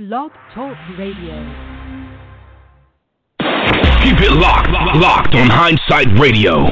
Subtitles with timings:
[0.00, 1.36] Blog Talk Radio.
[4.00, 6.64] Keep it locked, locked on Hindsight Radio.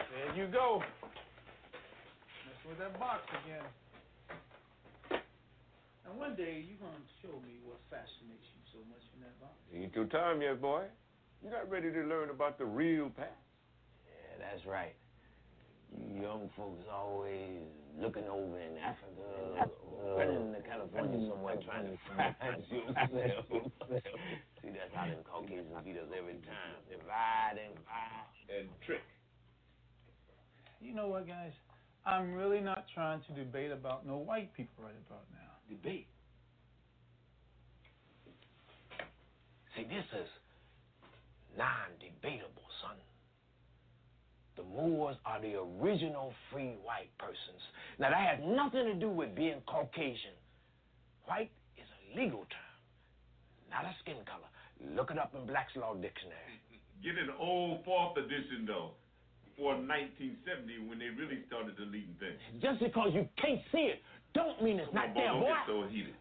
[0.00, 0.82] There you go.
[2.42, 3.62] Messing with that box again.
[6.10, 9.52] And one day you're gonna show me what fascinates you so much in that box.
[9.72, 10.82] Ain't your time yet, boy.
[11.40, 13.30] You not ready to learn about the real past.
[14.08, 14.96] Yeah, that's right.
[15.96, 17.62] You young folks always
[18.00, 19.22] looking over in Africa
[19.60, 23.44] or running to California somewhere trying to find yourself.
[24.62, 26.78] See, that's how them Caucasians beat us every time.
[26.90, 28.60] Divide and divide.
[28.60, 29.02] And trick.
[30.80, 31.52] You know what, guys?
[32.04, 35.58] I'm really not trying to debate about no white people right about now.
[35.68, 36.06] Debate.
[39.76, 40.28] See, this is
[41.58, 42.65] non-debatable, son.
[44.56, 47.60] The Moors are the original free white persons.
[47.98, 50.36] Now, that has nothing to do with being Caucasian.
[51.26, 52.72] White is a legal term,
[53.70, 54.48] not a skin color.
[54.96, 56.56] Look it up in Black's Law Dictionary.
[57.04, 58.96] Get an old fourth edition, though,
[59.44, 62.40] before 1970 when they really started deleting things.
[62.60, 64.00] Just because you can't see it,
[64.32, 66.16] don't mean it's not Boy, there, don't get so heated.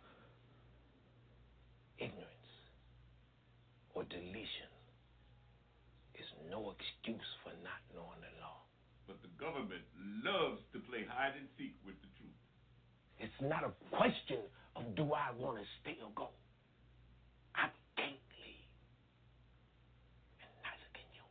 [2.00, 2.36] Ignorance
[3.95, 4.72] or deletion
[6.19, 8.59] is no excuse for not knowing the law.
[9.08, 9.83] But the government
[10.23, 12.39] loves to play hide and seek with the truth.
[13.19, 14.44] It's not a question
[14.75, 16.30] of do I want to stay or go.
[17.56, 18.67] I can't leave.
[20.44, 21.25] And neither can you.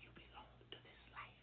[0.00, 1.36] You belong to this land.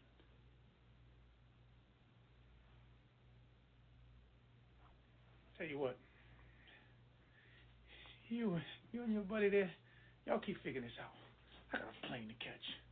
[5.58, 5.98] Tell you what.
[8.30, 8.60] You
[8.92, 9.70] you and your buddy there,
[10.26, 11.14] y'all keep figuring this out.
[11.72, 12.85] I got a plane to catch.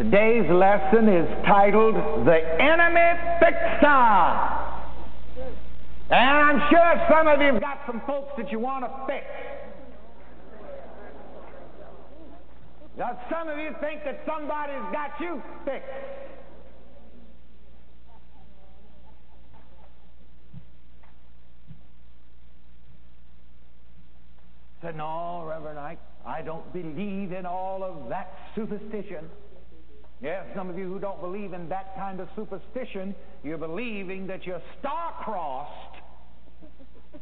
[0.00, 1.94] Today's lesson is titled
[2.24, 3.84] The Enemy Fixer.
[6.08, 9.26] And I'm sure some of you have got some folks that you want to fix.
[12.96, 15.86] Now, some of you think that somebody's got you fixed.
[24.80, 29.28] Said, no, Reverend Ike, I don't believe in all of that superstition.
[30.22, 34.44] Yes, some of you who don't believe in that kind of superstition, you're believing that
[34.44, 35.96] you're star-crossed.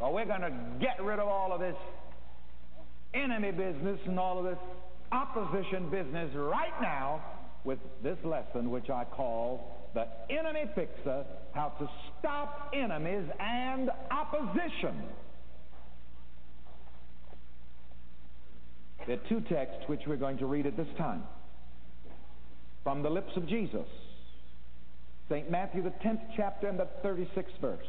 [0.00, 1.76] well, we're going to get rid of all of this
[3.14, 4.58] enemy business and all of this
[5.12, 7.22] opposition business right now
[7.64, 15.04] with this lesson, which I call the Enemy Fixer How to Stop Enemies and Opposition.
[19.06, 21.22] There are two texts which we're going to read at this time
[22.84, 23.86] from the lips of Jesus.
[25.28, 25.50] St.
[25.50, 27.86] Matthew, the 10th chapter and the 36th verse.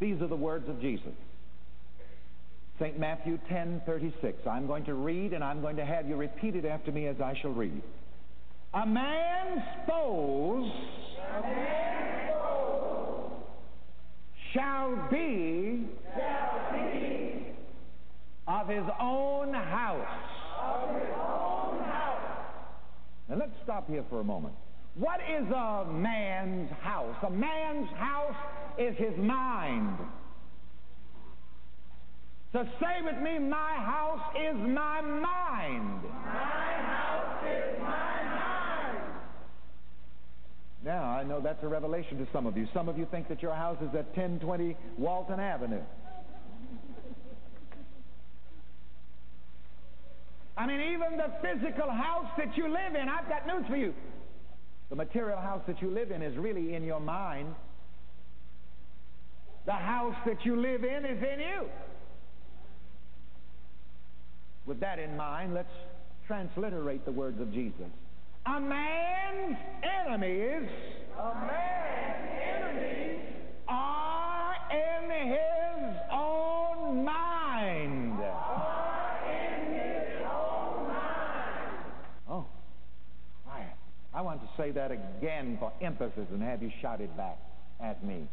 [0.00, 1.12] These are the words of Jesus.
[2.80, 2.98] St.
[2.98, 4.46] Matthew 10:36.
[4.46, 7.20] I'm going to read and I'm going to have you repeat it after me as
[7.20, 7.80] I shall read.
[8.74, 10.72] A man's foes
[14.52, 15.61] shall be
[18.46, 20.18] of his own house.
[23.28, 24.54] Now let's stop here for a moment.
[24.94, 27.16] What is a man's house?
[27.26, 28.36] A man's house
[28.78, 29.96] is his mind.
[32.52, 36.02] So say with me, my house is my mind.
[36.26, 39.12] My house is my mind.
[40.84, 42.68] Now, I know that's a revelation to some of you.
[42.74, 45.80] Some of you think that your house is at 1020 Walton Avenue.
[50.56, 53.94] I mean, even the physical house that you live in, I've got news for you.
[54.90, 57.54] The material house that you live in is really in your mind.
[59.64, 61.68] The house that you live in is in you.
[64.66, 65.72] With that in mind, let's
[66.26, 67.86] transliterate the words of Jesus.
[68.46, 69.56] A man's
[70.06, 70.68] enemies,
[71.18, 73.20] a man's enemies
[73.68, 75.61] are in his
[84.56, 87.38] say that again for emphasis and have you shout it back
[87.80, 88.26] at me.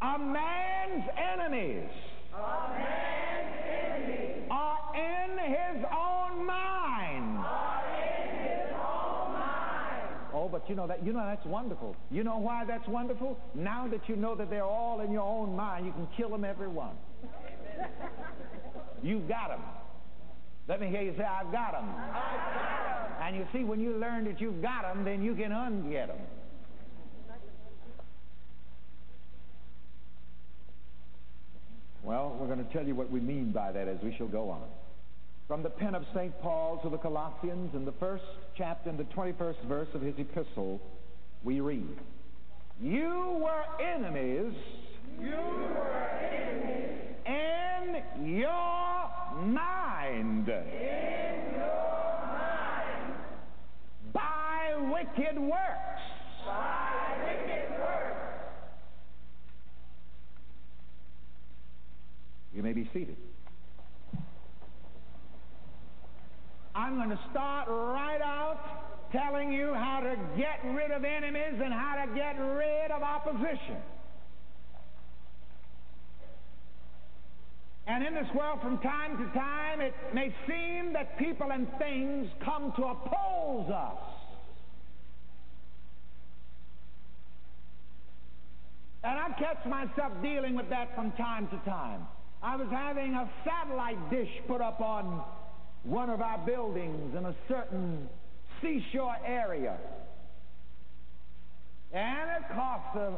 [0.00, 1.88] A man's enemies,
[2.34, 4.42] a man's enemies.
[4.50, 7.44] are in his own mind.
[10.34, 11.94] Oh, but you know that you know that's wonderful.
[12.10, 13.38] You know why that's wonderful?
[13.54, 16.44] Now that you know that they're all in your own mind, you can kill them
[16.44, 16.96] every one.
[19.02, 19.60] You've got them.
[20.68, 21.88] Let me hear you say, I've got them.
[23.20, 26.18] And you see, when you learn that you've got them, then you can unget them.
[32.02, 34.50] Well, we're going to tell you what we mean by that as we shall go
[34.50, 34.62] on.
[35.46, 36.32] From the pen of St.
[36.40, 38.24] Paul to the Colossians, in the first
[38.56, 40.80] chapter, in the 21st verse of his epistle,
[41.44, 41.96] we read,
[42.82, 44.54] You were enemies.
[45.20, 46.98] You were enemies.
[47.24, 49.08] In your
[49.44, 50.48] mind.
[50.48, 53.14] In your mind.
[54.12, 56.02] By wicked works.
[56.44, 58.18] By wicked works.
[62.52, 63.16] You may be seated.
[66.74, 68.81] I'm going to start right out
[69.12, 73.76] telling you how to get rid of enemies and how to get rid of opposition.
[77.86, 82.28] And in this world, from time to time, it may seem that people and things
[82.44, 83.98] come to oppose us.
[89.04, 92.06] And I catch myself dealing with that from time to time.
[92.40, 95.22] I was having a satellite dish put up on
[95.82, 98.08] one of our buildings in a certain
[98.62, 99.76] seashore area.
[101.92, 103.12] And it cost a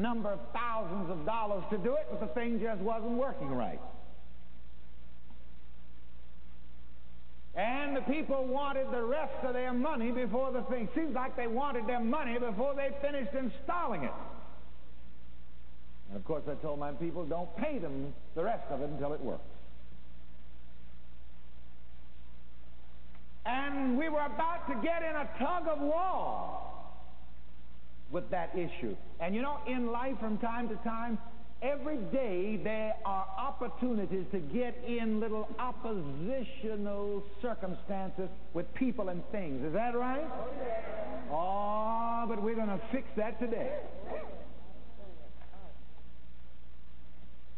[0.00, 3.80] number of thousands of dollars to do it, but the thing just wasn't working right.
[7.54, 10.88] And the people wanted the rest of their money before the thing.
[10.94, 14.12] Seems like they wanted their money before they finished installing it.
[16.08, 19.12] And of course, I told my people, don't pay them the rest of it until
[19.12, 19.53] it works.
[23.84, 26.58] And we were about to get in a tug of war
[28.10, 28.96] with that issue.
[29.20, 31.18] And you know, in life from time to time,
[31.60, 39.62] every day there are opportunities to get in little oppositional circumstances with people and things.
[39.62, 40.26] Is that right?
[41.30, 43.80] Oh, but we're going to fix that today.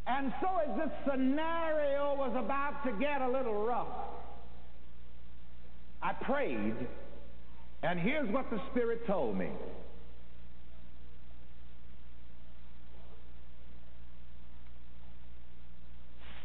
[0.08, 3.86] And so as this scenario was about to get a little rough,
[6.02, 6.74] I prayed,
[7.82, 9.48] and here's what the Spirit told me.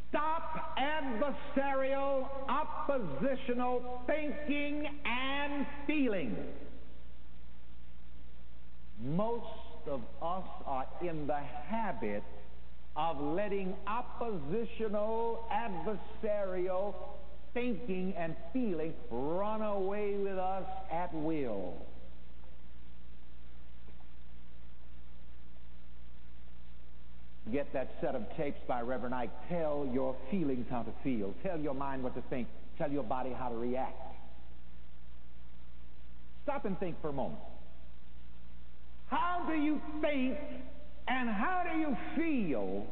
[0.09, 6.35] Stop adversarial, oppositional thinking and feeling.
[9.01, 9.45] Most
[9.87, 12.23] of us are in the habit
[12.95, 16.93] of letting oppositional, adversarial
[17.53, 21.75] thinking and feeling run away with us at will.
[27.51, 29.31] Get that set of tapes by Reverend Ike.
[29.49, 31.33] Tell your feelings how to feel.
[31.43, 32.47] Tell your mind what to think.
[32.77, 33.99] Tell your body how to react.
[36.43, 37.41] Stop and think for a moment.
[39.07, 40.37] How do you think
[41.07, 42.87] and how do you feel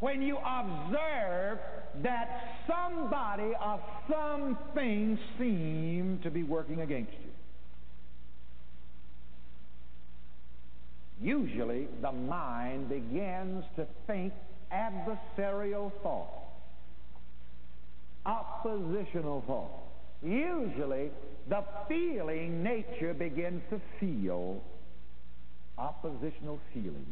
[0.00, 1.58] when you observe
[2.02, 7.30] that somebody or something seem to be working against you?
[11.20, 14.32] Usually, the mind begins to think
[14.72, 16.28] adversarial thought,
[18.24, 19.70] oppositional thought.
[20.22, 21.10] Usually,
[21.48, 24.62] the feeling nature begins to feel
[25.76, 27.06] oppositional feeling,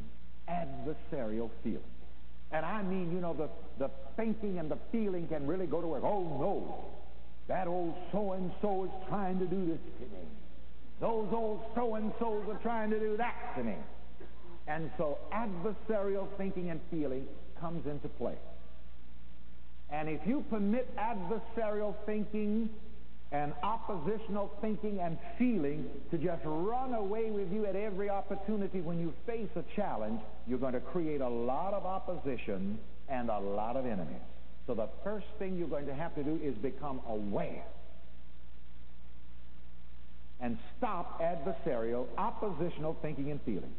[0.48, 1.95] adversarial feeling.
[2.52, 3.48] And I mean, you know, the,
[3.78, 6.04] the thinking and the feeling can really go to work.
[6.04, 6.84] Oh, no,
[7.48, 10.24] that old so-and-so is trying to do this to me.
[11.00, 13.76] Those old so-and-sos are trying to do that to me.
[14.66, 17.26] And so adversarial thinking and feeling
[17.60, 18.34] comes into play.
[19.90, 22.70] And if you permit adversarial thinking
[23.36, 28.98] and oppositional thinking and feeling to just run away with you at every opportunity when
[28.98, 32.78] you face a challenge, you're going to create a lot of opposition
[33.10, 34.22] and a lot of enemies.
[34.66, 37.62] So the first thing you're going to have to do is become aware
[40.40, 43.74] and stop adversarial, oppositional thinking and feeling.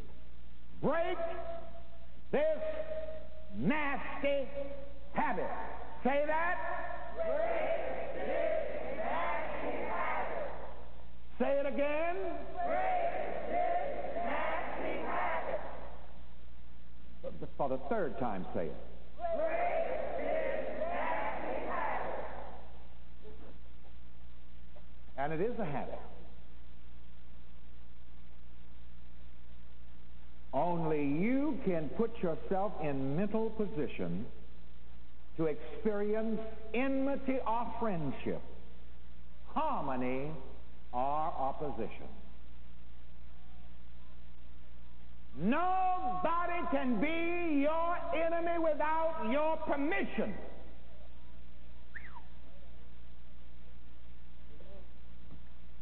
[0.83, 1.17] Break
[2.31, 2.41] this
[3.57, 4.47] nasty
[5.13, 5.49] habit.
[6.03, 6.57] Say that.
[7.15, 9.46] Break this nasty.
[11.39, 12.15] Say it again.
[17.57, 18.75] For the third time, say it.
[25.17, 25.99] And it is a habit.
[30.53, 34.25] Only you can put yourself in mental position
[35.35, 36.39] to experience
[36.73, 38.41] enmity or friendship,
[39.53, 40.31] harmony
[40.97, 42.09] or opposition.
[45.39, 50.33] Nobody can be your enemy without your permission.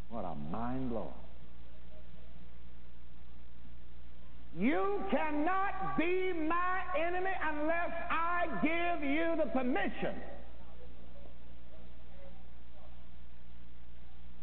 [0.10, 1.14] What a mind blower.
[4.58, 10.16] You cannot be my enemy unless I give you the permission.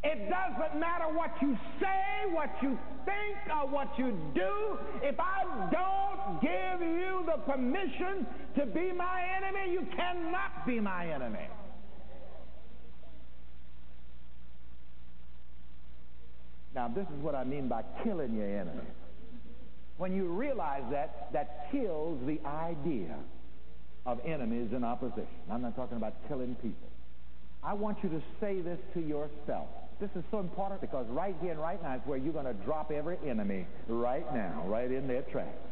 [0.05, 4.79] It doesn't matter what you say, what you think, or what you do.
[5.01, 8.27] If I don't give you the permission
[8.59, 11.47] to be my enemy, you cannot be my enemy.
[16.75, 18.87] Now, this is what I mean by killing your enemy.
[19.99, 23.15] When you realize that, that kills the idea
[24.05, 25.29] of enemies and opposition.
[25.49, 26.89] I'm not talking about killing people.
[27.63, 29.69] I want you to say this to yourself.
[30.03, 32.65] This is so important because right here and right now is where you're going to
[32.65, 35.63] drop every enemy right now, right in their tracks.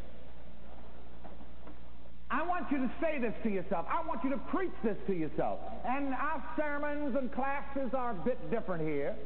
[2.31, 3.87] I want you to say this to yourself.
[3.91, 5.59] I want you to preach this to yourself.
[5.85, 9.17] And our sermons and classes are a bit different here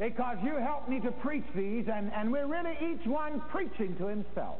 [0.00, 4.08] because you helped me to preach these, and, and we're really each one preaching to
[4.08, 4.58] himself.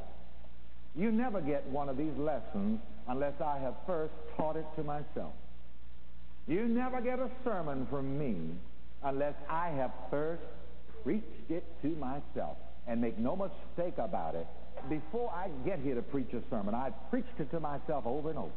[0.95, 5.33] You never get one of these lessons unless I have first taught it to myself.
[6.47, 8.37] You never get a sermon from me
[9.04, 10.42] unless I have first
[11.02, 12.56] preached it to myself.
[12.87, 14.47] And make no mistake about it,
[14.88, 18.38] before I get here to preach a sermon, I've preached it to myself over and
[18.38, 18.50] over.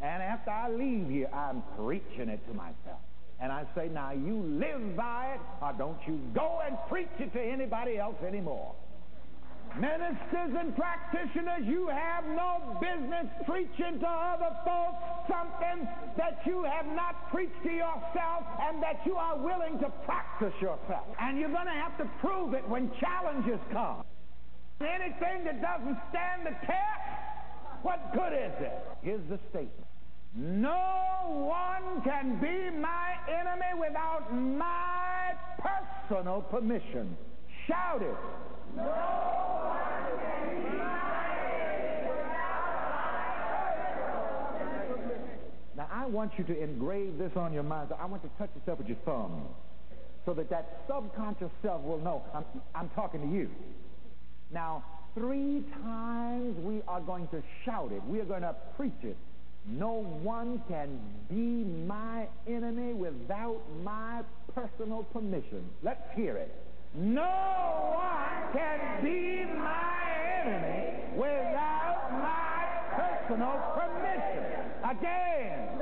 [0.00, 3.00] And after I leave here, I'm preaching it to myself.
[3.40, 7.32] And I say, now you live by it, or don't you go and preach it
[7.34, 8.74] to anybody else anymore.
[9.78, 16.86] Ministers and practitioners, you have no business preaching to other folks something that you have
[16.86, 21.06] not preached to yourself and that you are willing to practice yourself.
[21.20, 24.04] And you're going to have to prove it when challenges come.
[24.80, 28.78] Anything that doesn't stand the test, what good is it?
[29.02, 29.86] Here's the statement.
[30.36, 37.16] No one can be my enemy without my personal permission.
[37.66, 38.16] Shout it.
[45.76, 47.90] Now, I want you to engrave this on your mind.
[47.98, 49.48] I want you to touch yourself with your thumb
[50.24, 53.50] so that that subconscious self will know I'm, I'm talking to you.
[54.50, 58.02] Now, three times we are going to shout it.
[58.04, 59.16] We are going to preach it.
[59.66, 64.22] No one can be my enemy without my
[64.54, 65.64] personal permission.
[65.82, 66.54] Let's hear it.
[66.96, 67.22] No
[67.96, 70.04] one can be my
[70.44, 74.70] enemy without my personal permission.
[74.88, 75.73] Again.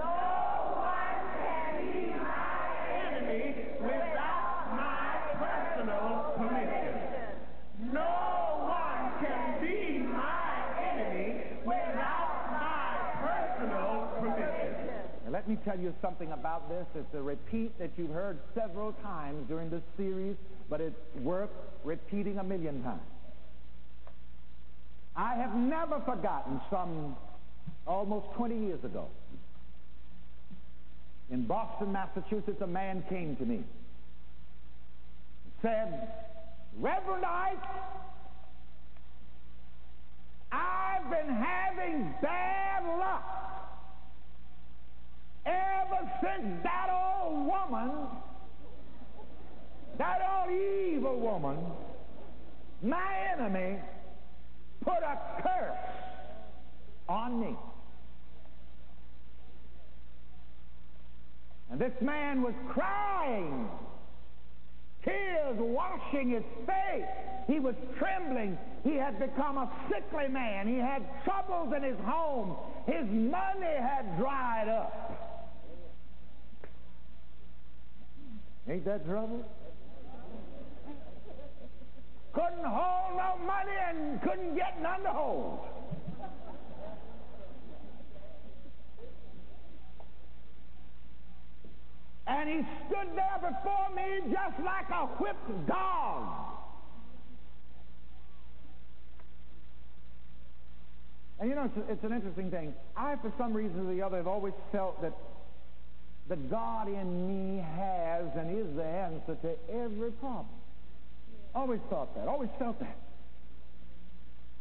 [15.64, 16.86] Tell you something about this.
[16.94, 20.36] It's a repeat that you've heard several times during this series,
[20.68, 21.50] but it's worth
[21.84, 23.00] repeating a million times.
[25.14, 27.16] I have never forgotten some
[27.86, 29.06] almost 20 years ago.
[31.30, 33.64] In Boston, Massachusetts, a man came to me and
[35.60, 36.08] said,
[36.80, 37.58] Reverend Ike,
[40.50, 43.61] I've been having bad luck
[45.46, 47.90] ever since that old woman,
[49.98, 51.58] that old evil woman,
[52.82, 53.78] my enemy,
[54.84, 55.76] put a curse
[57.08, 57.56] on me.
[61.70, 63.68] And this man was crying,
[65.04, 67.06] tears washing his face.
[67.46, 68.58] He was trembling.
[68.84, 70.68] He had become a sickly man.
[70.68, 72.56] He had troubles in his home.
[72.86, 75.31] His money had dried up.
[78.68, 79.44] Ain't that trouble?
[82.32, 85.60] couldn't hold no money and couldn't get none to hold.
[92.26, 96.22] and he stood there before me just like a whipped dog.
[101.40, 102.72] And you know, it's, it's an interesting thing.
[102.96, 105.12] I, for some reason or the other, have always felt that
[106.32, 110.46] the God in me has and is the answer to every problem.
[111.54, 112.26] Always thought that.
[112.26, 112.96] Always felt that.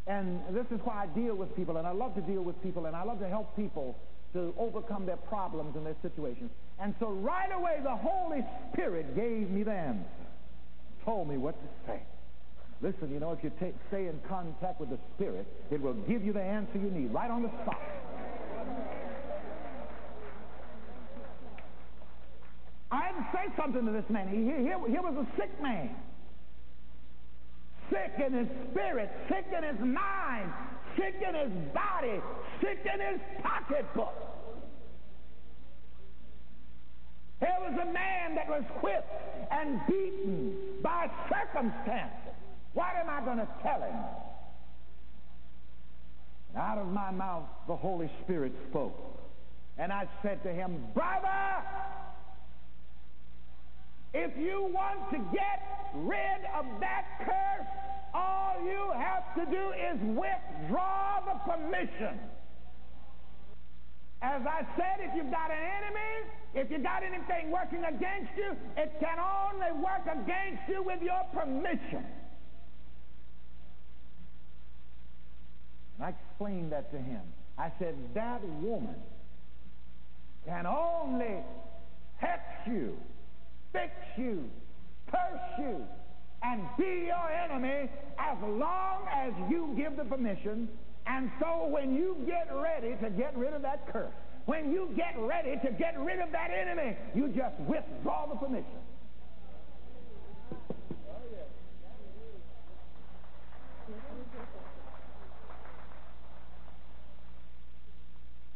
[0.06, 2.88] And this is why I deal with people, and I love to deal with people,
[2.88, 3.96] and I love to help people
[4.34, 6.52] to overcome their problems and their situations.
[6.82, 10.04] And so right away, the Holy Spirit gave me the answer,
[11.06, 12.02] told me what to say.
[12.82, 13.52] Listen, you know, if you
[13.88, 17.32] stay in contact with the Spirit, it will give you the answer you need right
[17.32, 17.80] on the spot.
[22.92, 24.28] I had to say something to this man.
[24.28, 25.90] He, here, here was a sick man.
[27.90, 30.52] Sick in his spirit, sick in his mind,
[30.98, 32.22] sick in his body,
[32.62, 34.14] sick in his pocketbook.
[37.40, 42.36] Here was a man that was whipped and beaten by circumstances.
[42.74, 43.96] What am I going to tell him?
[46.50, 48.96] And out of my mouth, the Holy Spirit spoke.
[49.78, 51.64] And I said to him, Brother,
[54.14, 55.62] if you want to get
[55.96, 57.68] rid of that curse,
[58.14, 62.20] all you have to do is withdraw the permission.
[64.22, 68.56] As I said, if you've got an enemy, if you've got anything working against you,
[68.78, 72.06] it can only work against you with your permission.
[75.98, 77.22] And I explained that to him.
[77.58, 78.96] I said, that woman
[80.46, 81.38] can only
[82.18, 82.98] hex you
[83.74, 84.50] fix you,
[85.10, 85.82] curse you,
[86.44, 90.68] and be your enemy as long as you give the permission.
[91.08, 94.14] And so when you get ready to get rid of that curse,
[94.46, 98.66] when you get ready to get rid of that enemy, you just withdraw the permission.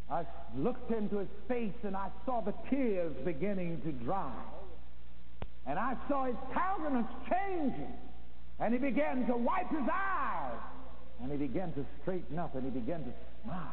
[0.09, 0.23] I
[0.55, 4.31] looked into his face and I saw the tears beginning to dry.
[5.67, 7.93] And I saw his countenance changing.
[8.59, 10.59] And he began to wipe his eyes.
[11.21, 13.11] And he began to straighten up and he began to
[13.43, 13.71] smile.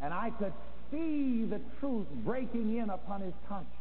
[0.00, 0.52] And I could
[0.90, 3.74] see the truth breaking in upon his conscience.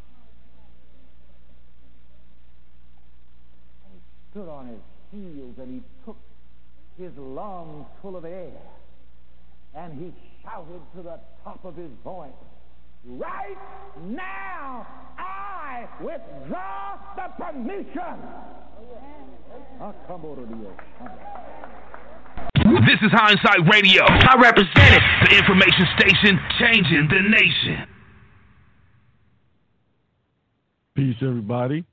[3.85, 6.17] And he stood on his heels and he took
[6.97, 8.61] his lungs full of air.
[9.75, 10.11] And he
[10.43, 12.31] shouted to the top of his voice,
[13.05, 13.57] Right
[14.03, 14.85] now,
[15.17, 18.17] I withdraw the permission.
[22.85, 24.03] This is Hindsight Radio.
[24.03, 25.03] I represent it.
[25.29, 27.87] The information station changing the nation.
[30.95, 31.85] Peace, everybody.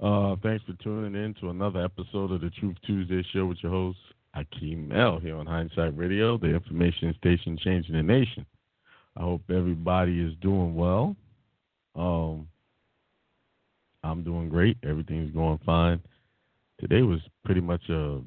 [0.00, 3.72] Uh, thanks for tuning in to another episode of the Truth Tuesday show with your
[3.72, 3.98] host,
[4.36, 8.44] Akiem El, here on Hindsight Radio, the information station changing the nation.
[9.16, 11.16] I hope everybody is doing well.
[11.94, 12.48] Um,
[14.02, 14.78] I'm doing great.
[14.82, 16.00] Everything's going fine.
[16.80, 18.20] Today was pretty much a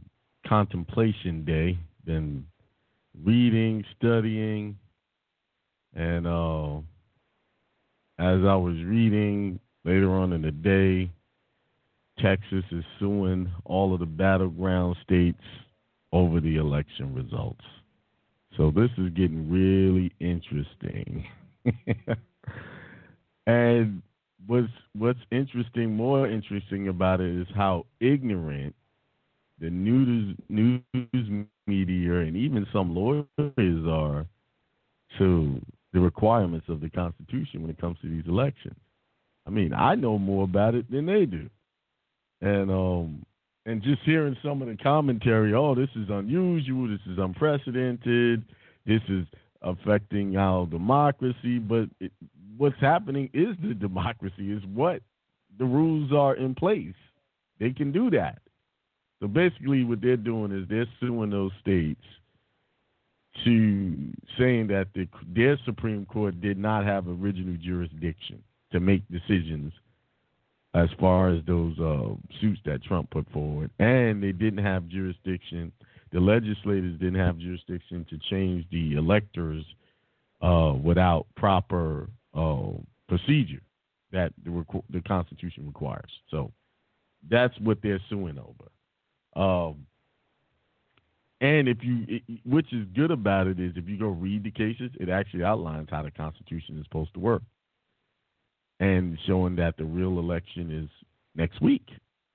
[0.47, 1.77] contemplation day.
[2.05, 2.45] Been
[3.23, 4.77] reading, studying,
[5.95, 6.77] and uh,
[8.19, 11.11] as I was reading later on in the day,
[12.19, 15.41] Texas is suing all of the battleground states
[16.13, 17.63] over the election results.
[18.57, 21.25] So this is getting really interesting.
[23.47, 24.01] and
[24.47, 28.75] what's what's interesting, more interesting about it is how ignorant
[29.59, 33.25] the news news media and even some lawyers
[33.87, 34.25] are
[35.17, 35.61] to
[35.93, 38.75] the requirements of the Constitution when it comes to these elections.
[39.47, 41.49] I mean, I know more about it than they do,
[42.41, 43.25] and um,
[43.65, 48.43] and just hearing some of the commentary, oh, this is unusual, this is unprecedented,
[48.85, 49.25] this is
[49.61, 51.57] affecting our democracy.
[51.57, 52.11] But it,
[52.57, 55.01] what's happening is the democracy, is what
[55.57, 56.93] the rules are in place.
[57.59, 58.39] They can do that.
[59.21, 62.03] So basically, what they're doing is they're suing those states
[63.43, 69.73] to saying that the, their Supreme Court did not have original jurisdiction to make decisions
[70.75, 72.09] as far as those uh,
[72.41, 75.71] suits that Trump put forward, and they didn't have jurisdiction.
[76.11, 79.63] The legislators didn't have jurisdiction to change the electors
[80.41, 82.71] uh, without proper uh,
[83.07, 83.61] procedure
[84.11, 86.11] that the, the Constitution requires.
[86.29, 86.51] So
[87.29, 89.41] that's what they're suing over.
[89.41, 89.85] Um,
[91.39, 94.51] and if you, it, which is good about it, is if you go read the
[94.51, 97.43] cases, it actually outlines how the Constitution is supposed to work
[98.79, 100.89] and showing that the real election is
[101.35, 101.87] next week,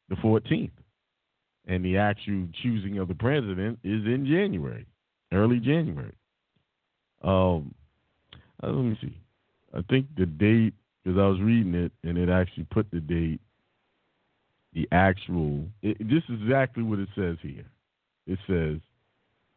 [0.09, 0.71] the 14th.
[1.67, 4.87] And the actual choosing of the president is in January.
[5.33, 6.15] early January.
[7.23, 7.75] Um,
[8.63, 9.17] uh, let me see.
[9.75, 13.41] I think the date because I was reading it and it actually put the date,
[14.75, 15.65] the actual.
[15.83, 17.67] It, this is exactly what it says here.
[18.27, 18.81] It says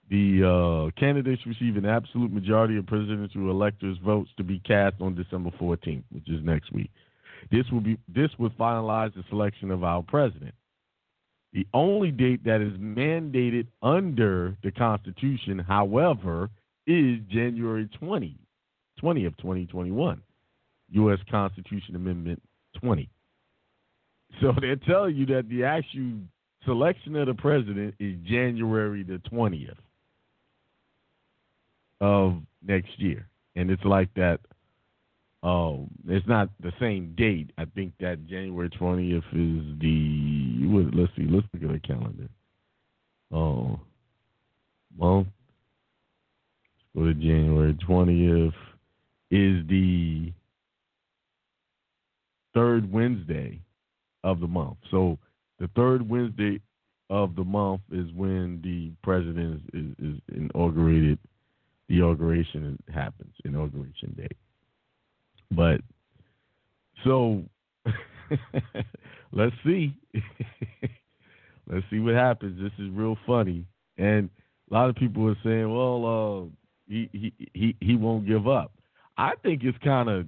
[0.10, 5.16] the uh, candidates receive an absolute majority of presidential electors' votes to be cast on
[5.16, 6.92] December 14th, which is next week.
[7.52, 10.54] This will be this would finalize the selection of our president.
[11.54, 16.50] The only date that is mandated under the Constitution, however,
[16.88, 18.38] is January 20,
[19.00, 20.22] 20 of 2021,
[20.92, 21.20] U.S.
[21.30, 22.42] Constitution Amendment
[22.82, 23.10] 20.
[24.42, 26.20] So they're telling you that the actual
[26.66, 29.78] selection of the president is January the 20th
[32.04, 33.26] of next year.
[33.56, 34.40] And it's like that
[35.42, 37.52] um, it's not the same date.
[37.58, 40.92] I think that January 20th is the.
[40.94, 41.24] Let's see.
[41.30, 42.30] Let's look at the calendar.
[43.32, 43.80] Oh,
[44.98, 45.26] well,
[46.96, 48.54] Let's go to January 20th.
[49.32, 50.32] Is the
[52.54, 53.60] third Wednesday
[54.24, 54.78] of the month.
[54.92, 55.18] So
[55.60, 56.62] the third Wednesday
[57.10, 61.18] of the month is when the president is, is, is inaugurated.
[61.94, 63.36] The inauguration happens.
[63.46, 64.36] Inauguration day.
[65.52, 65.82] But
[67.04, 67.44] so
[69.32, 69.94] let's see.
[71.70, 72.60] let's see what happens.
[72.60, 73.68] This is real funny.
[74.00, 74.28] And
[74.72, 76.50] a lot of people are saying, well, uh,
[76.92, 78.72] he, he he he won't give up.
[79.16, 80.26] I think it's kind of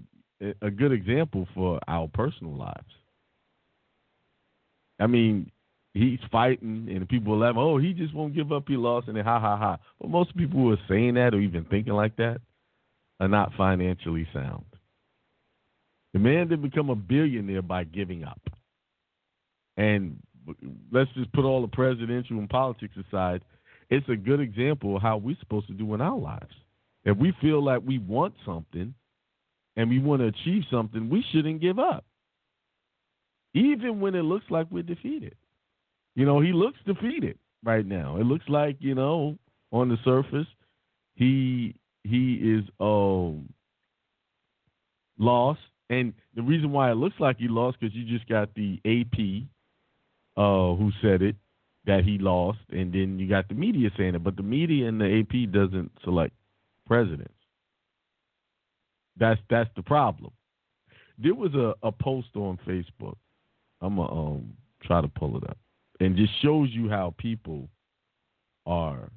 [0.62, 2.94] a good example for our personal lives.
[5.00, 5.50] I mean,
[5.96, 7.62] he's fighting, and people are laughing.
[7.62, 8.66] Oh, he just won't give up.
[8.68, 9.78] He lost, and then ha ha ha.
[10.00, 12.42] But most people who are saying that or even thinking like that
[13.20, 14.66] are not financially sound.
[16.14, 18.42] The man didn't become a billionaire by giving up.
[19.78, 20.22] And
[20.92, 23.42] let's just put all the presidential and politics aside.
[23.90, 26.54] It's a good example of how we're supposed to do in our lives.
[27.04, 28.94] If we feel like we want something
[29.76, 32.06] and we want to achieve something, we shouldn't give up.
[33.54, 35.36] Even when it looks like we're defeated.
[36.16, 38.18] You know, he looks defeated right now.
[38.18, 39.38] It looks like, you know,
[39.72, 40.48] on the surface,
[41.16, 43.50] he he is um
[45.18, 48.80] lost and the reason why it looks like he lost because you just got the
[48.86, 49.48] AP
[50.38, 51.36] uh, who said it
[51.86, 54.24] that he lost, and then you got the media saying it.
[54.24, 56.34] But the media and the AP doesn't select
[56.88, 57.32] presidents.
[59.18, 60.32] That's that's the problem.
[61.18, 63.16] There was a, a post on Facebook.
[63.82, 65.58] I'm gonna um, try to pull it up,
[66.00, 67.70] and just shows you how people
[68.66, 69.10] are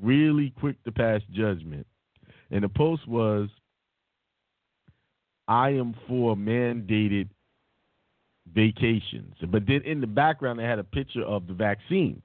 [0.00, 1.86] really quick to pass judgment.
[2.50, 3.48] And the post was
[5.48, 7.28] I am for mandated
[8.52, 9.34] vacations.
[9.50, 12.22] But then in the background, they had a picture of the vaccines.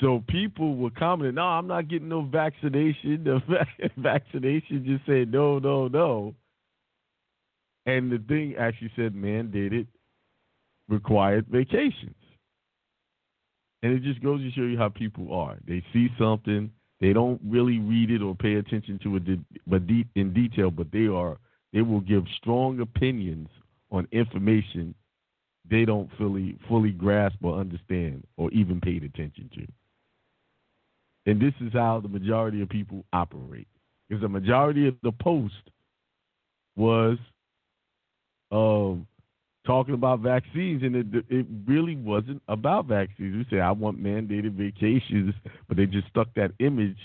[0.00, 3.24] So people were commenting, no, I'm not getting no vaccination.
[3.78, 6.34] The vaccination just said no, no, no.
[7.86, 9.86] And the thing actually said mandated
[10.88, 12.14] required vacations.
[13.82, 15.56] And it just goes to show you how people are.
[15.66, 16.70] They see something,
[17.00, 19.82] they don't really read it or pay attention to it but
[20.16, 21.38] in detail, but they are
[21.72, 23.48] they will give strong opinions
[23.90, 24.94] on information
[25.70, 29.66] they don't fully fully grasp or understand or even paid attention to.
[31.30, 33.68] And this is how the majority of people operate.
[34.08, 35.54] Because the majority of the post
[36.76, 37.18] was
[38.50, 39.06] um,
[39.68, 43.36] talking about vaccines, and it, it really wasn't about vaccines.
[43.36, 45.34] We say I want mandated vacations,
[45.68, 46.96] but they just stuck that image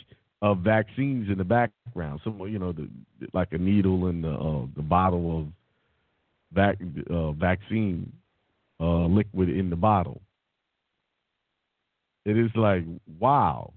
[0.41, 2.21] of vaccines in the background.
[2.23, 2.87] Some, you know, the,
[3.33, 5.47] like a needle in the uh, the bottle of
[6.53, 6.77] vac,
[7.09, 8.11] uh, vaccine
[8.79, 10.21] uh, liquid in the bottle.
[12.25, 12.85] It is like
[13.19, 13.73] wow,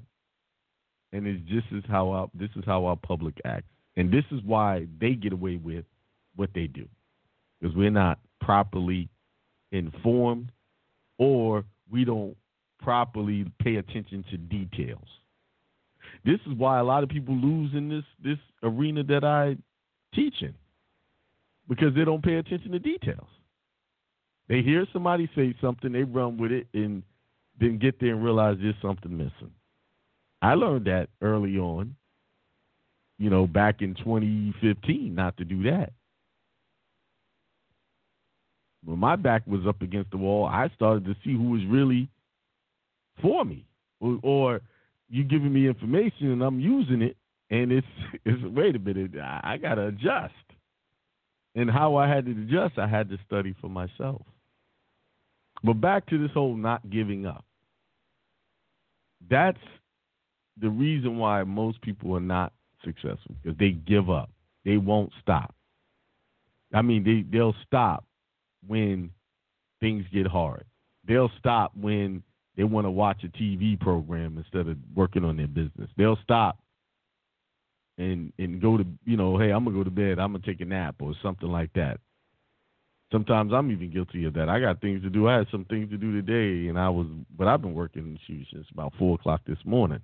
[1.12, 4.40] and it's just as how our, this is how our public acts, and this is
[4.44, 5.85] why they get away with
[6.37, 6.87] what they do,
[7.61, 9.09] because we're not properly
[9.72, 10.51] informed,
[11.18, 12.37] or we don't
[12.81, 15.07] properly pay attention to details.
[16.25, 19.57] This is why a lot of people lose in this this arena that I
[20.14, 20.55] teach in
[21.68, 23.27] because they don't pay attention to details.
[24.49, 27.03] They hear somebody say something, they run with it, and
[27.61, 29.51] then get there and realize there's something missing.
[30.42, 31.96] I learned that early on,
[33.18, 35.92] you know, back in 2015, not to do that.
[38.87, 42.09] When my back was up against the wall, I started to see who was really
[43.20, 43.66] for me,
[44.01, 44.61] or, or
[45.09, 47.16] you giving me information and I'm using it,
[47.51, 47.87] and it's
[48.25, 50.35] it's wait a minute, I, I gotta adjust.
[51.57, 54.22] And how I had to adjust, I had to study for myself.
[55.64, 57.44] But back to this whole not giving up.
[59.29, 59.59] That's
[60.61, 62.53] the reason why most people are not
[62.85, 64.31] successful because they give up.
[64.64, 65.55] They won't stop.
[66.72, 68.06] I mean, they they'll stop
[68.67, 69.11] when
[69.81, 70.65] things get hard.
[71.07, 72.23] They'll stop when
[72.57, 75.91] they want to watch a TV program instead of working on their business.
[75.97, 76.59] They'll stop
[77.99, 80.19] and and go to you know, hey, I'm gonna go to bed.
[80.19, 82.01] I'm gonna take a nap or something like that.
[83.13, 84.49] Sometimes I'm even guilty of that.
[84.49, 85.29] I got things to do.
[85.29, 88.67] I had some things to do today, and I was, but I've been working since
[88.73, 90.01] about four o'clock this morning,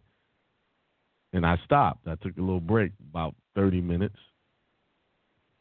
[1.33, 2.07] and I stopped.
[2.07, 4.19] I took a little break, about thirty minutes,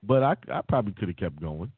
[0.04, 1.72] but I I probably could have kept going.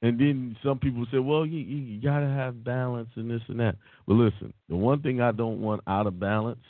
[0.00, 3.58] And then some people say, well, you, you got to have balance and this and
[3.58, 3.76] that.
[4.06, 6.64] But listen, the one thing I don't want out of balance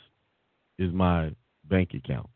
[0.79, 1.35] is my
[1.69, 2.29] bank account.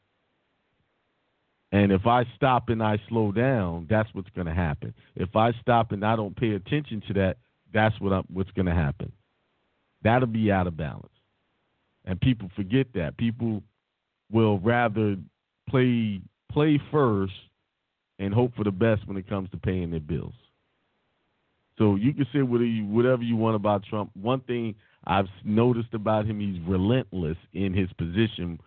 [1.72, 4.94] And if I stop and I slow down, that's what's going to happen.
[5.16, 7.38] If I stop and I don't pay attention to that,
[7.74, 9.12] that's what I'm, what's going to happen.
[10.04, 11.08] That'll be out of balance.
[12.06, 13.18] And people forget that.
[13.18, 13.64] People
[14.32, 15.16] will rather
[15.68, 17.34] play play first
[18.20, 20.36] and hope for the best when it comes to paying their bills.
[21.78, 24.12] So you can say whatever you want about Trump.
[24.16, 28.60] One thing I've noticed about him, he's relentless in his position.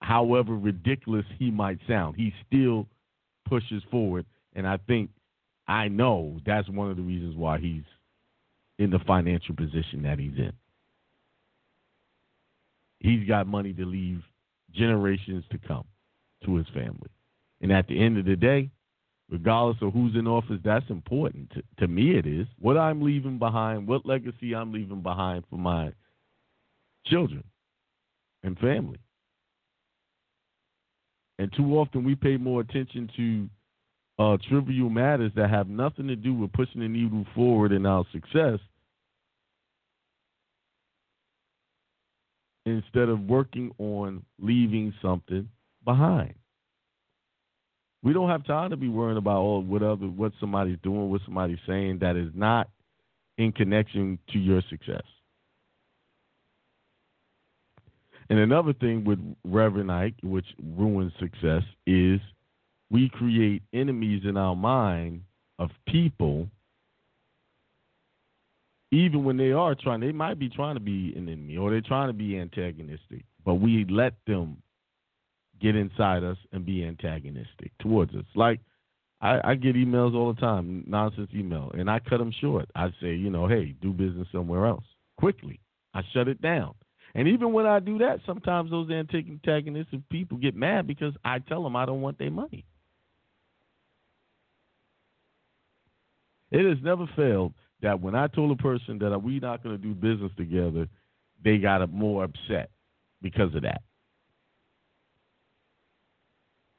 [0.00, 2.88] However ridiculous he might sound, he still
[3.48, 4.26] pushes forward.
[4.54, 5.10] And I think,
[5.66, 7.84] I know that's one of the reasons why he's
[8.78, 10.52] in the financial position that he's in.
[13.00, 14.22] He's got money to leave
[14.74, 15.84] generations to come
[16.44, 17.08] to his family.
[17.60, 18.70] And at the end of the day,
[19.32, 21.50] regardless of who's in office, that's important.
[21.52, 22.46] To, to me, it is.
[22.60, 25.92] What I'm leaving behind, what legacy I'm leaving behind for my
[27.06, 27.42] children
[28.44, 28.98] and family.
[31.38, 33.48] And too often we pay more attention to
[34.22, 38.04] uh, trivial matters that have nothing to do with pushing the needle forward in our
[38.12, 38.58] success
[42.66, 45.48] instead of working on leaving something
[45.84, 46.34] behind.
[48.02, 51.20] We don't have time to be worrying about oh, what other what somebody's doing, what
[51.24, 52.68] somebody's saying that is not
[53.38, 55.04] in connection to your success.
[58.28, 62.20] And another thing with Reverend Ike, which ruins success, is
[62.90, 65.22] we create enemies in our mind
[65.58, 66.48] of people,
[68.90, 71.80] even when they are trying, they might be trying to be an enemy or they're
[71.80, 74.61] trying to be antagonistic, but we let them
[75.62, 78.24] get inside us and be antagonistic towards us.
[78.34, 78.60] Like
[79.20, 82.68] I, I get emails all the time, nonsense email, and I cut them short.
[82.74, 84.84] I say, you know, hey, do business somewhere else
[85.16, 85.60] quickly.
[85.94, 86.74] I shut it down.
[87.14, 91.62] And even when I do that, sometimes those antagonistic people get mad because I tell
[91.62, 92.64] them I don't want their money.
[96.50, 99.82] It has never failed that when I told a person that we're not going to
[99.82, 100.88] do business together,
[101.44, 102.70] they got more upset
[103.20, 103.82] because of that.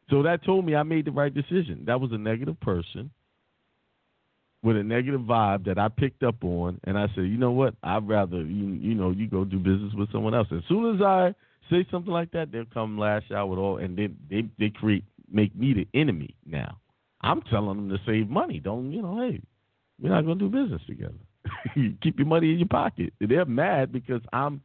[0.10, 1.84] So that told me I made the right decision.
[1.86, 3.10] That was a negative person
[4.64, 7.76] with a negative vibe that I picked up on, and I said, you know what?
[7.84, 10.48] I'd rather you you know you go do business with someone else.
[10.52, 11.36] As soon as I
[11.70, 15.04] say something like that, they'll come lash out with all, and then they they create
[15.32, 16.36] make me the enemy.
[16.46, 16.78] Now
[17.22, 18.60] I'm telling them to save money.
[18.60, 19.20] Don't you know?
[19.20, 19.42] Hey,
[20.02, 21.14] we're not going to do business together.
[22.02, 23.14] Keep your money in your pocket.
[23.20, 24.62] They're mad because I'm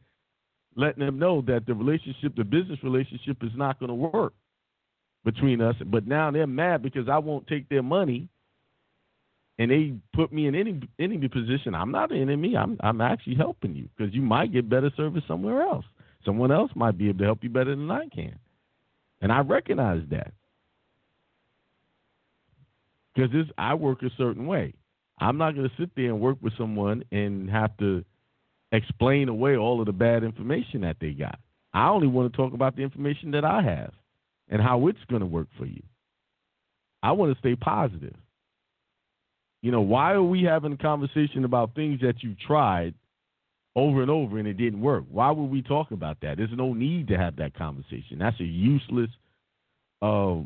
[0.75, 4.33] letting them know that the relationship, the business relationship, is not going to work
[5.23, 5.75] between us.
[5.85, 8.29] But now they're mad because I won't take their money,
[9.57, 11.75] and they put me in any enemy position.
[11.75, 12.55] I'm not an enemy.
[12.55, 15.85] I'm I'm actually helping you because you might get better service somewhere else.
[16.25, 18.37] Someone else might be able to help you better than I can,
[19.21, 20.33] and I recognize that
[23.13, 24.73] because this I work a certain way.
[25.21, 28.05] I'm not going to sit there and work with someone and have to
[28.71, 31.39] explain away all of the bad information that they got.
[31.73, 33.91] I only want to talk about the information that I have
[34.49, 35.81] and how it's going to work for you.
[37.01, 38.15] I want to stay positive.
[39.61, 42.93] You know, why are we having a conversation about things that you've tried
[43.75, 45.03] over and over and it didn't work?
[45.09, 46.37] Why would we talk about that?
[46.37, 48.19] There's no need to have that conversation.
[48.19, 49.09] That's a useless
[50.01, 50.39] uh,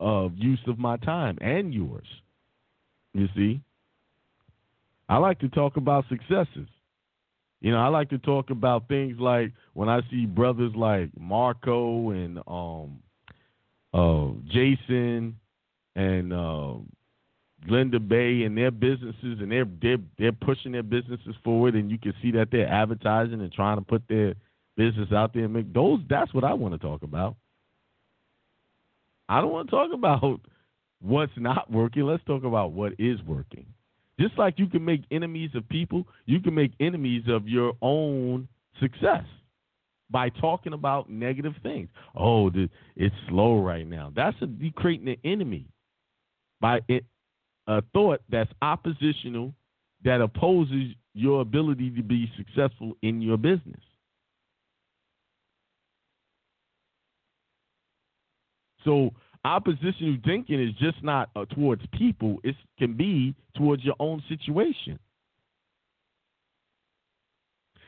[0.00, 2.06] uh, use of my time and yours.
[3.14, 3.60] You see?
[5.08, 6.68] I like to talk about successes.
[7.62, 12.10] You know, I like to talk about things like when I see brothers like Marco
[12.10, 12.98] and um,
[13.94, 15.36] uh, Jason
[15.94, 16.74] and uh,
[17.68, 21.98] Glenda Bay and their businesses, and they're they're they're pushing their businesses forward, and you
[21.98, 24.34] can see that they're advertising and trying to put their
[24.76, 26.00] business out there and make those.
[26.10, 27.36] That's what I want to talk about.
[29.28, 30.40] I don't want to talk about
[31.00, 32.02] what's not working.
[32.02, 33.66] Let's talk about what is working.
[34.22, 38.46] Just like you can make enemies of people, you can make enemies of your own
[38.78, 39.24] success
[40.10, 41.88] by talking about negative things.
[42.14, 42.48] Oh,
[42.94, 44.12] it's slow right now.
[44.14, 45.66] That's a, you creating an enemy
[46.60, 47.04] by it,
[47.66, 49.54] a thought that's oppositional
[50.04, 53.80] that opposes your ability to be successful in your business.
[58.84, 59.10] So
[59.44, 64.98] oppositional thinking is just not uh, towards people; it can be towards your own situation.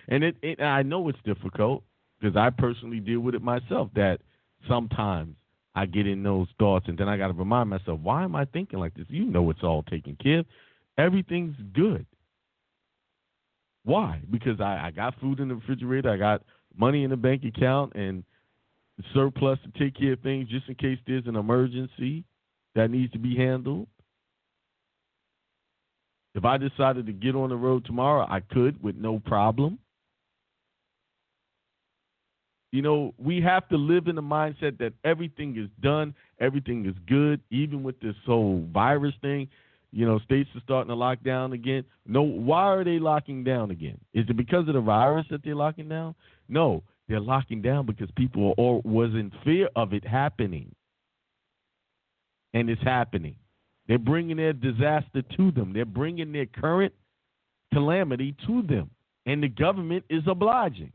[0.08, 1.82] And it, it I know it's difficult
[2.20, 3.90] because I personally deal with it myself.
[3.94, 4.20] That
[4.68, 5.36] sometimes
[5.74, 8.44] I get in those thoughts, and then I got to remind myself, why am I
[8.44, 9.06] thinking like this?
[9.08, 10.46] You know, it's all taken care of.
[10.98, 12.06] Everything's good.
[13.84, 14.20] Why?
[14.30, 16.42] Because I, I got food in the refrigerator, I got
[16.76, 18.24] money in the bank account, and
[19.12, 22.24] surplus to take care of things just in case there's an emergency
[22.74, 23.86] that needs to be handled.
[26.34, 29.78] If I decided to get on the road tomorrow, I could with no problem.
[32.72, 36.94] You know, we have to live in the mindset that everything is done, everything is
[37.06, 39.48] good, even with this whole virus thing.
[39.92, 41.84] You know, states are starting to lock down again.
[42.04, 43.96] No, why are they locking down again?
[44.12, 46.16] Is it because of the virus that they're locking down?
[46.48, 50.74] No, they're locking down because people are, was in fear of it happening,
[52.54, 53.36] and it's happening.
[53.86, 55.72] They're bringing their disaster to them.
[55.74, 56.94] They're bringing their current
[57.72, 58.90] calamity to them,
[59.26, 60.92] and the government is obliging.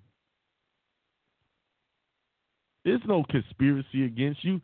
[2.85, 4.61] There's no conspiracy against you.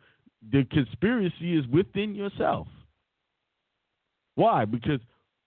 [0.50, 2.66] The conspiracy is within yourself.
[4.34, 4.64] Why?
[4.64, 5.00] Because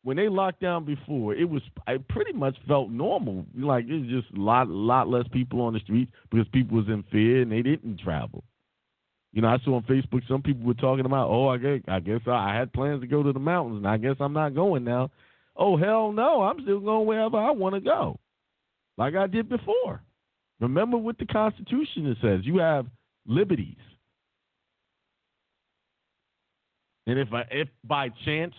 [0.03, 3.45] when they locked down before, it was I pretty much felt normal.
[3.57, 6.87] Like it was just a lot lot less people on the streets because people was
[6.87, 8.43] in fear and they didn't travel.
[9.31, 11.99] You know, I saw on Facebook some people were talking about, oh, I guess I
[11.99, 14.83] guess I had plans to go to the mountains, and I guess I'm not going
[14.83, 15.11] now.
[15.55, 18.19] Oh hell no, I'm still going wherever I want to go,
[18.97, 20.01] like I did before.
[20.61, 22.41] Remember what the Constitution it says.
[22.43, 22.85] You have
[23.25, 23.77] liberties.
[27.07, 28.53] And if I, if by chance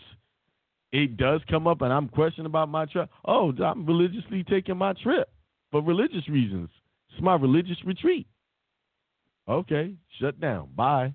[0.92, 4.92] it does come up and I'm questioning about my trip, oh, I'm religiously taking my
[5.02, 5.28] trip
[5.70, 6.68] for religious reasons.
[7.12, 8.26] It's my religious retreat.
[9.48, 10.68] Okay, shut down.
[10.76, 11.12] Bye.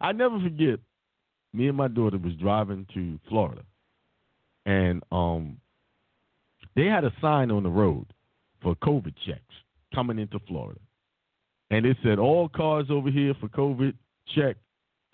[0.00, 0.80] I never forget.
[1.52, 3.62] Me and my daughter was driving to Florida,
[4.66, 5.56] and um,
[6.76, 8.06] they had a sign on the road
[8.62, 9.54] for COVID checks
[9.94, 10.80] coming into Florida.
[11.70, 13.94] And it said all cars over here for COVID
[14.34, 14.56] check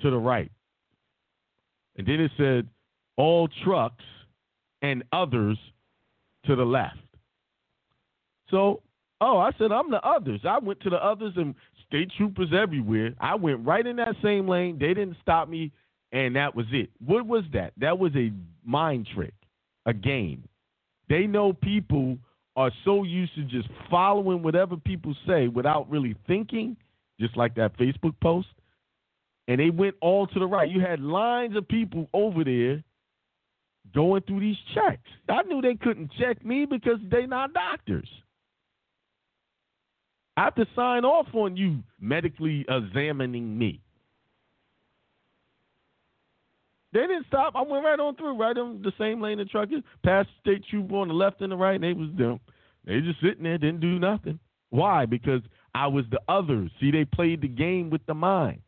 [0.01, 0.51] to the right.
[1.97, 2.69] And then it said
[3.17, 4.05] all trucks
[4.83, 5.59] and others
[6.47, 6.99] to the left.
[8.51, 8.83] So,
[9.21, 10.41] oh, I said I'm the others.
[10.45, 11.55] I went to the others and
[11.87, 13.15] state troopers everywhere.
[13.21, 14.79] I went right in that same lane.
[14.79, 15.73] They didn't stop me,
[16.13, 16.91] and that was it.
[17.05, 17.73] What was that?
[17.79, 18.33] That was a
[18.65, 19.35] mind trick,
[19.87, 20.45] a game.
[21.09, 22.19] They know people
[22.57, 26.77] are so used to just following whatever people say without really thinking,
[27.21, 28.49] just like that Facebook post.
[29.49, 30.71] And they went all to the right.
[30.71, 32.83] You had lines of people over there
[33.95, 35.09] going through these checks.
[35.29, 38.09] I knew they couldn't check me because they're not doctors.
[40.37, 43.81] I have to sign off on you medically examining me.
[46.93, 47.55] They didn't stop.
[47.57, 49.83] I went right on through, right on the same lane the truck is.
[50.05, 52.39] Past the state trooper on the left and the right, and they was them.
[52.85, 54.39] They just sitting there, didn't do nothing.
[54.71, 55.07] Why?
[55.07, 55.41] Because
[55.75, 56.71] I was the others.
[56.81, 58.61] See, they played the game with the mind.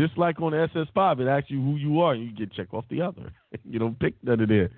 [0.00, 2.86] Just like on SS5, it asks you who you are, and you get check off
[2.88, 3.32] the other.
[3.68, 4.70] you don't pick none of their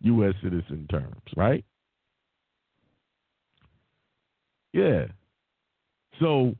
[0.00, 0.32] U.S.
[0.42, 1.62] citizen terms, right?
[4.72, 5.04] Yeah.
[6.18, 6.54] So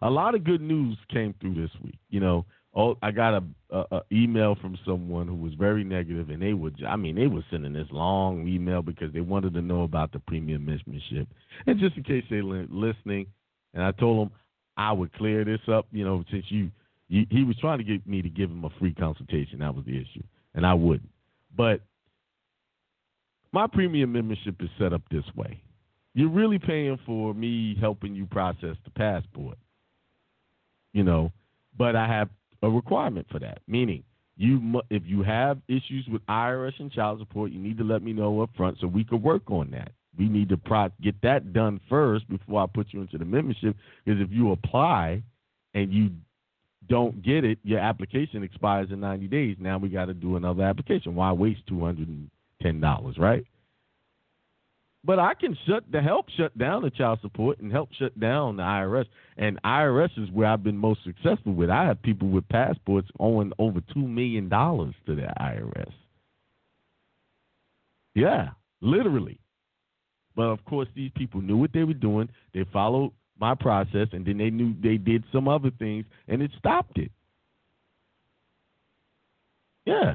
[0.00, 1.98] a lot of good news came through this week.
[2.08, 6.30] You know, oh, I got a, a, a, email from someone who was very negative,
[6.30, 9.60] and they would, I mean, they were sending this long email because they wanted to
[9.60, 11.28] know about the premium membership,
[11.66, 13.26] and just in case they were listening,
[13.74, 14.36] and I told them
[14.80, 15.86] I would clear this up.
[15.92, 16.70] You know, since you,
[17.08, 19.84] you, he was trying to get me to give him a free consultation, that was
[19.84, 20.22] the issue,
[20.54, 21.10] and I wouldn't.
[21.56, 21.80] But
[23.52, 25.60] my premium membership is set up this way.
[26.14, 29.58] You're really paying for me helping you process the passport
[30.92, 31.32] you know,
[31.76, 32.28] but I have
[32.62, 33.60] a requirement for that.
[33.66, 34.04] Meaning,
[34.36, 38.12] you if you have issues with IRS and child support, you need to let me
[38.12, 39.92] know up front so we could work on that.
[40.18, 43.76] We need to pro- get that done first before I put you into the membership.
[44.04, 45.22] Because if you apply
[45.74, 46.10] and you
[46.88, 49.56] don't get it, your application expires in 90 days.
[49.60, 51.14] Now we got to do another application.
[51.14, 53.44] Why waste $210, right?
[55.02, 58.56] But I can shut the help shut down the child support and help shut down
[58.56, 59.06] the IRS.
[59.38, 61.70] And IRS is where I've been most successful with.
[61.70, 65.92] I have people with passports owing over two million dollars to the IRS.
[68.14, 68.50] Yeah,
[68.82, 69.39] literally.
[70.36, 72.28] But of course, these people knew what they were doing.
[72.54, 76.50] They followed my process, and then they knew they did some other things, and it
[76.58, 77.10] stopped it.
[79.86, 80.14] Yeah.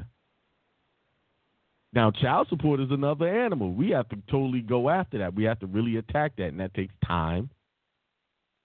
[1.92, 3.72] Now, child support is another animal.
[3.72, 5.34] We have to totally go after that.
[5.34, 7.50] We have to really attack that, and that takes time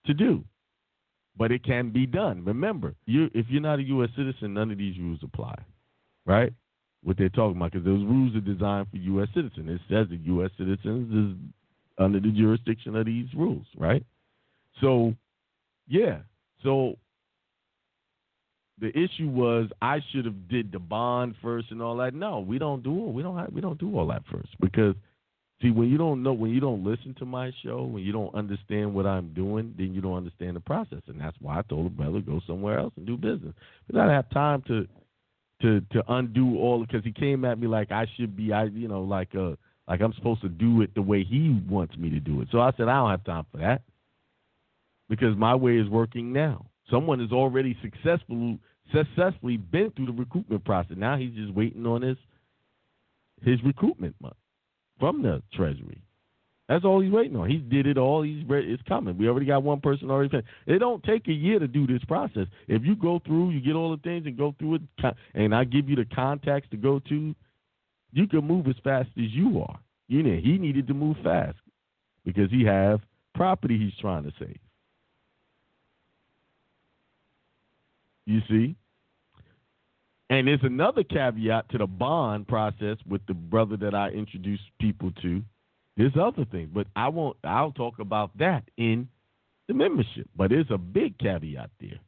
[0.06, 0.44] to do.
[1.38, 2.44] But it can be done.
[2.44, 4.10] Remember, you if you're not a U.S.
[4.18, 5.56] citizen, none of these rules apply,
[6.26, 6.54] right?
[7.04, 9.28] What they're talking about, because those rules are designed for U.S.
[9.34, 9.70] citizens.
[9.70, 10.52] It says that U.S.
[10.58, 11.38] citizens is
[11.98, 14.06] under the jurisdiction of these rules, right?
[14.82, 15.16] So,
[15.88, 16.20] yeah.
[16.64, 16.98] So
[18.80, 22.14] the issue was I should have did the bond first and all that.
[22.14, 23.14] No, we don't do it.
[23.14, 24.96] we don't have, we don't do all that first because
[25.62, 28.34] see when you don't know when you don't listen to my show when you don't
[28.34, 31.86] understand what I'm doing then you don't understand the process and that's why I told
[31.86, 33.54] the brother go somewhere else and do business
[33.86, 34.88] because I don't have time to
[35.62, 38.88] to to undo all because he came at me like I should be I you
[38.88, 39.56] know like uh
[39.88, 42.60] like I'm supposed to do it the way he wants me to do it so
[42.60, 43.82] I said I don't have time for that
[45.10, 48.58] because my way is working now someone is already successful
[48.92, 50.98] successfully been through the recoupment process.
[50.98, 52.18] Now he's just waiting on his
[53.42, 54.36] his recoupment money
[55.00, 56.02] from the Treasury.
[56.72, 57.50] That's all he's waiting on.
[57.50, 58.22] He did it all.
[58.22, 58.68] He's ready.
[58.68, 59.18] It's coming.
[59.18, 60.30] We already got one person already.
[60.30, 60.48] Finished.
[60.66, 62.48] It don't take a year to do this process.
[62.70, 64.82] If you go through, you get all the things and go through it,
[65.34, 67.36] and I give you the contacts to go to,
[68.14, 69.80] you can move as fast as you are.
[70.08, 71.58] You know, he needed to move fast
[72.24, 73.02] because he have
[73.36, 74.60] property he's trying to save.
[78.26, 78.76] You see?
[80.30, 85.12] And there's another caveat to the bond process with the brother that I introduced people
[85.22, 85.44] to.
[85.98, 87.38] There's other things, but I won't.
[87.44, 89.10] I'll talk about that in
[89.68, 90.28] the membership.
[90.36, 92.00] But there's a big caveat there.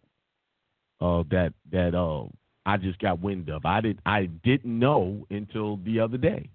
[1.02, 2.26] Uh, that that uh,
[2.66, 3.66] I just got wind of.
[3.66, 6.50] I did I didn't know until the other day.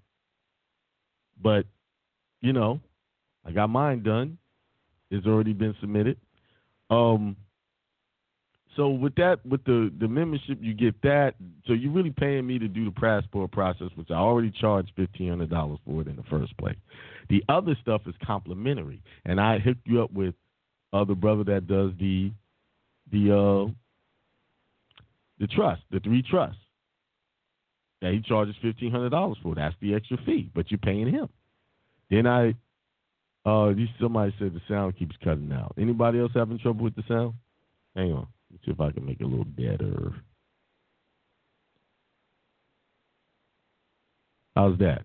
[1.41, 1.67] But
[2.41, 2.81] you know,
[3.45, 4.39] I got mine done.
[5.11, 6.19] It's already been submitted.
[6.91, 7.37] Um,
[8.79, 11.35] so with that, with the the membership, you get that.
[11.67, 15.31] So you're really paying me to do the passport process, which I already charged fifteen
[15.31, 16.77] hundred dollars for it in the first place.
[17.29, 20.33] The other stuff is complimentary, and I hooked you up with
[20.93, 22.31] other brother that does the
[23.11, 23.73] the uh
[25.41, 26.61] the trust, the three trusts.
[28.01, 29.57] That he charges fifteen hundred dollars for.
[29.57, 31.29] That's the extra fee, but you're paying him.
[32.11, 32.51] Then I,
[33.45, 35.75] uh, somebody said the sound keeps cutting out.
[35.77, 37.35] Anybody else having trouble with the sound?
[37.97, 38.29] Hang on.
[38.51, 40.13] Let's see if I can make it a little better.
[44.55, 45.05] How's that?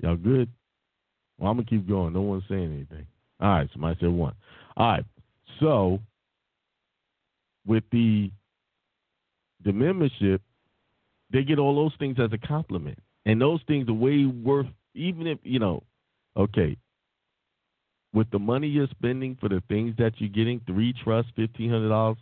[0.00, 0.48] Y'all good?
[1.38, 2.12] Well, I'm gonna keep going.
[2.12, 3.06] No one's saying anything.
[3.40, 4.34] All right, somebody said one.
[4.76, 5.04] All right,
[5.60, 6.00] so
[7.66, 8.30] with the
[9.64, 10.42] the membership,
[11.32, 14.66] they get all those things as a compliment, and those things are way worth.
[14.94, 15.82] Even if you know,
[16.36, 16.76] okay,
[18.12, 21.88] with the money you're spending for the things that you're getting, three trusts, fifteen hundred
[21.88, 22.18] dollars.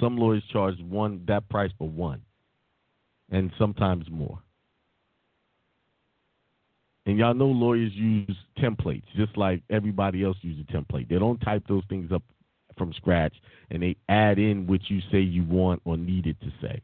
[0.00, 2.20] Some lawyers charge one that price for one,
[3.30, 4.40] and sometimes more.
[7.06, 11.08] And y'all know lawyers use templates, just like everybody else uses a template.
[11.08, 12.22] They don't type those things up
[12.76, 13.34] from scratch,
[13.70, 16.82] and they add in what you say you want or need it to say,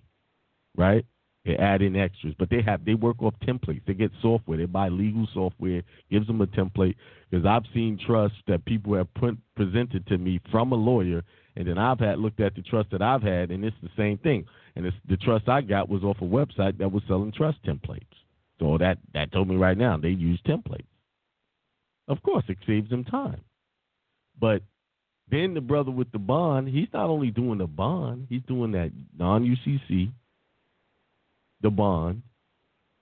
[0.76, 1.04] right?
[1.44, 3.82] They add in extras, but they have they work off templates.
[3.86, 4.56] They get software.
[4.56, 6.94] They buy legal software, gives them a template.
[7.30, 11.22] Because I've seen trusts that people have put, presented to me from a lawyer,
[11.56, 14.16] and then I've had looked at the trust that I've had, and it's the same
[14.18, 14.46] thing.
[14.74, 18.06] And the trust I got was off a website that was selling trust templates.
[18.58, 20.86] So that that told me right now they use templates.
[22.08, 23.40] Of course, it saves them time.
[24.40, 24.62] But
[25.30, 28.92] then the brother with the bond, he's not only doing the bond, he's doing that
[29.18, 30.10] non UCC
[31.64, 32.22] the bond,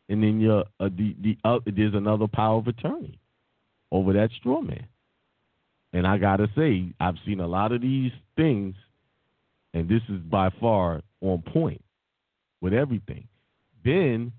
[0.09, 3.19] and then your uh, the the uh, there's another power of attorney
[3.91, 4.87] over that straw man.
[5.93, 8.75] And I gotta say, I've seen a lot of these things,
[9.75, 11.85] and this is by far on point
[12.63, 13.29] with everything.
[13.85, 14.33] Then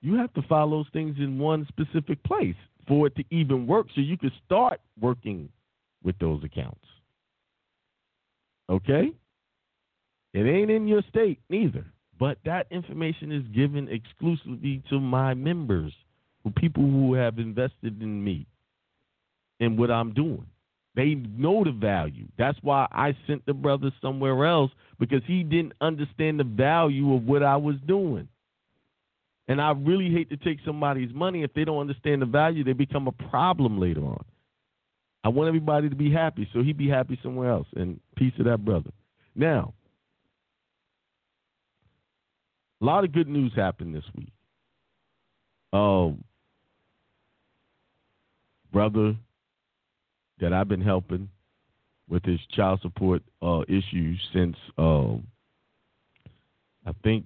[0.00, 2.56] you have to file those things in one specific place
[2.86, 5.48] for it to even work, so you can start working
[6.02, 6.86] with those accounts.
[8.70, 9.10] Okay?
[10.32, 11.84] It ain't in your state neither.
[12.18, 15.92] But that information is given exclusively to my members,
[16.56, 18.46] people who have invested in me
[19.60, 20.46] and what I'm doing.
[20.94, 22.26] They know the value.
[22.38, 27.24] That's why I sent the brother somewhere else because he didn't understand the value of
[27.24, 28.28] what I was doing.
[29.48, 32.72] And I really hate to take somebody's money if they don't understand the value, they
[32.72, 34.24] become a problem later on.
[35.24, 37.66] I want everybody to be happy, so he'd be happy somewhere else.
[37.74, 38.90] And peace to that brother.
[39.34, 39.74] Now,
[42.84, 44.32] a lot of good news happened this week.
[45.72, 46.22] Um,
[48.70, 49.16] brother
[50.38, 51.30] that I've been helping
[52.10, 55.26] with his child support uh, issues since um,
[56.86, 57.24] I think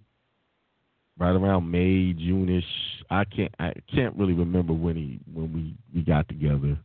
[1.18, 2.64] right around May, June-ish.
[3.10, 6.78] I can't I can't really remember when he when we we got together.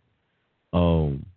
[0.71, 1.28] Um,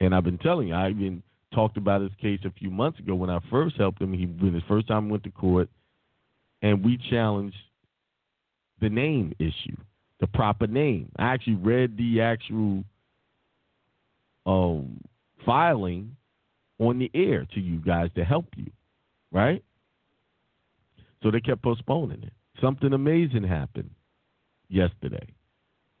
[0.00, 3.14] and I've been telling you, I even talked about his case a few months ago
[3.14, 4.14] when I first helped him.
[4.14, 5.68] He when his first time went to court,
[6.64, 7.58] and we challenged
[8.80, 9.76] the name issue,
[10.18, 11.12] the proper name.
[11.18, 12.84] I actually read the actual
[14.46, 14.98] um,
[15.44, 16.16] filing
[16.78, 18.70] on the air to you guys to help you,
[19.30, 19.62] right?
[21.22, 22.32] So they kept postponing it.
[22.62, 23.90] Something amazing happened
[24.70, 25.34] yesterday.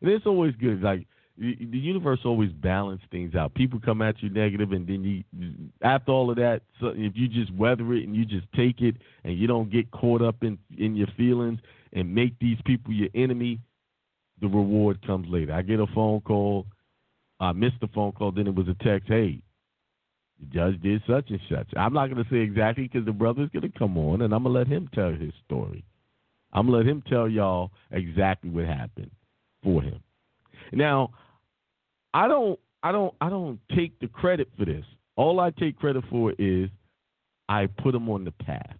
[0.00, 0.80] And it's always good.
[0.80, 1.06] Like
[1.36, 3.54] the, universe always balances things out.
[3.54, 5.24] People come at you negative, and then you,
[5.82, 8.94] after all of that, so if you just weather it and you just take it,
[9.24, 11.58] and you don't get caught up in in your feelings
[11.92, 13.58] and make these people your enemy,
[14.40, 15.52] the reward comes later.
[15.52, 16.66] I get a phone call.
[17.40, 18.30] I missed the phone call.
[18.30, 19.08] Then it was a text.
[19.08, 19.42] Hey,
[20.38, 21.68] the judge did such and such.
[21.76, 24.44] I'm not going to say exactly because the brother's going to come on, and I'm
[24.44, 25.84] going to let him tell his story.
[26.52, 29.10] I'm to let him tell y'all exactly what happened
[29.64, 30.00] for him.
[30.72, 31.10] Now,
[32.14, 34.84] I don't, I don't, I don't take the credit for this.
[35.16, 36.70] All I take credit for is
[37.48, 38.76] I put him on the path,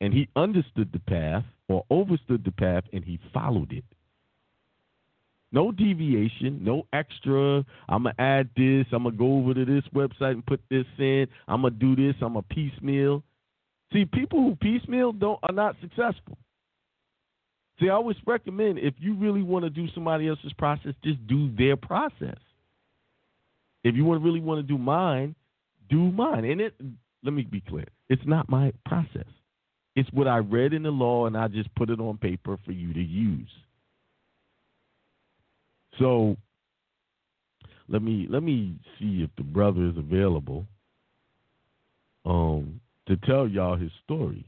[0.00, 3.84] and he understood the path or overstood the path, and he followed it.
[5.52, 7.64] No deviation, no extra.
[7.88, 8.86] I'm gonna add this.
[8.90, 11.28] I'm gonna go over to this website and put this in.
[11.46, 12.16] I'm gonna do this.
[12.20, 13.22] I'm a piecemeal.
[13.92, 16.36] See, people who piecemeal don't are not successful.
[17.80, 21.54] See, I always recommend if you really want to do somebody else's process, just do
[21.56, 22.38] their process.
[23.82, 25.34] If you want really want to do mine,
[25.90, 26.44] do mine.
[26.44, 26.74] And it
[27.24, 29.26] let me be clear, it's not my process.
[29.96, 32.72] It's what I read in the law and I just put it on paper for
[32.72, 33.50] you to use.
[35.98, 36.36] So
[37.88, 40.66] let me let me see if the brother is available
[42.24, 44.44] um to tell y'all his story.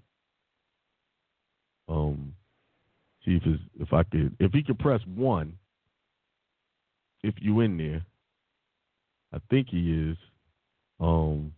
[1.89, 2.36] Um
[3.27, 5.59] see if his, if I could if he could press one
[7.23, 8.07] if you in there.
[9.33, 10.17] I think he is.
[11.01, 11.53] Um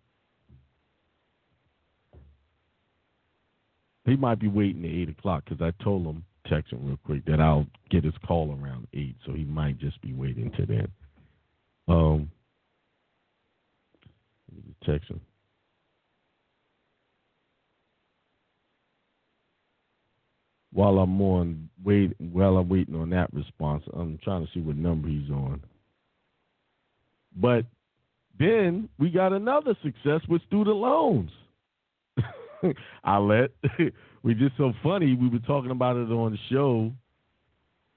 [4.06, 7.24] he might be waiting at eight o'clock because I told him text him real quick
[7.26, 10.88] that I'll get his call around eight, so he might just be waiting to then.
[11.88, 12.30] Um,
[14.84, 15.20] text him.
[20.78, 24.76] While I'm on wait, while I'm waiting on that response, I'm trying to see what
[24.76, 25.60] number he's on.
[27.34, 27.64] But
[28.38, 31.32] then we got another success with student loans.
[33.04, 33.50] I let
[34.22, 35.16] we just so funny.
[35.16, 36.92] We were talking about it on the show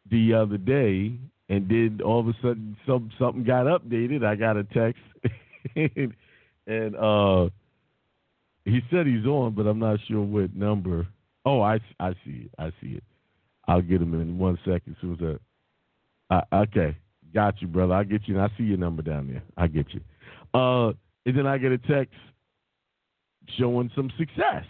[0.09, 1.13] the other day,
[1.49, 4.25] and then all of a sudden some something got updated.
[4.25, 5.03] I got a text,
[5.75, 6.15] and,
[6.65, 7.49] and uh,
[8.65, 11.05] he said he's on, but I'm not sure what number.
[11.45, 12.51] Oh, I I see it.
[12.57, 13.03] I see it.
[13.67, 14.95] I'll get him in one second.
[15.01, 15.39] Soon as that.
[16.29, 16.97] Uh, okay,
[17.33, 17.93] got you, brother.
[17.93, 18.35] I get you.
[18.35, 19.43] And I see your number down there.
[19.57, 20.01] I get you.
[20.53, 20.93] Uh,
[21.25, 22.15] and then I get a text
[23.57, 24.65] showing some success.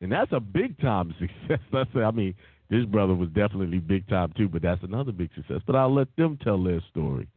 [0.00, 1.60] And that's a big time success.
[1.72, 2.34] That's, I mean,
[2.70, 5.60] this brother was definitely big time too, but that's another big success.
[5.66, 7.28] But I'll let them tell their story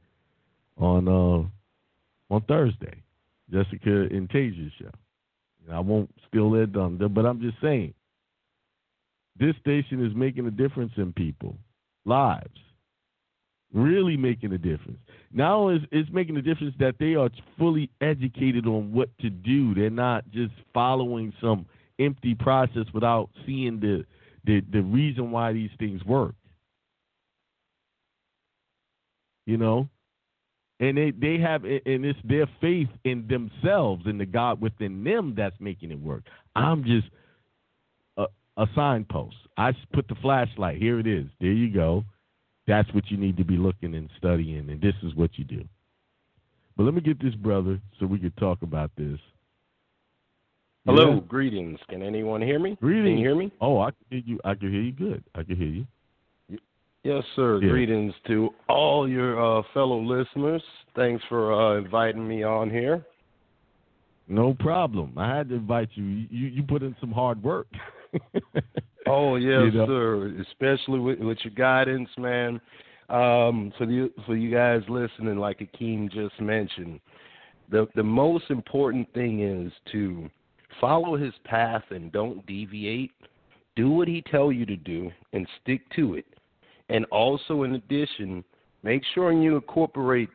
[0.77, 3.03] on uh, on Thursday,
[3.51, 4.91] Jessica and Tasia's show.
[5.65, 7.93] And I won't steal their thunder, but I'm just saying,
[9.37, 11.57] this station is making a difference in people
[12.05, 12.59] lives,
[13.73, 14.99] really making a difference.
[15.31, 19.73] Now it's, it's making a difference that they are fully educated on what to do.
[19.73, 21.65] They're not just following some
[21.99, 24.05] empty process without seeing the
[24.45, 26.35] the, the reason why these things work.
[29.45, 29.89] You know?
[30.79, 35.33] And they, they have and it's their faith in themselves and the God within them
[35.35, 36.23] that's making it work.
[36.55, 37.07] I'm just
[38.57, 39.35] a, signpost.
[39.57, 40.81] I put the flashlight.
[40.81, 41.25] Here it is.
[41.39, 42.03] There you go.
[42.67, 45.63] That's what you need to be looking and studying, and this is what you do.
[46.75, 49.19] But let me get this brother so we could talk about this.
[50.85, 51.19] Hello, Yeah.
[51.27, 51.79] greetings.
[51.89, 52.75] Can anyone hear me?
[52.75, 53.05] Greetings.
[53.05, 53.51] Can you hear me?
[53.61, 54.39] Oh, I can hear you.
[54.43, 55.23] I can hear you good.
[55.33, 55.85] I can hear you.
[57.03, 57.59] Yes, sir.
[57.61, 57.69] Yeah.
[57.69, 60.63] Greetings to all your uh, fellow listeners.
[60.95, 63.05] Thanks for uh, inviting me on here.
[64.27, 65.13] No problem.
[65.17, 66.03] I had to invite you.
[66.03, 67.67] You you put in some hard work.
[69.07, 69.85] Oh yes, You know?
[69.85, 70.35] sir.
[70.49, 72.59] Especially with, with your guidance, man.
[73.09, 76.99] Um, for you for you guys listening, like Akiem just mentioned,
[77.69, 80.27] the the most important thing is to
[80.81, 83.11] follow his path and don't deviate.
[83.75, 86.25] Do what he tell you to do and stick to it.
[86.89, 88.43] And also, in addition,
[88.83, 90.29] make sure you incorporate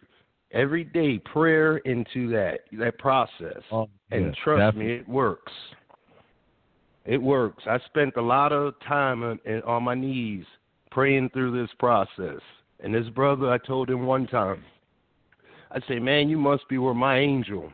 [0.53, 3.63] every day prayer into that that process.
[3.73, 4.85] Oh, and trust definitely.
[4.85, 5.53] me, it works.
[7.07, 7.63] It works.
[7.67, 10.45] I spent a lot of time on, on my knees
[10.91, 12.41] praying through this process.
[12.83, 14.63] And this brother, I told him one time,
[15.71, 17.73] I said, "Man, you must be where my angel."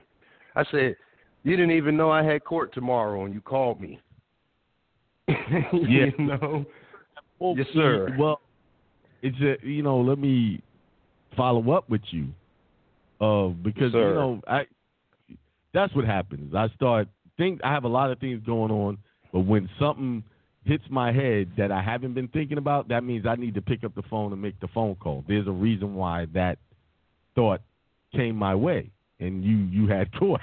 [0.54, 0.96] I said,
[1.44, 4.00] "You didn't even know I had court tomorrow, and you called me."
[5.28, 6.06] Yeah.
[6.06, 6.64] you know.
[7.38, 8.16] Well, Yes, sir.
[8.18, 8.40] Well,
[9.22, 10.62] it's a, you know, let me
[11.36, 12.28] follow up with you,
[13.20, 14.66] uh, because you know, I
[15.72, 16.54] that's what happens.
[16.54, 18.98] I start think I have a lot of things going on,
[19.32, 20.22] but when something
[20.64, 23.84] hits my head that I haven't been thinking about, that means I need to pick
[23.84, 25.24] up the phone and make the phone call.
[25.28, 26.58] There's a reason why that
[27.34, 27.60] thought
[28.14, 28.90] came my way,
[29.20, 30.40] and you you had caught.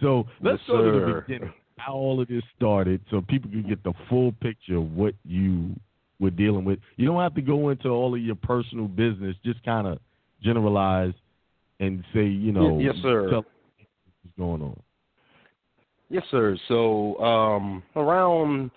[0.00, 1.52] so let's Yes, go to the beginning.
[1.78, 5.74] How all of this started, so people can get the full picture of what you
[6.20, 6.78] were dealing with.
[6.96, 9.34] You don't have to go into all of your personal business.
[9.44, 9.98] Just kind of
[10.42, 11.12] generalize
[11.82, 13.28] and say, you know, yes, sir.
[13.28, 13.44] tell
[14.22, 14.80] what's going on.
[16.10, 16.56] Yes, sir.
[16.68, 18.70] So um, around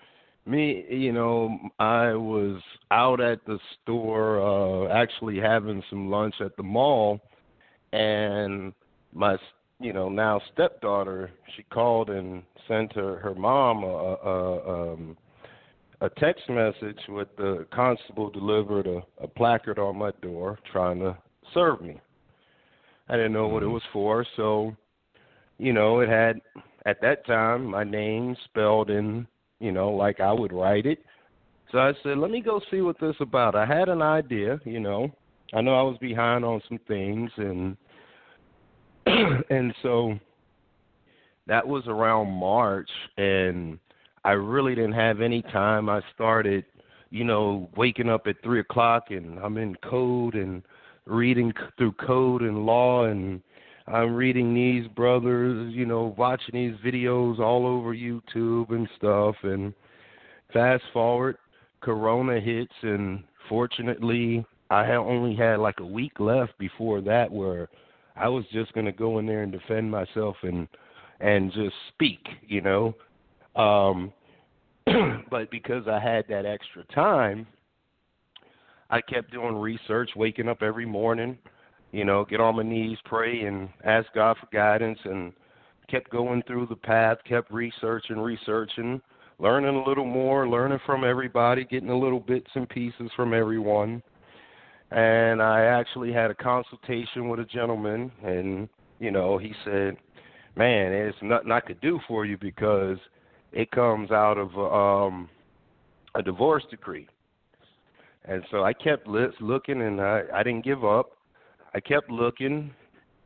[0.47, 6.58] me, you know, I was out at the store, uh, actually having some lunch at
[6.58, 7.20] the mall,
[7.93, 8.74] and
[9.14, 9.38] my,
[9.80, 15.18] you know, now stepdaughter, she called and sent her her mom a, a, um,
[16.01, 21.16] a text message with the constable delivered a, a placard on my door trying to
[21.53, 21.99] serve me.
[23.08, 23.74] I didn't know what it mm-hmm.
[23.74, 24.76] was for, so
[25.58, 26.41] you know, it had
[26.86, 29.28] at that time my name spelled in,
[29.60, 30.99] you know, like I would write it.
[31.72, 33.56] So I said, let me go see what this about.
[33.56, 35.10] I had an idea, you know.
[35.53, 37.78] I know I was behind on some things and
[39.49, 40.18] and so
[41.47, 43.80] that was around March and
[44.24, 45.88] I really didn't have any time.
[45.88, 46.66] I started,
[47.12, 50.64] you know, waking up at three o'clock and I'm in code and
[51.06, 53.41] reading through code and law and
[53.88, 59.36] I'm reading these brothers, you know, watching these videos all over YouTube and stuff.
[59.43, 59.74] And
[60.51, 61.38] fast forward,
[61.82, 67.70] Corona hits, and fortunately, I only had like a week left before that, where
[68.16, 70.68] I was just gonna go in there and defend myself and
[71.20, 72.95] and just speak, you know.
[73.56, 74.12] Um,
[75.30, 77.45] but because I had that extra time,
[78.89, 81.38] I kept doing research, waking up every morning,
[81.91, 85.33] you know, get on my knees, pray, and ask God for guidance, and
[85.89, 89.01] kept going through the path, kept researching, researching,
[89.39, 94.03] learning a little more, learning from everybody, getting a little bits and pieces from everyone.
[94.91, 98.69] And I actually had a consultation with a gentleman, and
[98.99, 99.97] you know, he said,
[100.55, 102.97] "Man, there's nothing I could do for you because
[103.51, 105.27] it comes out of um,
[106.13, 107.07] a divorce decree."
[108.28, 111.11] And so I kept looking, and I, I didn't give up.
[111.73, 112.71] I kept looking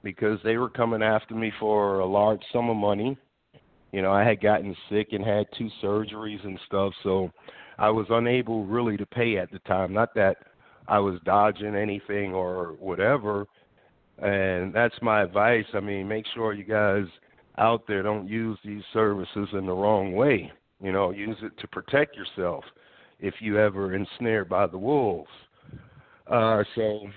[0.04, 3.18] because they were coming after me for a large sum of money.
[3.92, 7.32] You know, I had gotten sick and had two surgeries and stuff, so
[7.78, 9.94] I was unable really to pay at the time.
[9.94, 10.38] Not that
[10.88, 13.46] I was dodging anything or whatever.
[14.22, 15.66] And that's my advice.
[15.74, 17.06] I mean, make sure you guys
[17.58, 20.52] out there don't use these services in the wrong way.
[20.82, 22.64] You know, use it to protect yourself
[23.20, 25.30] if you ever ensnared by the wolves.
[26.28, 27.08] Uh, so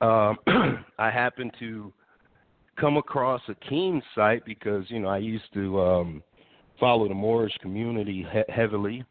[0.00, 0.36] um,
[0.98, 1.92] I happened to
[2.78, 6.22] come across a Keen site because you know I used to um,
[6.78, 9.04] follow the Moorish community he- heavily,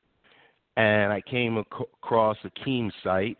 [0.78, 3.38] and I came ac- across a Keen site,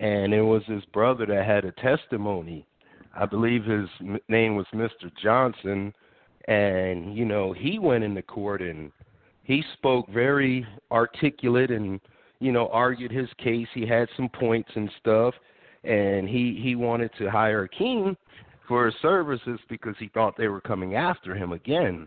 [0.00, 2.66] and it was his brother that had a testimony.
[3.14, 5.10] I believe his m- name was Mr.
[5.22, 5.92] Johnson,
[6.46, 8.90] and you know he went into court and
[9.48, 12.00] he spoke very articulate and
[12.38, 13.66] you know argued his case.
[13.74, 15.34] He had some points and stuff,
[15.82, 18.14] and he he wanted to hire Akiem
[18.68, 22.06] for his services because he thought they were coming after him again.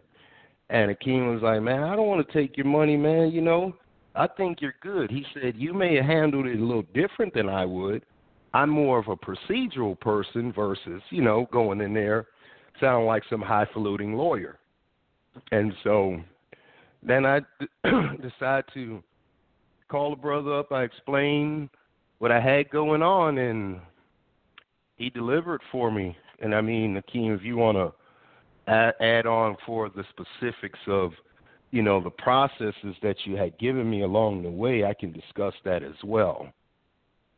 [0.69, 3.75] And Akiem was like, Man, I don't want to take your money, man, you know.
[4.13, 5.09] I think you're good.
[5.09, 8.05] He said, You may have handled it a little different than I would.
[8.53, 12.27] I'm more of a procedural person versus, you know, going in there
[12.79, 14.59] sounding like some highfalutin lawyer.
[15.51, 16.21] And so
[17.03, 17.67] then I d-
[18.21, 19.03] decide to
[19.89, 20.71] call the brother up.
[20.71, 21.69] I explained
[22.19, 23.79] what I had going on, and
[24.95, 26.15] he delivered for me.
[26.39, 31.11] And I mean, Akiem, if you want to add, add on for the specifics of,
[31.71, 35.53] you know, the processes that you had given me along the way, I can discuss
[35.65, 36.47] that as well.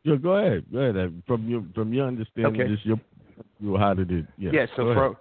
[0.04, 0.64] Yeah, go ahead.
[0.70, 1.22] Go ahead.
[1.26, 2.70] From your from your understanding, Okay.
[2.70, 3.00] just your,
[3.58, 4.26] your how did it?
[4.36, 4.50] Yeah.
[4.52, 5.16] Yeah, so from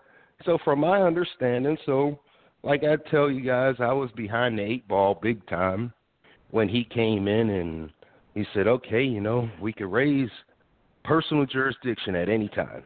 [0.45, 2.19] so from my understanding, so
[2.63, 5.93] like I tell you guys, I was behind the eight ball big time
[6.51, 7.89] when he came in and
[8.33, 10.29] he said, "Okay, you know, we could raise
[11.03, 12.83] personal jurisdiction at any time."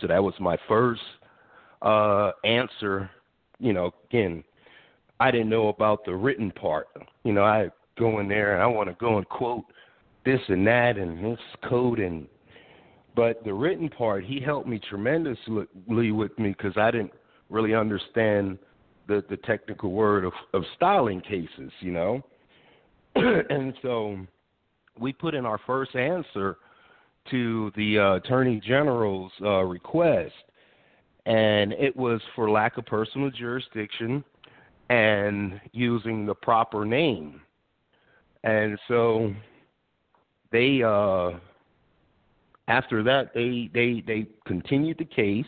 [0.00, 1.02] So that was my first
[1.82, 3.10] uh answer,
[3.58, 4.44] you know, again,
[5.18, 6.88] I didn't know about the written part.
[7.24, 9.64] You know, I go in there and I want to go and quote
[10.24, 11.38] this and that and this
[11.68, 12.26] code and
[13.16, 15.66] but the written part, he helped me tremendously
[16.12, 17.12] with me because I didn't
[17.48, 18.58] really understand
[19.10, 22.22] the the technical word of of styling cases, you know.
[23.16, 24.16] and so
[24.98, 26.56] we put in our first answer
[27.30, 30.32] to the uh, attorney general's uh, request,
[31.26, 34.24] and it was for lack of personal jurisdiction
[34.88, 37.40] and using the proper name.
[38.44, 39.34] And so
[40.52, 41.30] they uh
[42.68, 45.44] after that they they they continued the case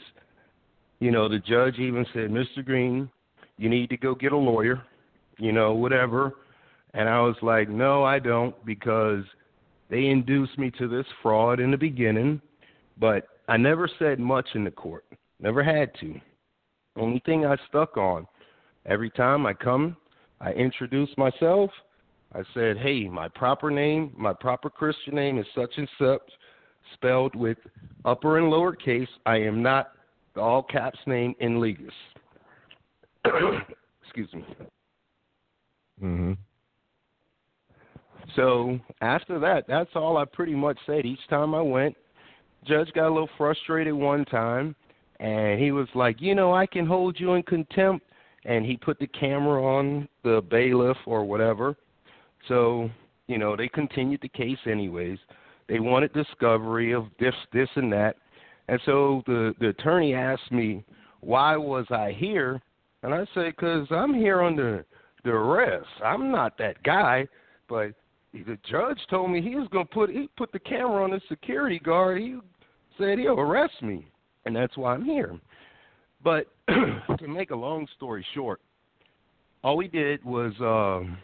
[1.01, 3.09] you know the judge even said mr green
[3.59, 4.83] you need to go get a lawyer
[5.39, 6.35] you know whatever
[6.95, 9.25] and i was like no i don't because
[9.91, 12.41] they induced me to this fraud in the beginning
[12.99, 15.05] but i never said much in the court
[15.41, 16.21] never had to
[16.97, 18.27] only thing i stuck on
[18.87, 19.97] every time i come
[20.41, 21.71] i introduce myself
[22.35, 26.23] I said, hey, my proper name, my proper Christian name is such and such,
[26.95, 27.59] spelled with
[28.05, 29.09] upper and lower case.
[29.27, 29.93] I am not
[30.35, 31.93] the all caps name in Legis.
[34.05, 34.45] Excuse me.
[36.03, 36.33] Mm-hmm.
[38.37, 41.05] So after that, that's all I pretty much said.
[41.05, 41.97] Each time I went,
[42.67, 44.75] judge got a little frustrated one time,
[45.21, 48.07] and he was like, you know, I can hold you in contempt,
[48.45, 51.77] and he put the camera on the bailiff or whatever.
[52.49, 52.91] So,
[53.29, 55.19] you know, they continued the case anyways.
[55.69, 58.17] They wanted discovery of this, this, and that.
[58.69, 60.85] And so the the attorney asked me,
[61.21, 62.61] why was I here?
[63.03, 64.87] And I say, because I'm here under
[65.25, 65.89] the arrest.
[66.05, 67.27] I'm not that guy.
[67.69, 67.93] But
[68.33, 71.21] the judge told me he was going to put he put the camera on the
[71.29, 72.21] security guard.
[72.21, 72.39] He
[72.99, 74.07] said he'll arrest me,
[74.45, 75.39] and that's why I'm here.
[76.23, 78.61] But to make a long story short,
[79.65, 80.53] all we did was.
[80.61, 81.19] Um,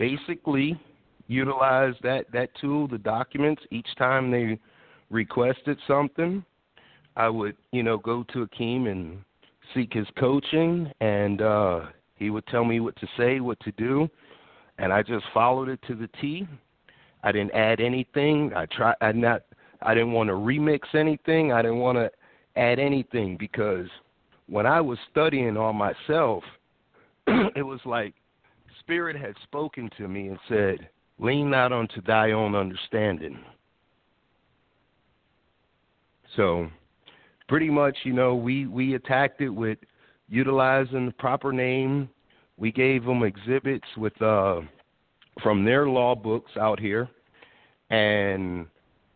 [0.00, 0.80] basically
[1.28, 4.58] utilize that that tool, the documents, each time they
[5.10, 6.42] requested something.
[7.16, 9.18] I would, you know, go to Akiem and
[9.74, 11.80] seek his coaching, and uh,
[12.16, 14.08] he would tell me what to say, what to do,
[14.78, 16.46] and I just followed it to the T.
[17.22, 18.52] I didn't add anything.
[18.54, 18.94] I try.
[19.00, 19.42] I not.
[19.82, 21.52] I didn't want to remix anything.
[21.52, 22.10] I didn't want to
[22.60, 23.86] add anything because
[24.46, 26.42] when I was studying on myself,
[27.26, 28.14] it was like
[28.80, 33.38] Spirit had spoken to me and said, Lean not unto thy own understanding.
[36.36, 36.68] So,
[37.50, 39.76] pretty much, you know, we, we attacked it with
[40.28, 42.08] utilizing the proper name.
[42.56, 44.60] We gave them exhibits with uh,
[45.42, 47.08] from their law books out here,
[47.90, 48.66] and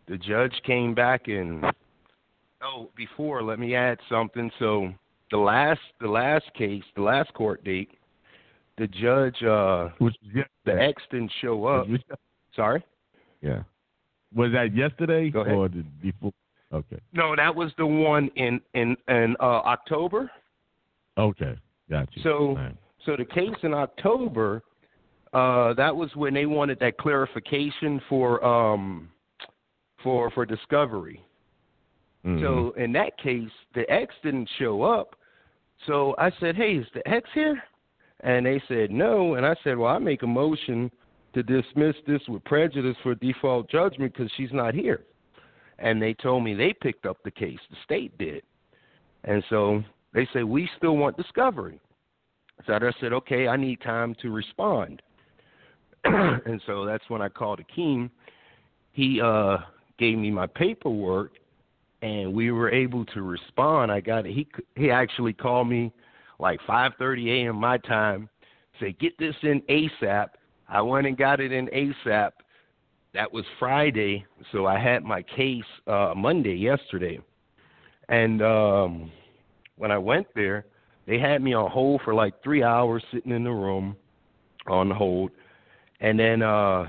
[0.08, 1.64] the judge came back and
[2.62, 4.50] oh, before let me add something.
[4.58, 4.92] So
[5.30, 7.90] the last the last case, the last court date,
[8.78, 10.16] the judge uh Which,
[10.64, 11.86] the ex didn't show up.
[12.56, 12.82] Sorry?
[13.42, 13.62] Yeah.
[14.34, 16.32] Was that yesterday or the before?
[16.74, 16.98] Okay.
[17.12, 20.30] No, that was the one in in in uh October.
[21.16, 21.54] Okay.
[21.88, 22.22] Got you.
[22.22, 22.74] So right.
[23.06, 24.62] so the case in October,
[25.32, 29.08] uh that was when they wanted that clarification for um
[30.02, 31.24] for for discovery.
[32.26, 32.40] Mhm.
[32.40, 35.14] So in that case, the ex didn't show up.
[35.86, 37.62] So I said, "Hey, is the ex here?"
[38.20, 39.34] And they said no.
[39.34, 40.90] And I said, "Well, I make a motion
[41.34, 45.04] to dismiss this with prejudice for default judgment because she's not here."
[45.78, 47.58] And they told me they picked up the case.
[47.70, 48.42] The state did.
[49.24, 51.80] And so they said, "We still want discovery."
[52.66, 55.02] So I said, "Okay, I need time to respond."
[56.04, 58.10] and so that's when I called Akiem.
[58.92, 59.58] He uh
[59.98, 61.32] gave me my paperwork
[62.02, 63.90] and we were able to respond.
[63.90, 64.32] I got it.
[64.32, 64.46] he
[64.76, 65.92] he actually called me
[66.38, 67.56] like 5:30 a.m.
[67.56, 68.28] my time,
[68.78, 70.28] say get this in ASAP.
[70.68, 72.32] I went and got it in ASAP.
[73.14, 77.20] That was Friday, so I had my case uh Monday yesterday.
[78.08, 79.10] And um
[79.76, 80.66] when I went there,
[81.06, 83.96] they had me on hold for like 3 hours sitting in the room
[84.66, 85.30] on hold.
[86.00, 86.86] and then uh,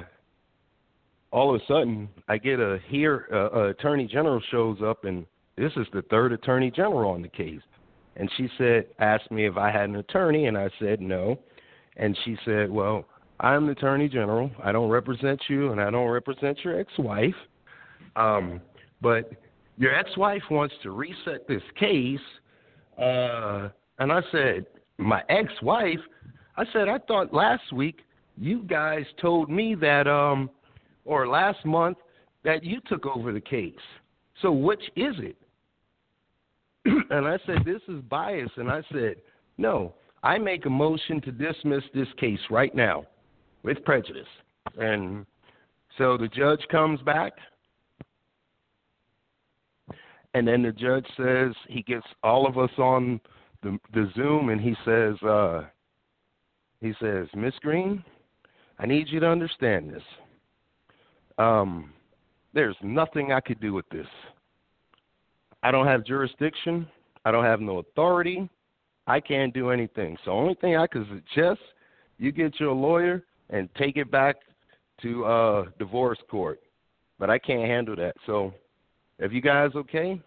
[1.32, 5.26] all of a sudden, I get a here uh, uh, attorney general shows up, and
[5.58, 7.62] this is the third attorney general on the case.
[8.16, 11.38] And she said, asked me if I had an attorney, and I said no.
[11.98, 13.06] And she said, well,
[13.40, 14.50] I'm the attorney general.
[14.64, 17.36] I don't represent you, and I don't represent your ex-wife.
[18.16, 18.62] Um,
[19.02, 19.32] but
[19.78, 22.20] your ex-wife wants to reset this case.
[22.98, 23.70] Uh,
[24.00, 24.66] and I said,
[24.98, 26.00] my ex-wife.
[26.58, 28.00] I said, I thought last week
[28.38, 30.50] you guys told me that, um,
[31.04, 31.98] or last month
[32.46, 33.74] that you took over the case.
[34.42, 35.36] So which is it?
[36.86, 38.52] and I said, this is bias.
[38.56, 39.16] And I said,
[39.58, 43.06] no, I make a motion to dismiss this case right now
[43.66, 44.28] with prejudice.
[44.78, 45.26] And
[45.98, 47.34] so the judge comes back.
[50.36, 53.20] And then the judge says he gets all of us on
[53.64, 55.64] the the Zoom and he says uh
[56.82, 58.04] he says, Miss Green,
[58.78, 60.04] I need you to understand this.
[61.38, 61.92] Um
[62.54, 64.08] there's nothing I could do with this.
[65.64, 66.88] I don't have jurisdiction.
[67.24, 68.48] I don't have no authority.
[69.08, 70.18] I can't do anything.
[70.24, 71.62] So only thing I could suggest,
[72.18, 74.38] you get your lawyer and take it back
[75.02, 76.60] to uh divorce court.
[77.20, 78.16] But I can't handle that.
[78.26, 78.54] So
[79.20, 80.22] if you guys okay,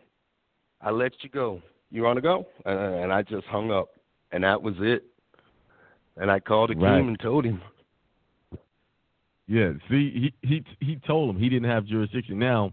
[0.80, 1.62] I let you go.
[1.90, 2.46] You want to go?
[2.66, 3.88] And I just hung up,
[4.32, 5.04] and that was it.
[6.16, 7.04] And I called Akiem Right.
[7.04, 7.62] and told him.
[9.46, 12.38] Yeah, see, he he he told him he didn't have jurisdiction.
[12.38, 12.72] Now,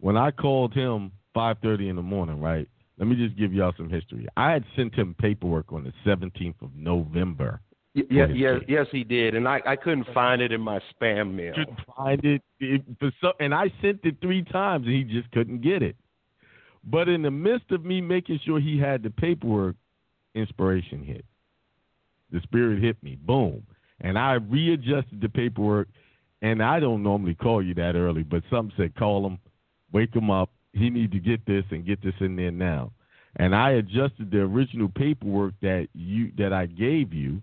[0.00, 2.68] when I called him five thirty in the morning, right?
[2.98, 4.28] Let me just give y'all some history.
[4.36, 7.60] I had sent him paperwork on the seventeenth of November.
[7.94, 11.54] Yeah, yeah, yes, he did, and I I couldn't find it in my spam mail.
[11.54, 15.30] Couldn't find it, it for so, and I sent it three times, and he just
[15.30, 15.96] couldn't get it.
[16.82, 19.76] But in the midst of me making sure he had the paperwork,
[20.34, 21.24] inspiration hit.
[22.32, 23.62] The spirit hit me, boom,
[24.00, 25.88] and I readjusted the paperwork.
[26.42, 29.38] And I don't normally call you that early, but something said call him,
[29.92, 30.50] wake him up.
[30.74, 32.92] He need to get this and get this in there now.
[33.36, 37.40] And I adjusted the original paperwork that you that I gave you,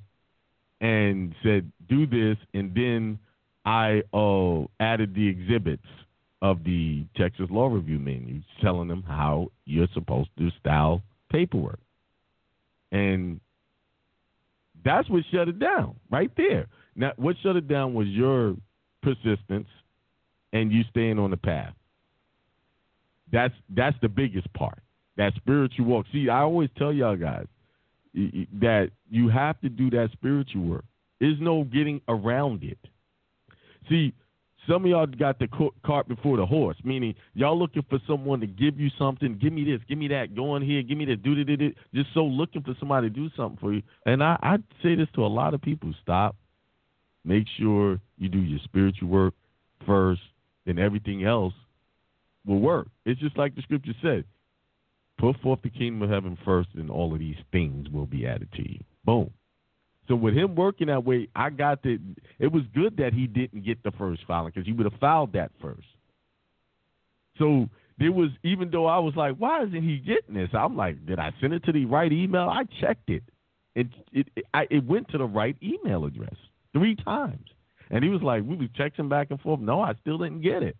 [0.82, 3.19] and said do this, and then
[3.63, 5.86] I uh, added the exhibits
[6.41, 11.01] of the Texas Law Review Manual, telling them how you're supposed to style
[11.32, 11.79] paperwork,
[12.91, 13.39] and
[14.84, 16.67] that's what shut it down right there.
[16.95, 18.55] Now, what shut it down was your
[19.03, 19.67] persistence
[20.51, 21.73] and you staying on the path.
[23.32, 24.79] That's that's the biggest part.
[25.17, 26.05] That spiritual walk.
[26.11, 27.45] See, I always tell y'all guys
[28.14, 30.86] that you have to do that spiritual work.
[31.20, 32.80] There's no getting around it.
[33.89, 34.14] See,
[34.68, 35.47] some of y'all got the
[35.86, 39.38] cart before the horse, meaning y'all looking for someone to give you something.
[39.41, 40.36] Give me this, give me that.
[40.36, 41.24] Go on here, give me that.
[41.24, 41.74] Do do.
[41.93, 43.82] Just so looking for somebody to do something for you.
[44.05, 46.36] And I, I say this to a lot of people: stop.
[47.24, 49.34] Make sure you do your spiritual work
[49.86, 50.22] first,
[50.66, 51.53] then everything else
[52.45, 52.88] will work.
[53.05, 54.26] It's just like the scripture said:
[55.22, 58.51] put forth the kingdom of heaven first, and all of these things will be added
[58.53, 58.80] to you.
[59.05, 59.30] Boom.
[60.07, 61.99] So with him working that way, I got the.
[62.39, 65.34] It was good that he didn't get the first filing because he would have filed
[65.34, 65.88] that first.
[67.38, 70.49] So there was, even though I was like, why isn't he getting this?
[70.53, 72.49] I'm like, did I send it to the right email?
[72.49, 73.24] I checked it.
[73.76, 76.36] It it it, I, it went to the right email address
[76.74, 77.47] three times,
[77.91, 79.59] and he was like, we was texting back and forth.
[79.59, 80.76] No, I still didn't get it.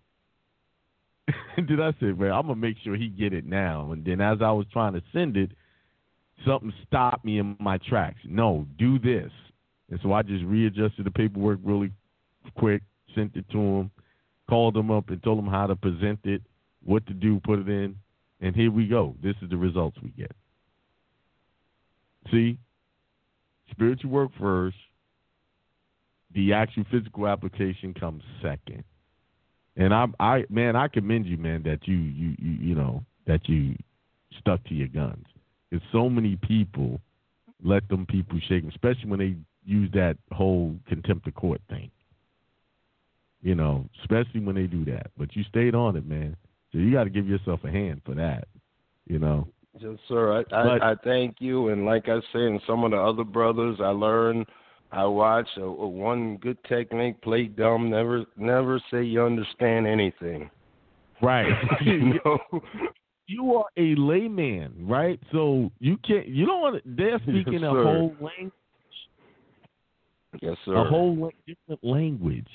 [1.58, 3.92] Then I say, well, I'm gonna make sure he get it now.
[3.92, 5.52] And then as I was trying to send it,
[6.46, 8.20] something stopped me in my tracks.
[8.26, 9.32] No, do this.
[9.90, 11.92] And so I just readjusted the paperwork really
[12.58, 12.82] quick,
[13.14, 13.92] sent it to him,
[14.50, 16.42] called him up and told him how to present it,
[16.84, 17.96] what to do, put it in,
[18.40, 19.16] and here we go.
[19.22, 20.32] This is the results we get.
[22.32, 22.58] See?
[23.70, 24.78] Spiritual work first.
[26.34, 28.84] The actual physical application comes second.
[29.78, 33.48] And I I man, I commend you, man, that you you you, you know, that
[33.48, 33.76] you
[34.40, 35.26] stuck to your guns.
[35.70, 37.00] Because so many people
[37.64, 41.90] let them people shake 'em, especially when they use that whole contempt of court thing.
[43.42, 45.12] You know, especially when they do that.
[45.18, 46.36] But you stayed on it, man.
[46.72, 48.48] So you got to give yourself a hand for that.
[49.08, 49.48] You know.
[49.80, 50.34] Yes, sir.
[50.34, 53.24] I, I, But- I thank you, and like I said, and some of the other
[53.24, 54.46] brothers, I learned,
[54.92, 60.50] I watch a, a one good technique: play dumb, never, never say you understand anything.
[61.22, 61.48] Right.
[61.82, 62.40] you know?
[63.28, 65.20] you are a layman, right?
[65.32, 66.28] So you can't.
[66.28, 66.76] You don't want.
[66.76, 68.54] to They're speaking Yes, a whole language,
[70.42, 70.76] Yes, sir.
[70.76, 72.48] a whole la- different language.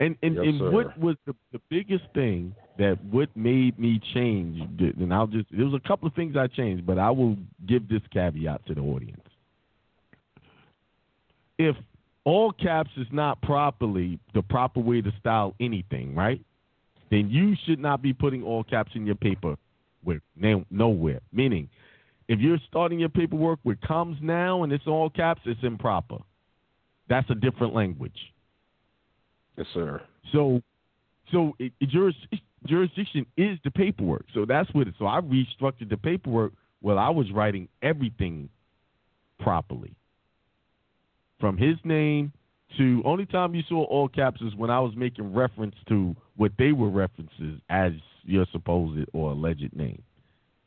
[0.00, 0.70] And and, Yes, and sir.
[0.70, 4.60] what was the the biggest thing that what made me change?
[4.80, 7.36] And I'll just there was a couple of things I changed, but I will
[7.66, 9.20] give this caveat to the audience.
[11.58, 11.76] If
[12.24, 16.40] all caps is not properly the proper way to style anything, right?
[17.10, 19.56] Then you should not be putting all caps in your paper
[20.04, 20.20] with
[20.70, 21.20] nowhere.
[21.32, 21.68] Meaning,
[22.28, 26.18] if you're starting your paperwork with comes now and it's all caps, it's improper.
[27.08, 28.32] That's a different language.
[29.56, 30.00] Yes, sir.
[30.32, 30.62] So,
[31.30, 32.16] so it, it, juris,
[32.66, 34.24] jurisdiction is the paperwork.
[34.34, 34.88] So that's what.
[34.88, 36.52] It, so I restructured the paperwork.
[36.80, 38.48] Well, I was writing everything
[39.38, 39.94] properly,
[41.40, 42.32] from his name
[42.78, 46.52] to only time you saw all caps is when I was making reference to what
[46.58, 47.92] they were references as
[48.24, 50.02] your supposed or alleged name.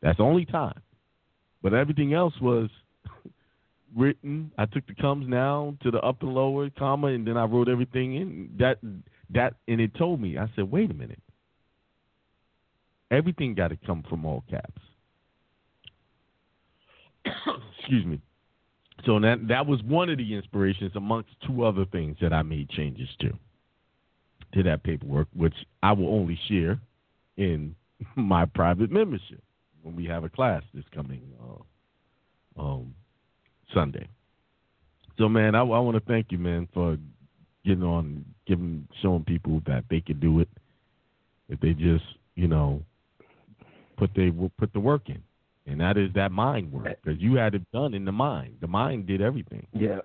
[0.02, 0.80] That's the only time.
[1.62, 2.70] But everything else was
[3.96, 4.52] written.
[4.58, 8.16] I took the comes now to the upper lower comma, and then I wrote everything
[8.16, 8.78] in that
[9.34, 10.38] that, and it told me.
[10.38, 11.22] I said, wait a minute.
[13.12, 14.82] Everything got to come from all caps.
[17.80, 18.22] Excuse me.
[19.06, 22.70] So that that was one of the inspirations amongst two other things that I made
[22.70, 23.32] changes to
[24.54, 26.80] to that paperwork, which I will only share
[27.38, 27.76] in
[28.16, 29.42] my private membership
[29.84, 32.94] when we have a class this coming uh, um,
[33.74, 34.08] Sunday.
[35.18, 36.98] So, man, I, I want to thank you, man, for
[37.66, 40.50] getting on, giving, showing people that they can do it
[41.50, 42.04] if they just,
[42.36, 42.84] you know,
[43.98, 45.24] put they put the work in,
[45.68, 48.56] and that is that mind work because you had it done in the mind.
[48.62, 49.68] The mind did everything.
[49.74, 50.00] Yeah,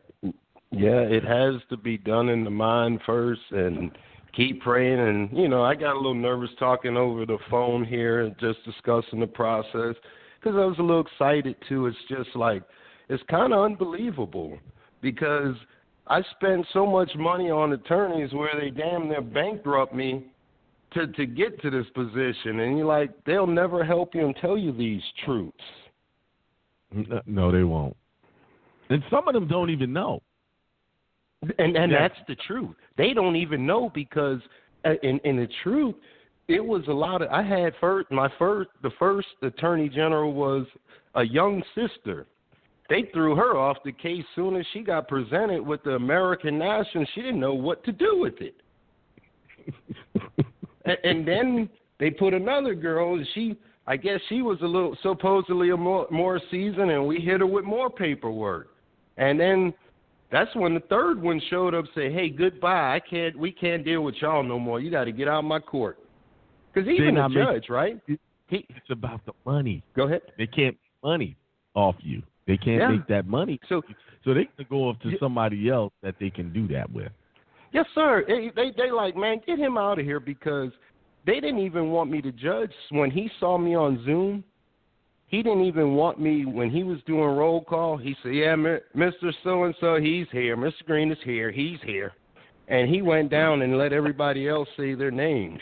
[0.70, 3.92] yeah, it has to be done in the mind first, and
[4.34, 4.98] keep praying.
[4.98, 8.64] And you know, I got a little nervous talking over the phone here and just
[8.64, 9.94] discussing the process
[10.40, 11.86] because I was a little excited too.
[11.86, 12.62] It's just like
[13.08, 14.58] it's kind of unbelievable
[15.00, 15.54] because
[16.08, 20.31] I spent so much money on attorneys where they damn near bankrupt me
[20.94, 24.56] to to get to this position, and you're like, they'll never help you and tell
[24.56, 25.56] you these truths.
[27.26, 27.96] No, they won't.
[28.90, 30.22] And some of them don't even know.
[31.58, 32.08] And and yeah.
[32.08, 32.76] that's the truth.
[32.96, 34.40] They don't even know because
[34.84, 35.94] uh, in in the truth,
[36.48, 37.30] it was a lot of.
[37.30, 40.66] I had first my first the first attorney general was
[41.14, 42.26] a young sister.
[42.88, 47.06] They threw her off the case soon as she got presented with the American National.
[47.14, 48.54] She didn't know what to do with it.
[50.84, 53.14] and, and then they put another girl.
[53.14, 53.56] and She,
[53.86, 57.46] I guess, she was a little supposedly a more more seasoned, and we hit her
[57.46, 58.68] with more paperwork.
[59.16, 59.74] And then
[60.30, 62.94] that's when the third one showed up, say, "Hey, goodbye.
[62.94, 63.38] I can't.
[63.38, 64.80] We can't deal with y'all no more.
[64.80, 65.98] You got to get out of my court."
[66.72, 68.00] Because even the judge, right?
[68.06, 69.82] He, it's about the money.
[69.94, 70.22] Go ahead.
[70.38, 71.36] They can't money
[71.74, 72.22] off you.
[72.46, 72.88] They can't yeah.
[72.88, 73.60] make that money.
[73.68, 73.82] So,
[74.24, 77.12] so they can go off to somebody else that they can do that with.
[77.72, 78.24] Yes, sir.
[78.26, 80.70] They they, they like, man, get him out of here because
[81.26, 84.44] they didn't even want me to judge when he saw me on Zoom
[85.32, 87.96] he didn't even want me when he was doing roll call.
[87.96, 89.32] He said, "Yeah, Mr.
[89.42, 90.58] So and So, he's here.
[90.58, 90.84] Mr.
[90.84, 91.50] Green is here.
[91.50, 92.12] He's here,"
[92.68, 95.60] and he went down and let everybody else say their names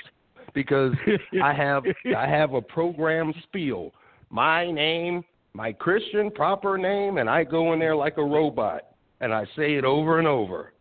[0.55, 0.93] because
[1.43, 1.85] I have
[2.17, 3.93] I have a program spiel.
[4.29, 8.83] My name, my Christian proper name, and I go in there like a robot
[9.21, 10.73] and I say it over and over.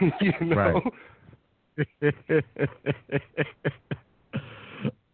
[0.20, 0.56] you know.
[0.56, 2.02] Right.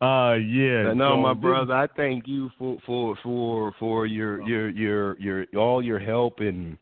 [0.00, 0.92] Uh yeah.
[0.92, 5.18] No, so my this, brother, I thank you for for for for your your your
[5.18, 6.76] your all your help and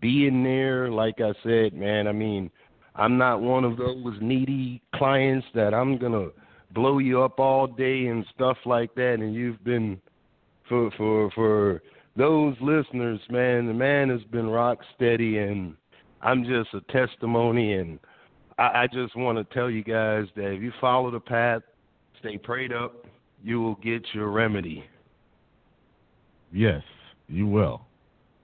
[0.00, 0.90] being there.
[0.90, 2.50] Like I said, man, I mean,
[2.94, 6.28] I'm not one of those needy clients that I'm gonna
[6.74, 9.14] blow you up all day and stuff like that.
[9.14, 9.98] And you've been
[10.68, 11.82] for for for
[12.16, 13.68] those listeners, man.
[13.68, 15.76] The man has been rock steady, and
[16.22, 17.74] I'm just a testimony.
[17.74, 17.98] And
[18.58, 21.62] I, I just want to tell you guys that if you follow the path
[22.20, 23.06] Stay prayed up.
[23.42, 24.84] You will get your remedy.
[26.52, 26.82] Yes,
[27.28, 27.82] you will.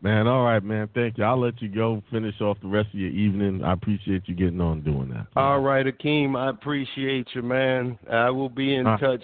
[0.01, 0.89] Man, all right, man.
[0.95, 1.25] Thank you.
[1.25, 3.63] I'll let you go finish off the rest of your evening.
[3.65, 5.27] I appreciate you getting on doing that.
[5.37, 7.99] All right, Akiem, I appreciate you, man.
[8.11, 9.23] I will be in uh, touch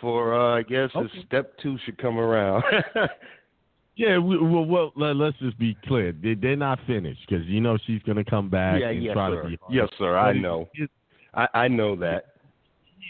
[0.00, 1.08] for, uh, I guess, okay.
[1.26, 2.64] step two should come around.
[3.96, 6.12] yeah, we, well, well, let, us just be clear.
[6.12, 9.14] They, they're not finished because, you know, she's going to come back yeah, and yes,
[9.14, 9.42] try sir.
[9.42, 10.16] to be Yes, sir.
[10.16, 10.68] I know.
[11.34, 12.36] I, I know that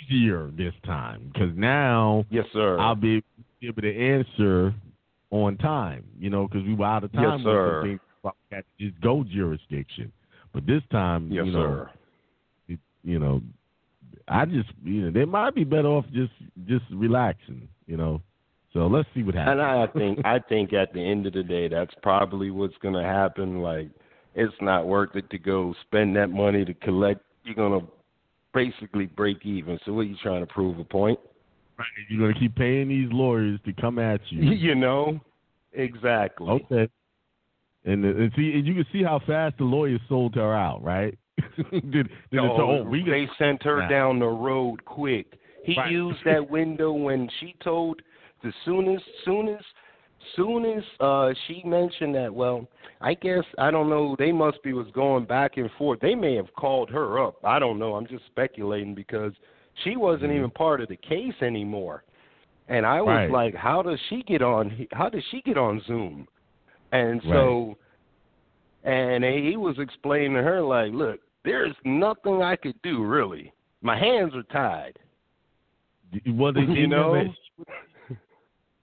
[0.08, 3.22] easier this time because now yes sir I'll be
[3.62, 4.74] able to answer
[5.30, 7.98] on time you know because we were out of time yes sir
[8.78, 10.12] just go jurisdiction
[10.52, 11.90] but this time yes you know sir
[12.68, 13.40] it, you know
[14.28, 16.32] I just you know they might be better off just
[16.66, 18.20] just relaxing you know
[18.76, 21.42] so let's see what happens and I think I think at the end of the
[21.42, 23.90] day that's probably what's going to happen like
[24.34, 27.86] it's not worth it to go spend that money to collect you're going to
[28.56, 29.78] basically break even.
[29.84, 31.20] So what are you trying to prove a point?
[31.78, 31.86] Right.
[32.08, 34.50] You're gonna keep paying these lawyers to come at you.
[34.52, 35.20] you know,
[35.74, 36.48] exactly.
[36.48, 36.90] Okay.
[37.84, 41.16] And, and see, and you can see how fast the lawyers sold her out, right?
[41.70, 43.88] did, did No, it, oh, we they sent her Nah.
[43.88, 45.38] down the road quick.
[45.62, 45.92] He Right.
[45.92, 48.00] used that window when she told
[48.42, 49.60] the soon as soon as
[50.34, 52.66] soon as uh she mentioned that well
[53.00, 56.00] i guess i don't know they must be was going back and forth.
[56.00, 57.36] They may have called her up.
[57.44, 57.94] I don't know.
[57.94, 59.32] I'm just speculating because
[59.84, 60.36] she wasn't Mm-hmm.
[60.38, 62.02] even part of the case anymore.
[62.68, 63.30] And i was Right.
[63.30, 66.26] like how does she get on how does she get on zoom?
[66.92, 67.76] And so
[68.82, 73.52] and he was explaining to her like look there's nothing i could do really.
[73.82, 74.98] My hands are tied.
[76.26, 77.24] Well, they, You know?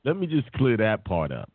[0.06, 1.49] Let me just clear that part up.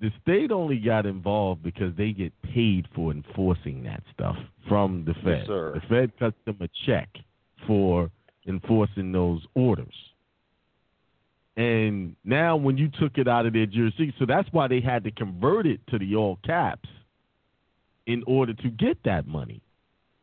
[0.00, 4.36] The state only got involved because they get paid for enforcing that stuff
[4.68, 5.46] from the Fed.
[5.48, 5.48] Yes.
[5.48, 7.08] The Fed cuts them a check
[7.66, 8.10] for
[8.46, 9.94] enforcing those orders.
[11.56, 15.04] And now, when you took it out of their jurisdiction, so that's why they had
[15.04, 16.88] to convert it to the all caps
[18.06, 19.62] in order to get that money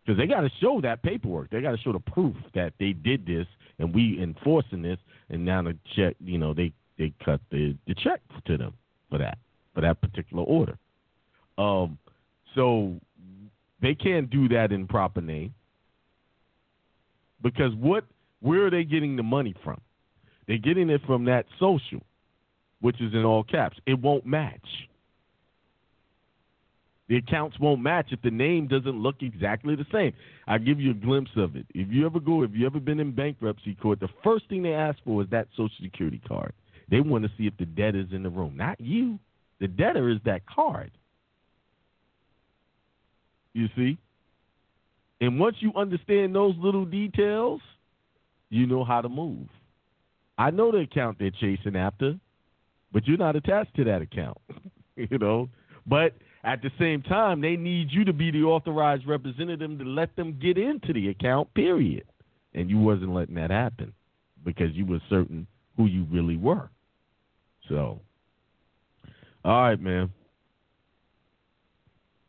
[0.05, 1.49] because they got to show that paperwork.
[1.49, 3.47] They got to show the proof that they did this
[3.80, 4.97] and we enforcing this.
[5.30, 8.74] And now the check, you know, they they cut the the check to them
[9.09, 9.38] for that
[9.74, 10.78] for that particular order.
[11.57, 11.97] Um,
[12.55, 12.99] so
[13.82, 15.53] they can't do that in proper name
[17.41, 18.05] because what
[18.41, 19.80] where are they getting the money from?
[20.47, 22.01] They're getting it from that social,
[22.82, 23.78] which is in all caps.
[23.86, 24.89] It won't match.
[27.10, 30.14] The accounts won't match if the name doesn't look exactly the same.
[30.47, 31.66] I'll give you a glimpse of it.
[31.74, 34.74] If you ever go, if you ever been in bankruptcy court, the first thing they
[34.74, 36.54] ask for is that social security card.
[36.89, 39.20] They want to see if the debtor's in the room, not you.
[39.60, 40.91] The debtor is that card.
[43.54, 43.97] You see?
[45.22, 47.62] And once you understand those little details,
[48.49, 49.47] you know how to move.
[50.38, 52.20] I know the account they're chasing after,
[52.91, 54.38] but you're not attached to that account.
[54.95, 55.49] you know?
[55.86, 60.15] But at the same time, they need you to be the authorized representative to let
[60.15, 62.03] them get into the account, period.
[62.53, 63.93] And you wasn't letting that happen
[64.43, 66.69] because you were certain who you really were.
[67.69, 67.99] So,
[69.45, 70.11] all right, man.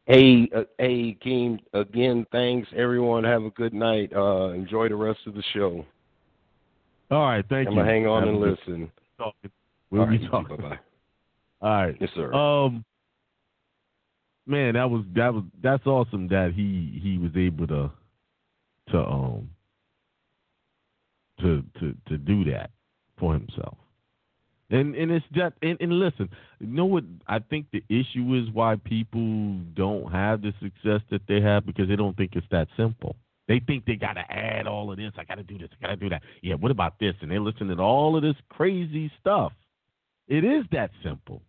[0.07, 1.59] Hey, uh, hey, Keem.
[1.73, 3.25] Again, thanks everyone.
[3.25, 4.13] Have a good night.
[4.15, 5.85] Uh, enjoy the rest of the show.
[7.11, 7.71] All right, thank you.
[7.71, 8.91] I'm gonna hang on Have and listen.
[9.19, 9.51] Talking.
[9.91, 10.57] We'll All be right, talking.
[10.57, 10.79] Bye bye.
[11.63, 11.97] All right.
[12.01, 12.33] Yes, sir.
[12.33, 12.85] Um,
[14.47, 17.91] man, that was that was that's awesome that he he was able to
[18.91, 19.51] to um
[21.41, 22.71] to to to do that
[23.19, 23.77] for himself.
[24.71, 26.29] And and it's just and, and listen,
[26.59, 31.23] you know what I think the issue is why people don't have the success that
[31.29, 33.17] they have because they don't think it's that simple.
[33.47, 36.09] They think they gotta add all of this, I gotta do this, I gotta do
[36.09, 36.23] that.
[36.43, 37.15] Yeah, what about this?
[37.21, 39.53] And they listen to all of this crazy stuff.
[40.29, 41.43] It is that simple.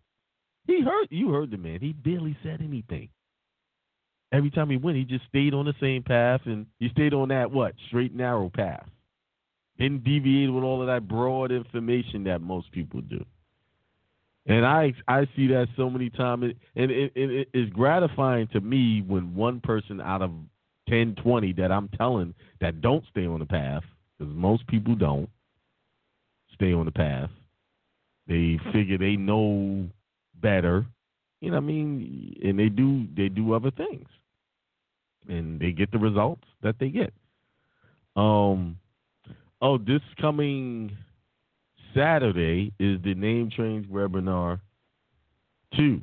[0.66, 1.80] He heard you heard the man.
[1.80, 3.08] He barely said anything.
[4.32, 7.28] Every time he went, he just stayed on the same path and he stayed on
[7.28, 7.74] that what?
[7.88, 8.86] Straight narrow path.
[9.78, 13.24] Didn't deviate with all of that broad information that most people do.
[14.46, 18.60] And I I see that so many times, and it, it, it, it's gratifying to
[18.60, 20.30] me when one person out of
[20.88, 23.82] 10, 20 that I'm telling that don't stay on the path,
[24.18, 25.28] because most people don't
[26.54, 27.30] stay on the path.
[28.28, 29.88] They figure they know
[30.40, 30.86] better,
[31.40, 31.56] you know.
[31.56, 34.08] I mean, and they do they do other things,
[35.28, 37.12] and they get the results that they get.
[38.16, 38.78] Um,
[39.60, 40.96] oh, this coming
[41.94, 44.60] Saturday is the name change webinar
[45.76, 46.02] two.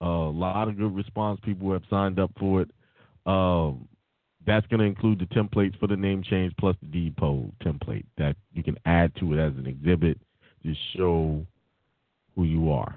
[0.00, 1.40] a lot of good response.
[1.44, 2.70] People have signed up for it.
[3.26, 3.88] Um,
[4.46, 8.04] that's going to include the templates for the name change plus the deed poll template
[8.16, 10.18] that you can add to it as an exhibit
[10.62, 11.44] to show
[12.36, 12.94] who you are.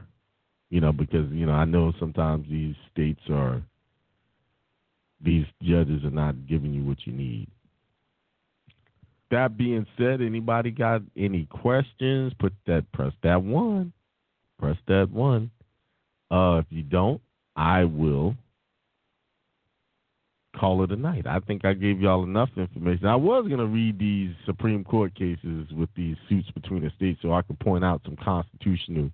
[0.70, 3.62] You know, because you know I know sometimes these states are
[5.22, 7.48] these judges are not giving you what you need.
[9.32, 12.34] That being said, anybody got any questions?
[12.40, 13.94] Put that press that one.
[14.60, 15.52] Press that one.
[16.32, 17.22] Uh, if you don't,
[17.56, 18.36] I will
[20.60, 21.26] call it a night.
[21.28, 23.06] I think I gave y'all enough information.
[23.06, 27.20] I was going to read these Supreme Court cases with these suits between the states
[27.22, 29.12] so I could point out some constitutional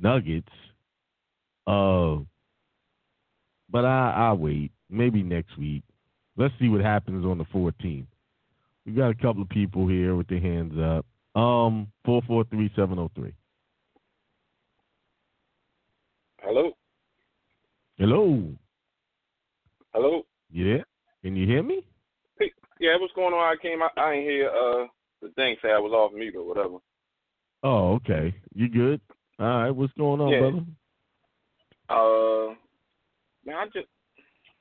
[0.00, 0.48] nuggets.
[1.66, 2.18] Uh,
[3.70, 4.72] but I, I'll wait.
[4.88, 5.82] Maybe next week.
[6.36, 8.06] Let's see what happens on the 14th.
[8.86, 11.06] We got a couple of people here with their hands up.
[11.40, 13.32] Um, 443-703.
[16.40, 16.72] Hello?
[17.98, 18.52] Hello.
[19.92, 20.22] Hello?
[20.50, 20.78] Yeah.
[21.22, 21.84] Can you hear me?
[22.38, 22.50] Hey,
[22.80, 23.40] yeah, what's going on?
[23.40, 24.86] I came, I, I ain't hear uh,
[25.20, 26.78] the thing say I was off mute or whatever.
[27.62, 28.34] Oh, okay.
[28.54, 29.00] You good?
[29.40, 29.70] All right.
[29.70, 30.40] What's going on, Yeah.
[30.40, 30.64] brother?
[31.88, 32.54] Uh,
[33.44, 33.88] man, I just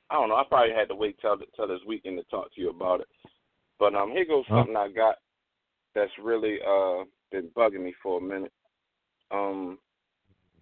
[0.09, 0.35] I don't know.
[0.35, 3.07] I probably had to wait till till this weekend to talk to you about it.
[3.77, 5.15] But um, here goes something I got
[5.95, 8.53] that's really uh been bugging me for a minute.
[9.31, 9.77] Um,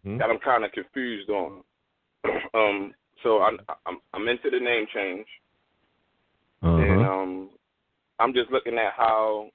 [0.06, 0.20] Mhm.
[0.20, 1.64] that I'm kind of confused on.
[2.54, 5.28] um, so I'm I'm I'm into the name change,
[6.64, 7.14] and Uh-huh.
[7.14, 7.50] um,
[8.20, 9.50] I'm just looking at how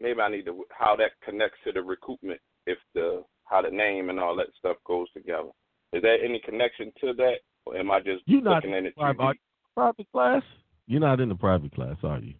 [0.00, 4.08] maybe I need to how that connects to the recoupment if the how the name
[4.10, 5.50] and all that stuff goes together.
[5.92, 8.96] Is there any connection to that, or am I just You're not looking at it
[8.96, 9.40] private, are deep?
[9.42, 10.42] you private class.
[10.86, 12.34] You're not in the private class, are you?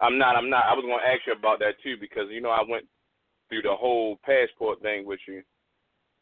[0.00, 0.36] I'm not.
[0.36, 0.64] I'm not.
[0.68, 2.86] I was going to ask you about that too because you know I went
[3.48, 5.42] through the whole passport thing with you,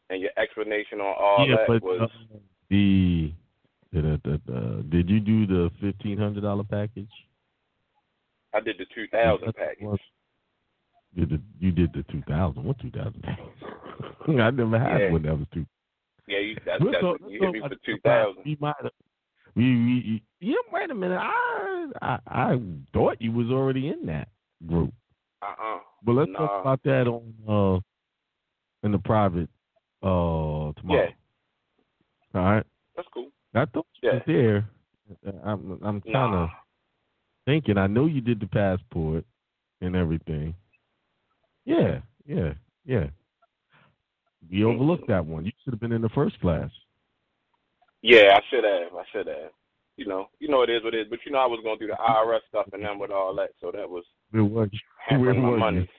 [0.09, 2.37] and your explanation on all yeah, that but was uh,
[2.69, 3.31] the,
[3.91, 7.09] the, the, the did you do the fifteen hundred dollar package?
[8.53, 9.99] I did the 2000 package.
[11.15, 12.63] Did the, you did the two thousand?
[12.63, 13.23] What two thousand?
[14.39, 15.11] I never had Yeah.
[15.11, 15.65] one that was two.
[16.27, 18.43] Yeah, you that's, that's talk- you hit me for 2000.
[18.43, 18.91] We might have.
[19.55, 20.55] We, we, yeah.
[20.73, 21.19] Wait a minute.
[21.21, 22.59] I, I I
[22.93, 24.27] thought you was already in that
[24.67, 24.93] group.
[25.41, 25.79] Uh-uh.
[26.03, 26.39] But let's Nah.
[26.39, 27.79] talk about that on uh
[28.85, 29.49] in the private
[30.03, 31.07] uh tomorrow.
[32.33, 32.39] Yeah.
[32.39, 32.65] All right.
[32.95, 33.29] That's cool.
[33.53, 34.67] I thought you was there.
[35.25, 36.49] Uh, I'm I'm kind of Nah.
[37.45, 37.77] thinking.
[37.77, 39.23] I know you did the passport
[39.81, 40.55] and everything.
[41.65, 42.53] Yeah, yeah,
[42.85, 43.07] yeah.
[44.49, 45.45] We overlooked that one.
[45.45, 46.69] You should have been in the first class.
[48.01, 48.93] Yeah, I should have.
[48.93, 49.51] I should have.
[49.97, 51.07] You know, you know it is what it is.
[51.09, 53.49] But you know, I was going through the IRS stuff and then with all that,
[53.59, 54.79] so that was Where was you?
[55.19, 55.89] Where my was money.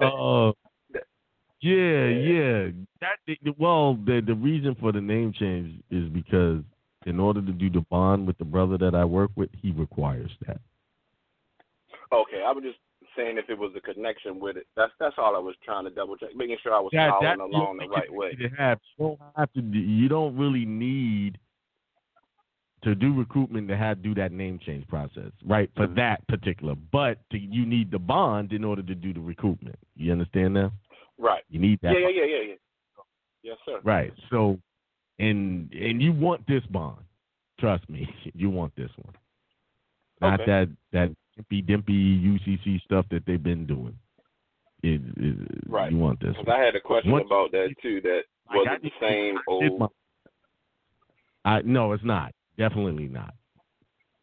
[0.00, 0.52] Uh,
[1.60, 2.70] yeah, yeah.
[3.00, 3.18] That
[3.58, 6.62] well, the the reason for the name change is because
[7.06, 10.30] in order to do the bond with the brother that I work with, he requires
[10.46, 10.60] that.
[12.12, 12.78] okay, I was just
[13.16, 14.66] saying if it was a connection with it.
[14.76, 17.38] That's that's all I was trying to double check, making sure I was That- following
[17.38, 18.36] that- along the right way.
[18.38, 19.62] You don't have to.
[19.62, 21.38] do- You don't really need
[22.82, 25.70] to do recoupment to have do that name change process, right?
[25.76, 25.96] For mm-hmm.
[25.96, 29.74] that particular, but to, you need the bond in order to do the recoupment.
[29.96, 30.72] You understand now?
[31.18, 31.42] Right.
[31.50, 31.92] You need that.
[31.92, 32.54] Yeah, yeah, yeah, yeah, yeah.
[33.42, 33.80] Yes, sir.
[33.84, 34.12] Right.
[34.30, 34.58] So,
[35.18, 37.04] and and you want this bond.
[37.58, 39.14] Trust me, you want this one.
[40.20, 40.50] Not Okay.
[40.50, 41.16] that that
[41.50, 43.96] dimpy dimpy UCC stuff that they've been doing.
[44.82, 45.36] It, it,
[45.68, 45.92] Right.
[45.92, 46.34] You want this.
[46.38, 48.00] Because I had a question Once- about that too.
[48.02, 48.22] That
[48.52, 49.78] was it the same I old?
[49.78, 49.86] my-
[51.44, 52.32] I no, it's not.
[52.58, 53.34] Definitely not.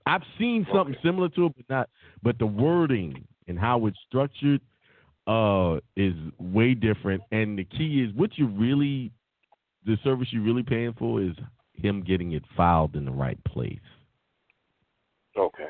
[0.05, 1.89] I've seen something similar to it, but not.
[2.23, 4.61] But the wording and how it's structured
[5.27, 7.21] uh, is way different.
[7.31, 9.11] And the key is what you really,
[9.85, 11.33] the service you're really paying for is
[11.73, 13.79] him getting it filed in the right place.
[15.37, 15.69] Okay.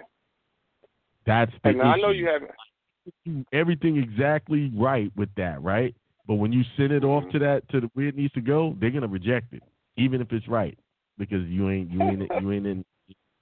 [1.28, 3.46] That's the And I know you haven't.
[3.54, 5.94] everything exactly right with that, right?
[6.26, 7.32] But when you send it off mm-hmm.
[7.34, 9.62] to that to the where it needs to go, they're gonna reject it,
[9.98, 10.78] even if it's right,
[11.18, 12.86] because you ain't you ain't you ain't in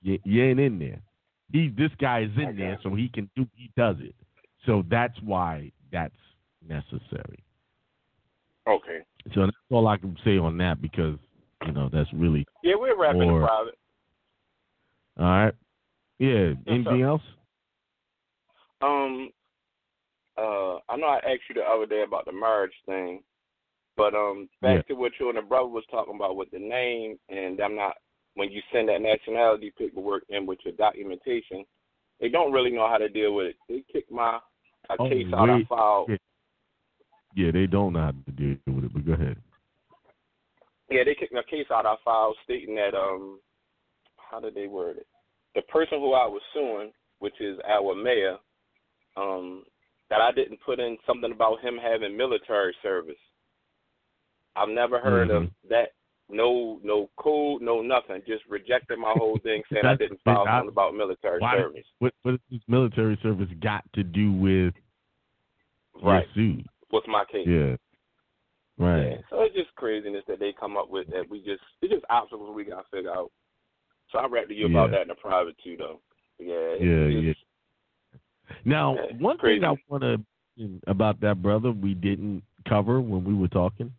[0.01, 0.99] you, you ain't in there.
[1.51, 4.15] He this guy is in there, so he can do he does it.
[4.65, 6.15] So that's why that's
[6.67, 7.43] necessary.
[8.67, 8.99] Okay.
[9.35, 11.17] So that's all I can say on that because
[11.65, 13.77] you know that's really Yeah, we're wrapping Or- the private.
[15.19, 15.53] all right.
[16.17, 16.53] Yeah.
[16.67, 17.07] Anything sir.
[17.07, 17.21] else?
[18.81, 19.29] Um,
[20.37, 23.23] uh, I know I asked you the other day about the marriage thing,
[23.95, 24.81] but um, back Yeah.
[24.83, 27.97] to what you and the brother was talking about with the name, and I'm not.
[28.33, 31.65] When you send that nationality paperwork in with your documentation,
[32.19, 33.55] they don't really know how to deal with it.
[33.69, 34.39] They kicked my
[34.89, 36.09] a Oh, case out I filed.
[36.09, 36.17] Yeah.
[37.33, 38.93] Yeah, they don't know how to deal with it.
[38.93, 39.37] But go ahead.
[40.89, 43.39] Yeah, they kicked my case out I filed stating that um,
[44.17, 45.07] how did they word it?
[45.55, 48.37] The person who I was suing, which is our mayor,
[49.17, 49.63] um,
[50.09, 53.15] that I didn't put in something about him having military service.
[54.55, 55.69] I've never heard of Mm-hmm.
[55.69, 55.89] that.
[56.27, 58.19] No, no code, no nothing.
[58.25, 61.85] Just rejected my whole thing, saying I didn't file something about military Why- service.
[61.99, 64.73] What what does military service got to do with
[66.01, 66.25] Right.
[66.33, 66.65] suit?
[66.89, 67.45] What's my case?
[67.47, 67.75] Yeah.
[68.77, 69.11] Right.
[69.11, 69.17] Yeah.
[69.29, 72.55] So it's just craziness that they come up with that we just it's just obstacles
[72.55, 73.31] we gotta figure out.
[74.11, 76.01] So I read to you about that in the private too though.
[76.39, 76.55] Yeah.
[76.73, 77.33] it's Yeah, yeah.
[78.63, 79.61] Now, one crazy.
[79.61, 80.21] thing I want to
[80.87, 83.91] about that brother we didn't cover when we were talking.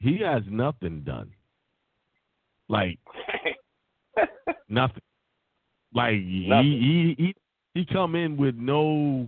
[0.00, 1.30] He has nothing done.
[2.68, 2.98] Like
[4.68, 5.02] nothing.
[5.94, 7.34] Like he, he he
[7.74, 9.26] he come in with no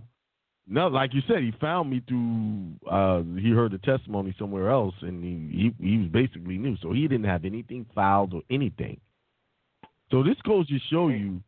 [0.67, 4.95] no like you said he found me through uh he heard the testimony somewhere else
[5.01, 8.99] and he he, he was basically new so he didn't have anything filed or anything.
[10.11, 11.41] So this goes to show you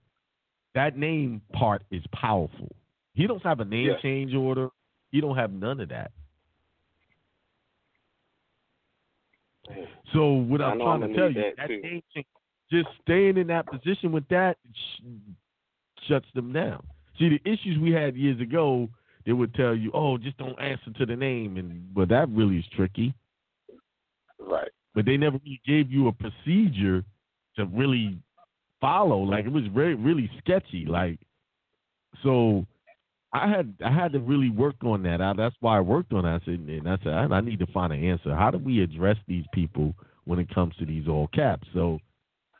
[0.75, 2.75] that name part is powerful.
[3.13, 3.97] He don't have a name Yeah.
[4.01, 4.69] change order.
[5.11, 6.11] He don't have none of that.
[10.13, 12.25] So what I'm trying I'm to tell you, that, that game change-
[12.71, 15.03] just staying in that position with that sh-
[16.07, 16.85] shuts them down.
[17.17, 18.89] See, the issues we had years ago,
[19.25, 22.57] they would tell you, "Oh, just don't answer to the name," and well, that really
[22.57, 23.13] is tricky.
[24.39, 24.71] Right.
[24.93, 27.05] But they never really gave you a procedure
[27.55, 28.17] to really
[28.83, 29.19] follow.
[29.19, 30.85] Like it was very, really sketchy.
[30.85, 31.19] Like
[32.23, 32.65] so.
[33.35, 35.19] I had I had to really work on that.
[35.19, 36.41] I, that's why I worked on that.
[36.43, 38.35] I said, and I said, I, I need to find an answer.
[38.35, 39.95] How do we address these people
[40.25, 41.67] when it comes to these all caps?
[41.73, 41.97] So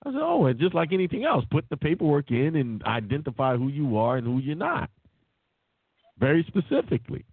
[0.04, 3.68] I said, oh, and just like anything else, put the paperwork in and identify who
[3.68, 4.90] you are and who you're not,
[6.18, 7.24] very specifically.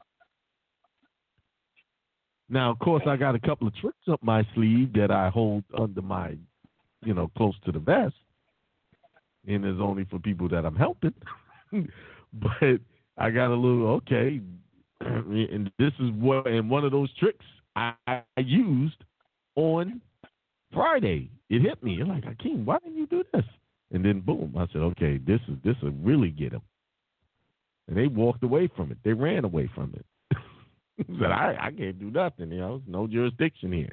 [2.51, 5.65] Now, of course, I got a couple of tricks up my sleeve that I hold
[5.79, 6.37] under my,
[7.05, 8.17] you know, close to the vest,
[9.47, 11.15] and it's only for people that I'm helping.
[11.73, 12.81] but
[13.19, 14.41] I got a little okay,
[15.01, 17.45] and this is what and one of those tricks
[17.77, 19.03] I, I used
[19.57, 20.01] on
[20.73, 21.31] Friday.
[21.49, 22.01] It hit me.
[22.01, 23.45] I'm like, Akiem, why didn't you do this?
[23.93, 26.63] And then boom, I said, okay, this is this will really get them.
[27.89, 28.99] And they walked away from it.
[29.05, 30.37] They ran away from it.
[31.19, 32.53] said, I, I can't do nothing.
[32.53, 33.93] You know, no jurisdiction here.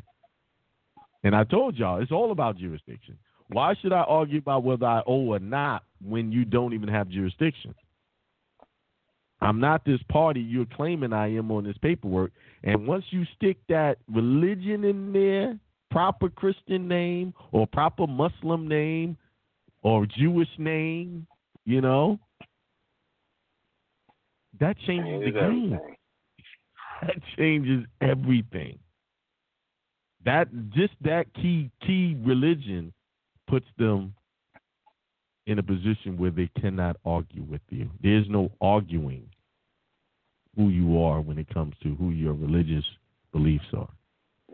[1.24, 3.18] And I told y'all, it's all about jurisdiction.
[3.50, 7.10] Why should I argue about whether I owe or not when you don't even have
[7.10, 7.74] jurisdiction?
[9.40, 12.32] I'm not this party you're claiming I am on this paperwork.
[12.64, 15.58] And once you stick that religion in there,
[15.92, 19.16] proper Christian name or proper Muslim name
[19.84, 21.28] or Jewish name,
[21.66, 22.20] you know,
[24.60, 25.74] that changes the game.
[25.74, 25.96] everything.
[27.04, 28.80] That changes everything.
[30.26, 32.92] That just that key key religion
[33.48, 34.14] puts them
[35.46, 37.90] in a position where they cannot argue with you.
[38.04, 39.30] There's no arguing
[40.56, 42.84] who you are when it comes to who your religious
[43.32, 43.90] beliefs are.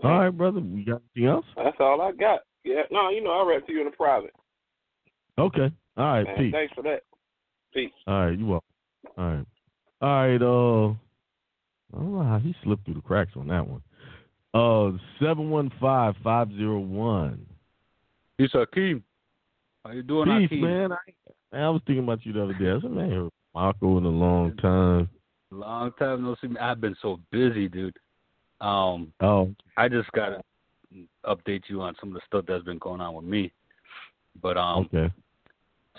[0.04, 0.60] All right, brother.
[0.60, 1.46] We got anything else?
[1.56, 2.42] That's all I got.
[2.64, 2.84] Yeah.
[2.92, 4.34] No, you know, I'll rap to you in the private.
[5.38, 5.72] Okay.
[5.98, 6.24] All right.
[6.24, 6.52] Man, Peace.
[6.54, 7.02] thanks for that.
[7.74, 7.92] Peace.
[8.06, 8.38] All right.
[8.38, 8.68] You welcome.
[9.18, 9.46] All right.
[10.02, 10.42] All right.
[10.42, 10.90] Uh,
[11.96, 13.82] I don't know how he slipped through the cracks on that one.
[14.54, 17.46] Uh, seven one five five zero one.
[18.40, 19.02] It's Akiem.
[19.86, 20.62] How you doing, Peace, Akiem?
[20.62, 20.92] man.
[20.92, 22.72] I, I was thinking about you the other day.
[22.72, 25.10] I said, man, I haven't heard Marco in a long time.
[25.52, 26.48] Long time no see.
[26.60, 27.96] I've been so busy, dude.
[28.60, 30.42] Um, Oh, I just gotta
[31.26, 33.52] update you on some of the stuff that's been going on with me.
[34.42, 35.14] But um, okay.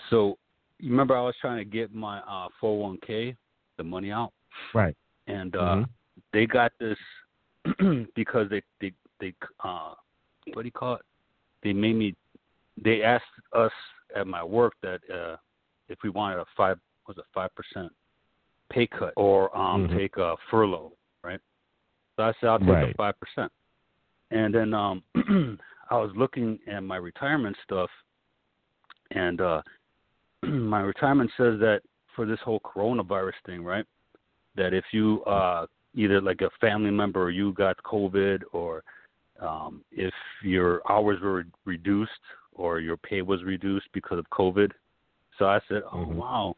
[0.09, 0.37] so
[0.79, 3.37] you remember I was trying to get my uh 401k,
[3.77, 4.33] the money out,
[4.73, 4.95] Right.
[5.27, 5.89] and uh Mhm.
[6.33, 6.97] they got this
[8.15, 8.91] because they they
[9.21, 9.33] they
[9.63, 9.93] uh
[10.53, 11.01] what do you call it?
[11.63, 12.13] They made me.
[12.81, 13.71] They asked us
[14.15, 15.37] at my work that uh
[15.87, 17.91] if we wanted a five was a five percent
[18.71, 19.97] pay cut or um Mhm.
[19.97, 20.93] take a furlough,
[21.23, 21.39] right?
[22.15, 22.91] So I said I'll take Right.
[22.91, 23.51] a five percent,
[24.31, 25.03] and then um
[25.89, 27.89] I was looking at my retirement stuff,
[29.11, 29.61] and uh
[30.43, 31.81] my retirement says that
[32.15, 33.85] for this whole coronavirus thing, right?
[34.55, 38.83] That if you uh either like a family member or you got COVID or
[39.39, 42.11] um if your hours were reduced
[42.55, 44.71] or your pay was reduced because of COVID.
[45.37, 46.15] So I said, "Oh Mhm.
[46.15, 46.55] wow."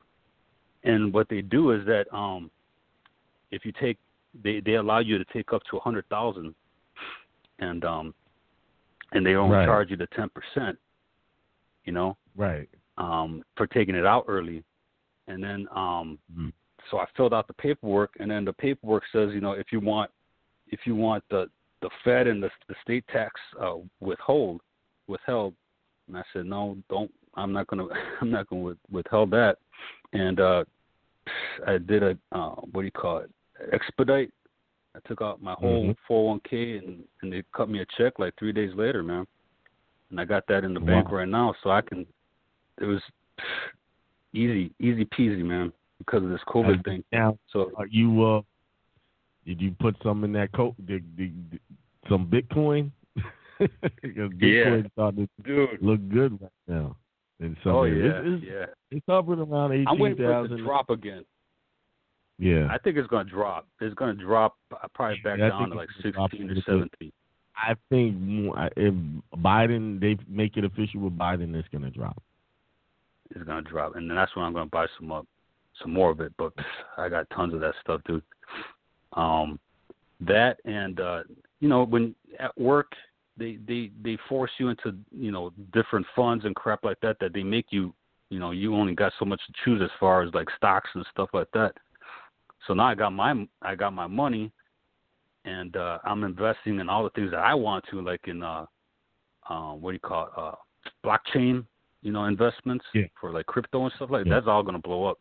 [0.84, 2.50] And what they do is that um
[3.52, 3.98] if you take
[4.34, 6.54] they they allow you to take up to a 100,000
[7.60, 8.14] and um
[9.14, 9.66] and they only Right.
[9.66, 10.78] charge you the 10%,
[11.86, 12.18] you know?
[12.36, 12.70] Right.
[12.98, 14.64] um, for taking it out early.
[15.28, 16.52] And then um, Mhm.
[16.90, 19.80] so I filled out the paperwork, and then the paperwork says, you know, if you
[19.80, 20.10] want
[20.68, 21.50] if you want the
[21.82, 24.62] the Fed and the the state tax uh, withhold
[25.08, 25.56] withheld,
[26.08, 27.12] and I said no, don't.
[27.36, 27.86] I'm not gonna
[28.22, 29.58] I'm not gonna with, withhold that.
[30.14, 30.64] And uh,
[31.68, 33.30] I did a uh, what do you call it?
[33.74, 34.32] Expedite.
[34.96, 36.42] I took out my whole Mhm.
[36.50, 39.28] 401k and and they cut me a check like three days later, man.
[40.10, 42.06] And I got that in the bank right now, so I can.
[42.80, 43.02] It was
[44.34, 47.04] easy, easy peasy, man, because of this COVID Uh, thing.
[47.12, 48.42] Now, So are you uh,
[49.46, 50.76] did you put some in that coat?
[50.86, 51.62] Did, did, did-
[52.10, 52.92] some Bitcoin?
[54.02, 54.90] because Bitcoin Yeah.
[54.94, 56.96] starting to dude, look good right now.
[57.40, 58.66] And so oh it's, yeah, it's, yeah.
[58.90, 61.24] it's hovering around I'm waiting for it to drop again.
[62.40, 63.68] Yeah, I think it's gonna drop.
[63.80, 67.12] It's gonna drop uh, probably back Yeah, down to like it's sixteen or seventeen.
[67.56, 68.16] I think
[68.78, 68.94] if
[69.38, 72.22] Biden they make it official with Biden, it's gonna drop.
[73.32, 75.26] It's gonna drop, and then that's when I'm gonna buy some up,
[75.82, 76.32] some more of it.
[76.38, 76.54] But
[76.98, 78.24] I got tons of that stuff, dude.
[79.14, 79.60] Um,
[80.22, 81.24] that and uh,
[81.60, 82.92] you know when at work
[83.38, 87.34] they they they force you into you know different funds and crap like that that
[87.34, 87.94] they make you
[88.30, 91.06] you know you only got so much to choose as far as like stocks and
[91.12, 91.74] stuff like that.
[92.66, 94.52] So now I got my I got my money,
[95.46, 98.66] and uh, I'm investing in all the things that I want to, like in uh,
[99.50, 100.56] um, what do you call it, uh,
[101.06, 101.66] blockchain,
[102.02, 103.06] you know, investments Yeah.
[103.20, 104.36] for like crypto and stuff like Yeah.
[104.36, 105.20] that's all going to blow up,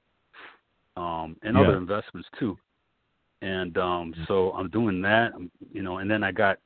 [0.96, 1.62] um, and Yeah.
[1.62, 2.58] other investments too.
[3.42, 5.32] And um, so I'm doing that,
[5.70, 6.58] you know, and then I got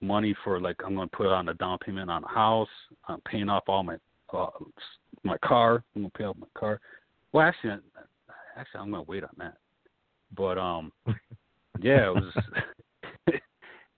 [0.00, 2.68] money for like I'm going to put on a down payment on a house.
[3.08, 3.96] I'm paying off all my
[4.32, 4.46] uh,
[5.22, 5.84] my car.
[5.94, 6.80] I'm going to pay off my car.
[7.32, 7.72] Well, actually,
[8.56, 9.56] actually, I'm going to wait on that.
[10.36, 10.92] But um,
[11.80, 12.32] yeah, it was.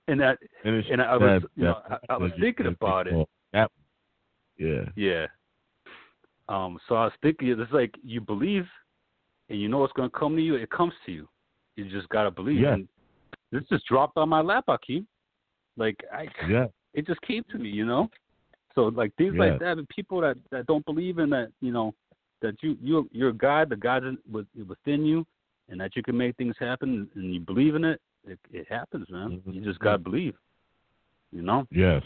[0.08, 2.66] and that And, it's, and I was, that- you know, that- I, I was thinking
[2.66, 3.28] about it.
[3.52, 3.70] That,
[4.58, 4.84] yeah.
[4.96, 5.26] Yeah.
[6.48, 6.78] Um.
[6.88, 8.66] So I was thinking, it's like you believe,
[9.48, 10.54] and you know what's going to come to you.
[10.54, 11.28] It comes to you.
[11.76, 12.60] You just gotta believe.
[12.60, 12.74] Yeah.
[12.74, 12.88] And
[13.52, 15.04] this just dropped on my lap, Akiem.
[15.76, 16.66] Like I, Yeah.
[16.94, 18.08] it just came to me, you know.
[18.74, 19.44] So like things Yeah.
[19.44, 21.94] like that, and people that that don't believe in that, you know,
[22.40, 25.26] that you you you're God, the God with- within you,
[25.68, 28.00] and that you can make things happen, and you believe in it.
[28.26, 29.38] It, it happens, man.
[29.38, 29.52] Mm-hmm.
[29.52, 30.34] You just gotta believe.
[31.32, 31.66] You know.
[31.70, 32.02] Yes.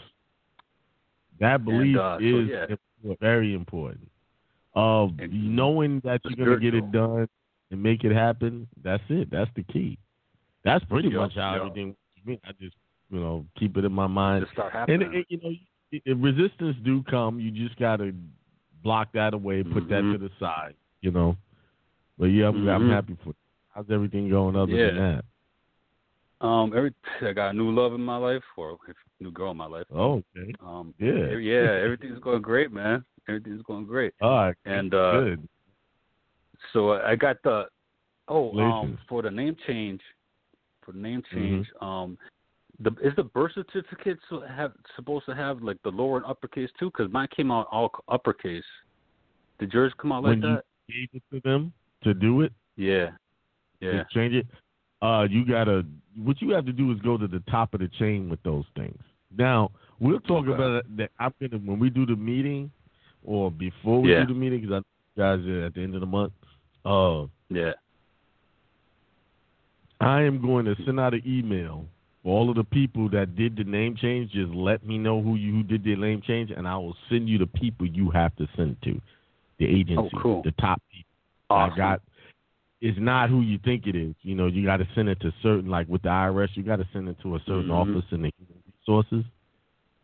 [1.39, 2.65] That belief uh, so, is yeah.
[3.03, 4.07] impor- very important.
[4.73, 7.27] Of knowing that you're going to get it done
[7.71, 9.29] and make it happen, that's it.
[9.29, 9.97] That's the key.
[10.63, 12.39] That's pretty much how everything works for me.
[12.45, 12.75] I just,
[13.11, 14.43] you know, keep it in my mind.
[14.45, 15.19] Just start And, happening.
[15.19, 15.55] it, you know,
[15.91, 17.39] it- resistance do come.
[17.39, 18.13] You just got to
[18.83, 20.13] block that away, put that Mhm.
[20.13, 21.35] to the side, you know.
[22.17, 22.91] But yeah, I'm, I'm Mhm.
[22.91, 23.33] happy for.
[23.69, 24.87] How's everything going other Yeah.
[24.91, 24.95] than
[26.39, 26.45] that?
[26.45, 29.57] Um, every I got a new love in my life, or a new girl in
[29.57, 29.85] my life.
[29.91, 30.53] Oh, okay.
[30.59, 31.11] Um, Yeah.
[31.29, 33.05] every- yeah, everything's going great, man.
[33.27, 34.13] Everything's going great.
[34.21, 34.55] All right.
[34.65, 35.47] And uh, Good.
[36.73, 37.69] so I got the
[38.27, 40.01] oh um for the name change,
[40.81, 41.35] for the name Mm-hmm.
[41.35, 41.71] change.
[41.81, 42.17] Um,
[42.83, 46.69] the is the birth certificate so have supposed to have like the lower and uppercase
[46.79, 46.91] too?
[46.95, 48.63] Because mine came out all uppercase.
[49.59, 50.63] Did yours come out like when that?
[50.87, 51.71] you gave it to them
[52.03, 53.11] to do it, Yeah,
[53.79, 54.03] yeah.
[54.11, 54.47] change it,
[55.01, 55.85] uh, you gotta.
[56.17, 58.65] What you have to do is go to the top of the chain with those
[58.75, 58.99] things.
[59.37, 60.53] Now we'll talk Okay.
[60.53, 60.97] about it.
[60.97, 62.71] That I'm gonna when we do the meeting,
[63.23, 64.21] or before we Yeah.
[64.25, 64.83] do the meeting, because I know
[65.15, 66.33] you guys are at the end of the month.
[66.83, 67.73] Uh, Yeah.
[69.99, 71.85] I am going to send out an email
[72.23, 74.31] all of the people that did the name change.
[74.31, 77.27] Just let me know who you who did the name change, and I will send
[77.27, 79.01] you the people you have to send to,
[79.59, 80.41] the agency, Oh, cool.
[80.43, 81.09] the top people.
[81.49, 81.73] Awesome.
[81.73, 82.01] I got.
[82.81, 84.15] It's not who you think it is.
[84.23, 86.77] You know, you got to send it to certain, like with the IRS, you got
[86.77, 87.75] to send it to a certain Mhm.
[87.75, 89.23] office in the human resources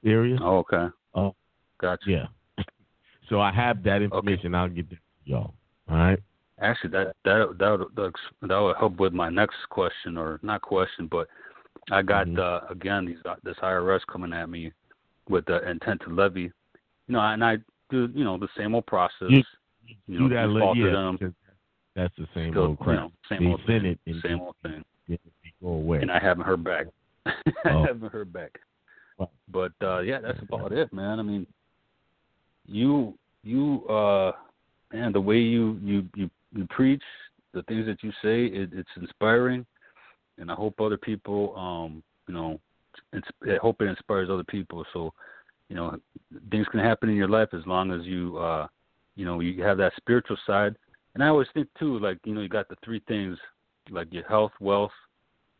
[0.05, 0.37] area.
[0.39, 0.87] Oh, okay.
[1.15, 1.35] Oh,
[1.79, 2.09] gotcha.
[2.09, 2.27] Yeah.
[3.29, 4.55] So I have that information.
[4.55, 5.53] I'll get that to y'all.
[5.89, 6.19] All right.
[6.61, 11.27] Actually, that that that that would help with my next question, or not question, but
[11.91, 12.39] I got Mm-hmm.
[12.39, 14.71] uh, again these this IRS coming at me
[15.29, 16.41] with the intent to levy.
[16.41, 16.51] You
[17.13, 17.57] know, and I
[17.89, 19.29] do you know the same old process.
[19.29, 19.43] You-
[20.05, 21.35] you do know, that, yeah, them.
[21.95, 22.95] that's the same Still, old you crap.
[22.99, 24.83] know, same they old thing, it and same old thing.
[25.07, 25.17] they
[25.63, 26.01] go away.
[26.01, 26.87] And I haven't heard back.
[27.25, 27.31] I
[27.71, 27.85] Oh.
[27.85, 28.59] haven't heard back.
[29.49, 31.19] But uh yeah, that's about it, man.
[31.19, 31.47] I mean,
[32.65, 34.33] you you uh
[34.91, 37.03] man, the way you you you, you preach,
[37.53, 39.65] the things that you say, it, it's inspiring,
[40.37, 42.59] and I hope other people, um, you know,
[43.13, 44.85] it's, I hope it inspires other people.
[44.93, 45.13] So,
[45.69, 45.97] you know,
[46.51, 48.67] things can happen in your life as long as you, uh,
[49.15, 50.75] you know, you have that spiritual side.
[51.13, 53.37] And I always think too, like you know, you got the three things,
[53.89, 54.91] like your health, wealth,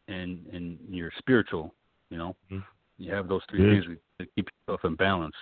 [0.08, 1.74] and and your spiritual.
[2.12, 2.36] You know,
[2.98, 3.82] you have those three Yeah.
[3.82, 5.36] things to keep yourself in balance.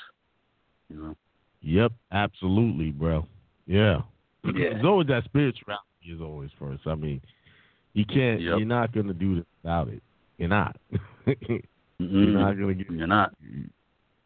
[0.90, 1.16] You know.
[1.62, 3.28] Yep, absolutely, bro.
[3.68, 4.02] Yeah.
[4.46, 4.76] Yeah.
[4.76, 6.86] It's always that spirituality is always first.
[6.86, 7.22] I mean,
[7.96, 8.42] you can't.
[8.42, 8.60] Yep.
[8.60, 10.04] You're not gonna do this without it.
[10.38, 10.76] You're not.
[11.26, 11.62] you're
[11.98, 12.92] not gonna get.
[12.92, 13.34] You're not.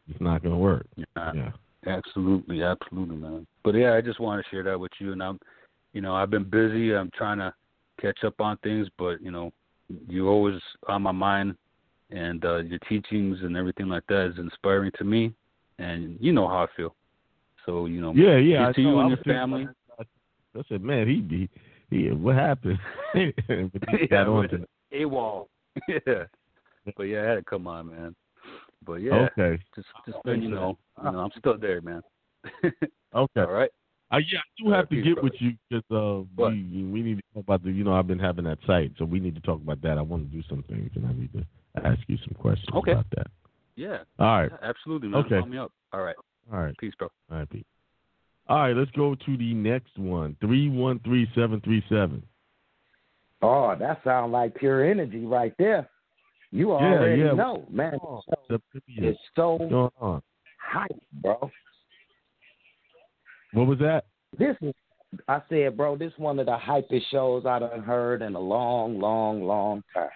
[0.09, 0.87] It's not gonna work.
[0.95, 1.35] You're not.
[1.35, 1.51] Yeah.
[1.85, 3.47] Absolutely, absolutely, man.
[3.63, 5.13] But yeah, I just want to share that with you.
[5.13, 5.39] And I'm,
[5.93, 6.93] you know, I've been busy.
[6.93, 7.53] I'm trying to
[8.01, 9.53] catch up on things, but you know,
[10.07, 11.55] you're always on my mind,
[12.09, 15.33] and uh, your teachings and everything like that is inspiring to me.
[15.77, 16.95] And you know how I feel.
[17.65, 18.67] So you know, Yeah, yeah.
[18.67, 18.89] I to know.
[18.89, 19.67] you I and your family.
[19.99, 21.47] I said, man, he be.
[21.89, 22.79] He, what happened?
[23.13, 25.47] but on with to AWOL.
[25.87, 26.23] yeah.
[26.95, 28.15] But yeah, I had to come on, man.
[28.85, 29.27] But yeah.
[29.37, 29.61] Okay.
[29.75, 32.01] Just just letting you know, you know, I'm still there, man.
[32.63, 33.41] Okay.
[33.41, 33.71] All right.
[34.11, 35.21] Uh, yeah, I do have right, to get brother.
[35.23, 37.71] with you because uh, we we need to talk about the.
[37.71, 39.97] You know, I've been having that site, so we need to talk about that.
[39.97, 41.45] I want to do some things, and I need to
[41.85, 42.93] ask you some questions Okay.
[42.93, 43.27] about that.
[43.75, 43.99] Yeah.
[44.17, 44.51] All right.
[44.51, 45.25] Yeah, absolutely, man.
[45.25, 45.39] Okay.
[45.39, 45.71] Call me up.
[45.93, 46.15] All right.
[46.51, 46.75] All right.
[46.79, 47.09] Peace, bro.
[47.31, 47.67] All right, Pete.
[48.49, 50.35] All right, let's go to the next one.
[50.41, 52.23] Three one three seven three seven.
[53.43, 55.87] Oh, that sounds like pure energy right there.
[56.51, 57.33] You Yeah, already yeah.
[57.33, 57.99] know, man.
[58.03, 58.21] Oh,
[58.87, 59.91] It's so
[60.57, 60.89] hype,
[61.21, 61.51] bro.
[63.53, 64.05] What was that?
[64.37, 64.73] This is,
[65.27, 68.39] I said, bro, this is one of the hypest shows I done heard in a
[68.39, 70.09] long, long, long time.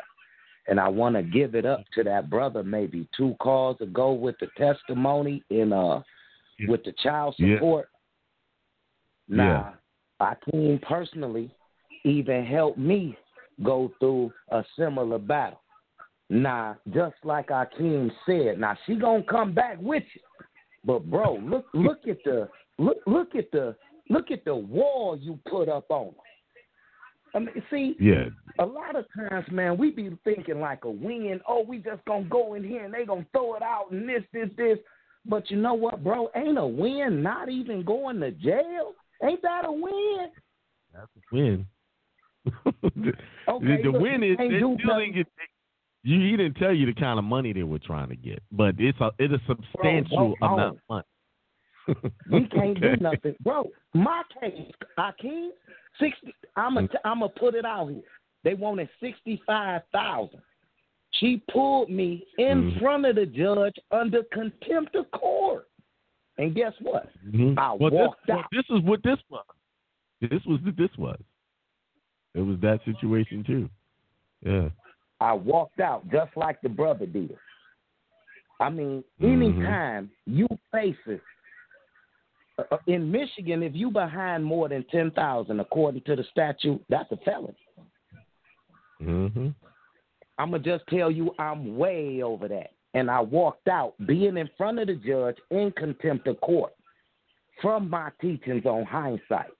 [0.67, 4.35] And I want to give it up to that brother maybe two calls ago with
[4.39, 6.01] the testimony in uh
[6.67, 7.59] with the child Yeah.
[9.29, 9.47] Support.
[9.47, 9.71] Nah,
[10.21, 11.53] Akiem personally
[12.03, 13.17] even helped me
[13.63, 15.61] go through a similar battle.
[16.29, 20.21] Nah, just like Akiem said, now she gonna come back with you.
[20.85, 23.75] But bro, look look at the look look at the
[24.09, 26.13] look at the wall you put up on her.
[27.35, 28.25] I mean, see, Yeah.
[28.59, 31.41] a lot of times, man, we be thinking like a win.
[31.47, 34.23] Oh, we just gonna go in here and they gonna throw it out and this,
[34.31, 34.77] this, this.
[35.25, 36.29] But you know what, bro?
[36.35, 38.93] Ain't a win not even going to jail.
[39.23, 40.27] Ain't that a win?
[40.93, 41.65] That's a win.
[42.45, 43.13] the
[43.47, 45.27] Okay, the look, win is they still didn't get.
[46.03, 48.75] You, he didn't tell you the kind of money they were trying to get, but
[48.77, 52.11] it's a it's a substantial Bro, amount of money.
[52.29, 52.95] We can't Okay.
[52.95, 53.69] do nothing, bro.
[53.93, 54.69] My case,
[54.99, 55.49] Akiem,
[55.99, 56.35] sixty.
[56.57, 58.01] I'm a, I'm gonna put it out here.
[58.43, 60.41] They wanted sixty five thousand.
[61.11, 62.79] She pulled me in Mhm.
[62.81, 65.69] front of the judge under contempt of court,
[66.37, 67.09] and guess what?
[67.25, 67.57] Mhm.
[67.57, 68.45] I well, walked this, out.
[68.51, 69.45] This is what this was.
[70.21, 71.19] This was what this was.
[72.33, 73.69] It was that situation too.
[74.41, 74.69] Yeah.
[75.19, 77.37] I walked out just like the brother did.
[78.59, 79.33] I mean, Mhm.
[79.33, 81.21] anytime you face it
[82.57, 87.11] uh, in Michigan, if you behind more than ten thousand, according to the statute, that's
[87.11, 87.55] a felony.
[89.01, 89.49] Mm-hmm.
[90.37, 92.71] I'm gonna just tell you, I'm way over that.
[92.93, 96.73] And I walked out, being in front of the judge in contempt of court,
[97.61, 99.51] from my teachings on hindsight.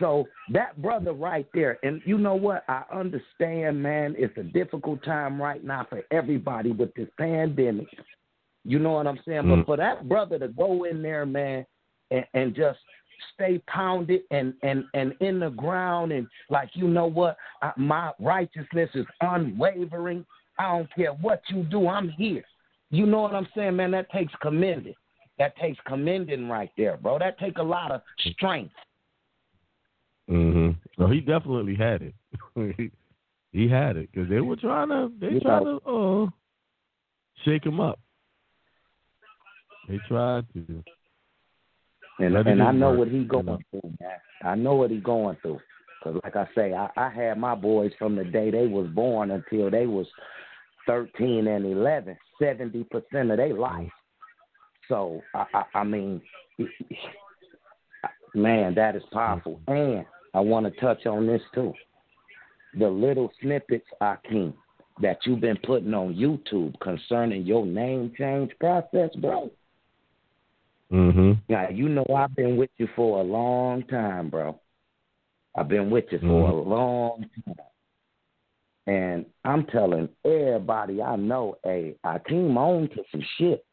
[0.00, 2.64] So that brother right there, and you know what?
[2.68, 4.16] I understand, man.
[4.18, 7.86] It's a difficult time right now for everybody with this pandemic.
[8.64, 9.42] You know what I'm saying?
[9.42, 9.58] Mm.
[9.58, 11.64] But for that brother to go in there, man,
[12.10, 12.78] and, and just
[13.34, 18.12] stay pounded and and and in the ground and like you know what I, my
[18.18, 20.26] righteousness is unwavering
[20.58, 22.44] i don't care what you do i'm here
[22.94, 24.94] you know what i'm saying man that takes commending
[25.38, 28.00] that takes commending right there bro that take a lot of
[28.32, 28.74] strength
[30.30, 30.70] Mm-hmm.
[31.02, 32.14] So he definitely had it.
[32.76, 32.90] he,
[33.52, 36.26] he had it because they were trying to they tried to uh,
[37.44, 37.98] shake him up.
[39.88, 40.82] They tried to.
[42.20, 45.36] and and i know work, what he going through man i know what he going
[45.42, 45.60] through
[45.98, 49.30] because like i say I, I had my boys from the day they was born
[49.30, 50.06] until they was
[50.86, 53.90] 13 and 11 70 percent of their life
[54.88, 56.20] so i i, I mean
[58.34, 60.04] man that is powerful and
[60.34, 61.72] i want to touch on this too
[62.78, 64.52] the little snippets akiem
[65.00, 69.50] that you've been putting on youtube concerning your name change process bro
[70.92, 71.32] Mm-hmm.
[71.48, 74.60] now you know I've been with you for a long time, bro.
[75.56, 76.66] I've been with you for a Mhm.
[76.66, 77.56] long time.
[78.86, 83.64] And I'm telling everybody I know, hey, I came on to some shit.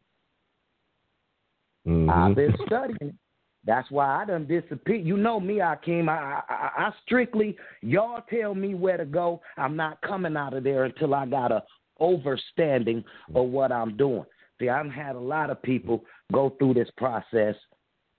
[1.88, 2.10] Mm-hmm.
[2.10, 3.18] I've been studying.
[3.66, 5.06] That's why I done disappeared.
[5.06, 6.10] You know me, Akiem.
[6.10, 9.42] I, I I strictly y'all tell me where to go.
[9.58, 11.64] I'm not coming out of there until I got a
[12.00, 13.04] overstanding
[13.36, 14.26] of what I'm doing.
[14.60, 17.56] See, I've had a lot of people go through this process,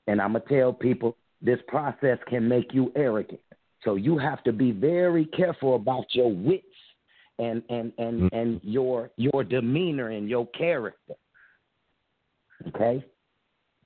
[0.06, 3.40] and I'm gonna tell people this process can make you arrogant.
[3.84, 6.64] So you have to be very careful about your wits
[7.42, 11.14] and and and and your your demeanor and your character.
[12.68, 13.04] Okay,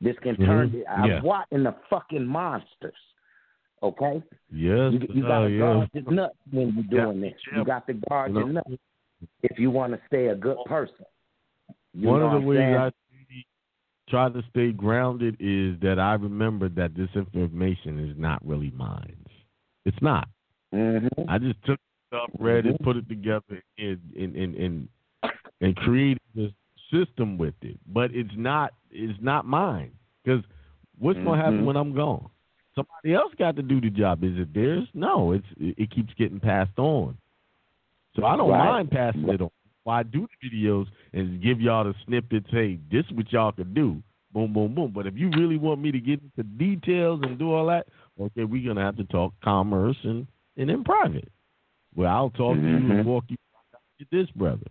[0.01, 0.71] this can turn.
[0.71, 0.83] Mhm.
[0.89, 2.95] I'm watching the fucking monsters.
[3.83, 4.93] Okay, Yes.
[4.93, 5.59] you, you got uh, to yeah.
[5.61, 7.35] guard your nuts when you're doing this.
[7.53, 7.59] yeah.
[7.59, 8.71] You got to guard You your nuts
[9.43, 11.05] if you want to stay a good person.
[11.93, 12.59] You One of the ways?
[12.59, 12.91] I
[14.09, 19.17] try to stay grounded is that I remember that this information is not really mine.
[19.85, 20.29] It's not.
[20.75, 21.29] Mm-hmm.
[21.29, 21.79] I just took
[22.09, 24.89] stuff, read it, put it together, and and and and,
[25.61, 26.53] and created this
[26.93, 27.79] system with it.
[27.87, 29.93] But it's not it's not mine
[30.25, 30.43] because
[30.99, 31.65] what's going to happen Mhm.
[31.67, 32.29] when I'm gone?
[32.75, 34.23] Somebody else got to do the job.
[34.23, 34.87] Is it theirs?
[34.95, 37.17] No, it's it, it keeps getting passed on.
[38.15, 38.59] So I don't Right.
[38.67, 39.51] mind passing it on.
[39.85, 42.49] Why I do the videos and give y'all the snippets?
[42.51, 44.03] Hey, this is what y'all could do.
[44.33, 44.91] Boom, boom, boom.
[44.93, 47.87] But if you really want me to get into details and do all that,
[48.21, 50.27] okay, we're gonna have to talk commerce and
[50.57, 51.29] and in private.
[51.97, 53.09] Well, I'll talk to you and mm-hmm.
[53.09, 53.37] walk you
[53.99, 54.67] get this brother.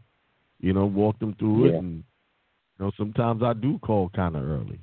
[0.59, 1.73] You know, walk them through Yeah.
[1.73, 2.03] it, and
[2.77, 4.79] you know, sometimes I do call kind of early.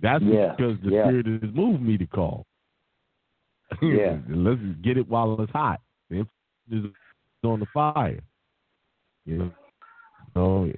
[0.00, 1.04] That's Yeah, because the yeah.
[1.04, 2.46] spirit has moved me to call.
[3.82, 4.18] Yeah.
[4.28, 5.80] Let's get it while it's hot.
[6.10, 6.26] The
[6.70, 6.84] is
[7.44, 8.20] on the fire.
[9.24, 9.52] You know,
[10.34, 10.70] so,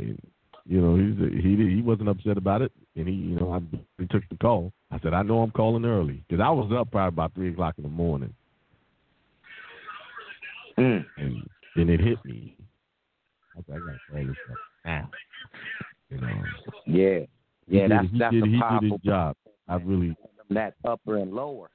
[0.67, 3.61] you know, he's he he wasn't upset about it, and he, you know, I
[3.99, 4.73] he took the call.
[4.91, 7.75] I said, I know I'm calling early because I was up probably about three o'clock
[7.79, 8.35] in the morning,
[10.81, 11.05] Mm.
[11.19, 11.43] and
[11.77, 12.57] then it hit me.
[13.57, 13.81] I got to
[14.11, 15.11] call this up now.
[16.09, 16.43] You know.
[16.87, 17.19] Yeah,
[17.69, 19.37] He yeah, did- that's he that's did, a he did powerful his job.
[19.69, 20.17] I really
[20.51, 21.71] that upper and lower.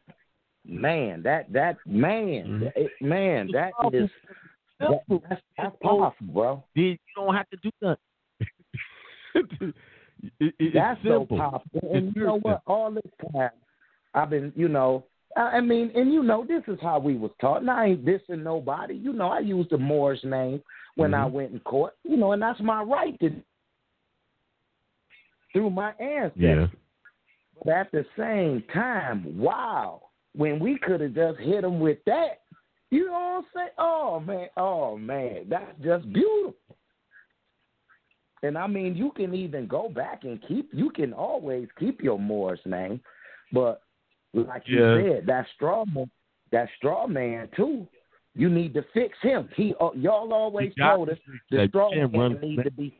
[0.67, 2.63] Man, that that man, Mm-hmm.
[2.75, 4.09] it, man, that is
[4.79, 4.89] that,
[5.29, 6.63] that's, that's powerful, bro.
[6.73, 7.97] you don't have to do nothing.
[10.39, 11.27] it, it, That's simple.
[11.29, 11.69] so powerful.
[11.75, 12.61] It's And you know very what?
[12.67, 13.49] All this time,
[14.13, 15.05] I've been, you know,
[15.35, 17.61] I I mean, and you know, this is how we was taught.
[17.61, 18.95] And I ain't dissing nobody.
[18.95, 20.61] You know, I used the Moorish name
[20.95, 21.31] when I Mhm.
[21.31, 21.95] went in court.
[22.03, 23.41] You know, and that's my right to
[25.53, 26.69] through my ancestors.
[26.71, 26.79] Yeah.
[27.63, 32.41] But at the same time, wow, when we could have just hit them with that,
[32.91, 33.69] you know what I'm saying?
[33.77, 36.77] Oh man, oh man, that's just beautiful.
[38.43, 40.69] And I mean, you can even go back and keep.
[40.73, 43.01] You can always keep your Moorish name,
[43.51, 43.81] but
[44.43, 46.09] like you said, that straw man,
[46.51, 47.87] that straw man too.
[48.37, 49.47] You need to fix him.
[49.55, 51.17] He, uh, y'all always told us
[51.49, 52.97] the straw man need to be.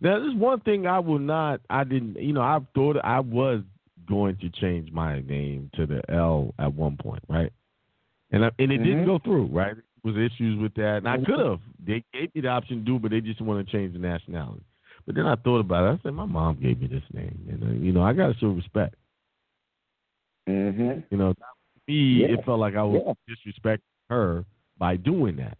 [0.00, 1.60] Now, there's one thing I will not.
[1.68, 2.16] I didn't.
[2.16, 3.60] You know, I thought I was
[4.08, 7.52] going to change my name to the El at one point, right?
[8.32, 9.06] And I, and it didn't Mhm.
[9.06, 9.74] go through, right?
[9.74, 11.60] There was issues with that, and I could have.
[11.84, 14.62] They gave me the option to do, but they just want to change the nationality.
[15.04, 15.98] But then I thought about it.
[15.98, 18.38] I said, my mom gave me this name, and uh, you know, I got to
[18.38, 18.94] show respect.
[20.48, 21.00] Mm-hmm.
[21.10, 21.34] You know,
[21.86, 22.28] me, Yeah.
[22.28, 23.34] it felt like I was Yeah.
[23.34, 24.44] disrespecting her
[24.78, 25.58] by doing that.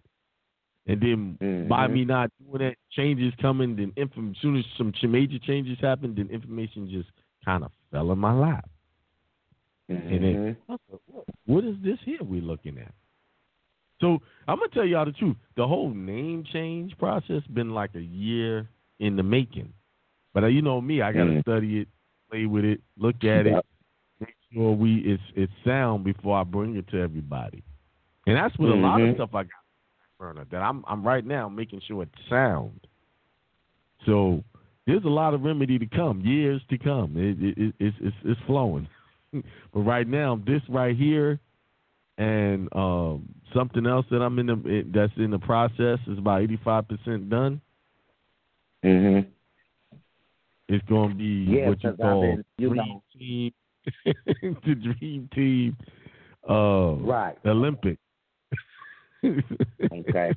[0.86, 1.92] And then by Mhm.
[1.92, 6.16] me not doing that, changes coming, then inform- as soon as some major changes happened,
[6.16, 7.10] then information just
[7.44, 8.68] kind of fell in my lap.
[9.88, 11.16] And then, Mm-hmm.
[11.46, 12.94] What- is this here we're looking at?
[14.00, 15.36] So I'm gonna tell y'all the truth.
[15.56, 19.72] The whole name change process been like a year in the making.
[20.32, 21.40] But uh, you know me, I gotta Mhm.
[21.42, 21.88] study it,
[22.30, 23.64] play with it, look at it,
[24.52, 27.62] sure we it's it's sound before I bring it to everybody.
[28.26, 29.14] And that's with a lot of Mhm.
[29.14, 29.50] stuff I got
[30.18, 32.80] burner that I'm I'm right now making sure it's sound.
[34.06, 34.42] So
[34.86, 37.16] there's a lot of remedy to come, years to come.
[37.16, 38.88] It, it, it, it's, it's it's flowing.
[39.32, 41.38] but right now, this right here,
[42.18, 46.42] and um, something else that I'm in the it, that's in the process is about
[46.42, 47.60] 85 percent done.
[48.84, 49.28] Mm-hmm.
[50.68, 53.52] It's going to be Yeah, what you call been, you dream know- team,
[54.64, 55.76] the dream team,
[56.48, 57.36] uh, Right.
[57.46, 57.98] Olympic.
[59.24, 60.32] Okay.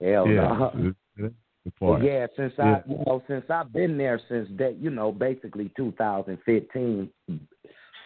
[0.00, 0.72] Hell yeah, no.
[0.74, 0.94] it's-
[1.64, 2.82] it's the Well, yeah, since Yeah.
[2.86, 7.08] I, you know, since I've been there since that, you know, basically 2015,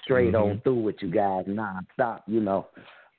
[0.02, 0.42] straight Mhm.
[0.50, 2.22] on through with you guys nonstop.
[2.26, 2.66] You know,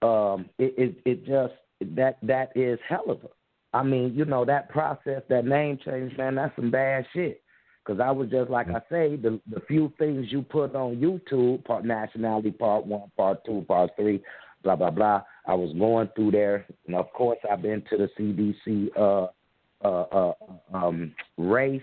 [0.03, 1.55] um, it, it it just
[1.95, 3.29] that that is hell of a.
[3.73, 7.41] I mean, you know, that process, that name change, man, that's some bad shit.
[7.87, 11.63] Because I was just like I say, the the few things you put on YouTube,
[11.63, 14.21] part nationality, part one, part two, part three,
[14.63, 15.21] blah blah blah.
[15.45, 19.27] I was going through there, and of course, I've been to the CDC uh,
[19.85, 20.33] uh, uh,
[20.73, 21.81] um, race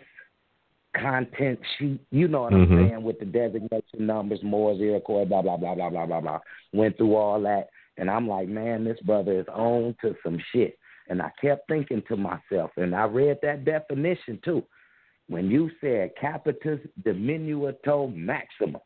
[0.95, 2.01] content sheet.
[2.11, 2.71] You know what Mhm.
[2.71, 6.41] I'm saying with the designation numbers, Moore's Iroquois, blah blah blah blah blah blah blah.
[6.75, 10.79] Went through all that, and I'm like, man, this brother is on to some shit.
[11.09, 14.63] And I kept thinking to myself, and I read that definition too.
[15.29, 18.81] When you said capitis diminutio maxima,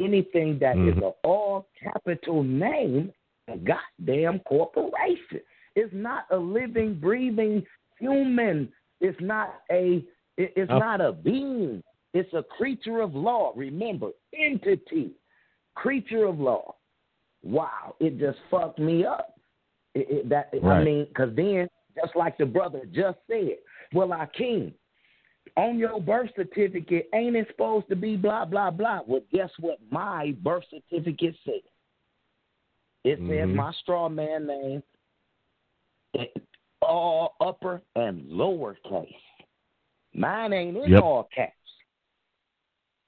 [0.00, 1.08] anything that is Mhm.
[1.08, 3.12] an all capital name,
[3.48, 5.40] a goddamn corporation.
[5.74, 7.66] It's not a living, breathing
[7.98, 8.72] human.
[9.00, 10.04] It's not a.
[10.36, 10.78] it- It's Oh.
[10.78, 11.82] not a being.
[12.14, 13.52] It's a creature of law.
[13.56, 15.12] Remember, entity,
[15.74, 16.76] creature of law.
[17.42, 19.38] Wow, it just fucked me up.
[19.94, 23.58] It, it, that I mean, because then, just like the brother just said,
[23.92, 24.72] well, Akiem,
[25.58, 29.00] on your birth certificate, ain't it supposed to be blah blah blah?
[29.06, 29.78] Well, guess what?
[29.90, 31.62] My birth certificate said.
[33.04, 33.54] It said Mhm.
[33.54, 34.82] my straw man name,
[36.80, 39.12] all upper and lower case.
[40.14, 41.02] Mine ain't in Yep.
[41.02, 41.54] all caps.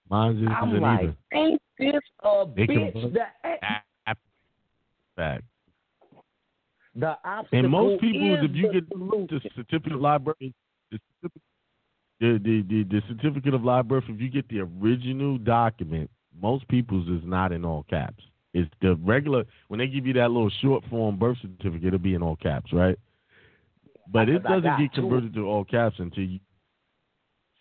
[0.08, 1.06] Mine isn't I'm either.
[1.06, 3.12] like, ain't this a They bitch?
[3.12, 3.26] The,
[3.62, 4.14] Ah,
[5.14, 5.44] Fact.
[6.94, 10.52] the obstacle And most people, if you get the certificate of live the
[10.90, 11.42] certificate,
[12.20, 16.10] the, the, the, the certificate of live birth, if you get the original document,
[16.40, 18.22] most people's is not in all caps.
[18.52, 22.14] It's the regular when they give you that little short form birth certificate, it'll be
[22.14, 22.98] in all caps, right?
[24.12, 26.40] But it doesn't get converted to all caps until you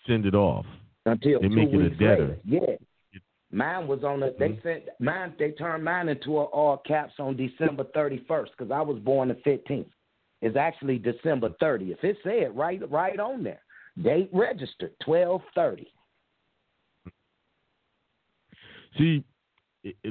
[0.07, 0.65] send it off.
[1.05, 2.39] until They make it a debtor.
[2.45, 2.77] later.
[3.11, 3.19] Yeah.
[3.51, 4.31] Mine was on a.
[4.31, 4.63] They Mhm.
[4.63, 5.33] sent mine.
[5.39, 9.29] They turned mine into a all caps on December thirty first because I was born
[9.29, 9.87] the fifteenth.
[10.41, 12.03] It's actually December thirtieth.
[12.03, 13.61] It said right right on there.
[14.01, 15.87] Date registered twelve thirty.
[18.97, 19.23] See,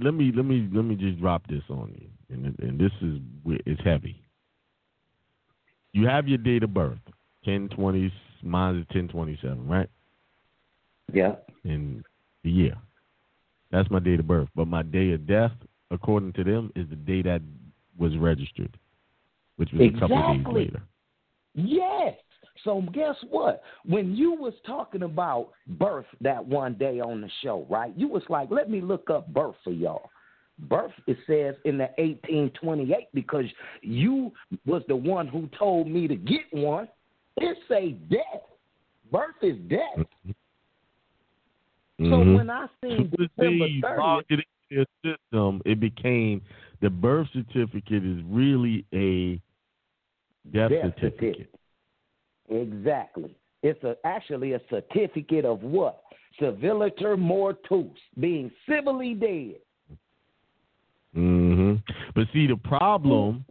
[0.01, 3.21] let me let me let me just drop this on you, and and this is
[3.67, 4.23] it's heavy.
[5.93, 6.99] you have your date of birth,
[7.45, 8.13] ten twenty.
[8.43, 9.89] Mine is ten twenty seven, right?
[11.13, 11.37] Yeah.
[11.65, 12.03] In
[12.45, 12.77] the year.
[13.71, 14.49] That's my date of birth.
[14.55, 15.53] But my day of death,
[15.91, 17.43] according to them, is the day that
[17.99, 18.79] was registered,
[19.57, 20.83] which was a couple of days later.
[21.55, 22.15] Yes.
[22.65, 23.63] So guess what?
[23.85, 27.93] When you was talking about birth that one day on the show, right?
[27.97, 30.11] You was like, let me look up birth for y'all.
[30.61, 33.45] Birth it says in the 1828 because
[33.83, 34.33] you
[34.67, 36.89] was the one who told me to get one.
[37.37, 38.43] It say death.
[39.13, 40.05] Birth is death.
[41.99, 42.35] So Mhm.
[42.35, 44.45] when I seen But December see, 30th, logged it
[45.03, 46.43] system, it became
[46.81, 49.41] the birth certificate is really a
[50.51, 51.51] death, Death certificate.
[52.51, 53.35] Exactly.
[53.63, 56.03] It's a, actually a certificate of what?
[56.41, 59.57] Civiliter mortuus, being civilly dead.
[61.15, 61.75] hmm
[62.15, 63.45] But see, the problem,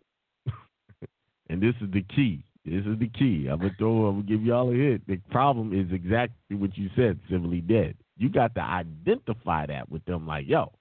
[1.50, 2.44] and this is the key.
[2.66, 3.48] This is the key.
[3.50, 4.06] I'm gonna throw.
[4.08, 5.08] I'm gonna give y'all a hit.
[5.08, 7.18] The problem is exactly what you said.
[7.30, 7.96] Civilly dead.
[8.18, 10.28] You got to identify that with them.
[10.28, 10.74] Like, yo,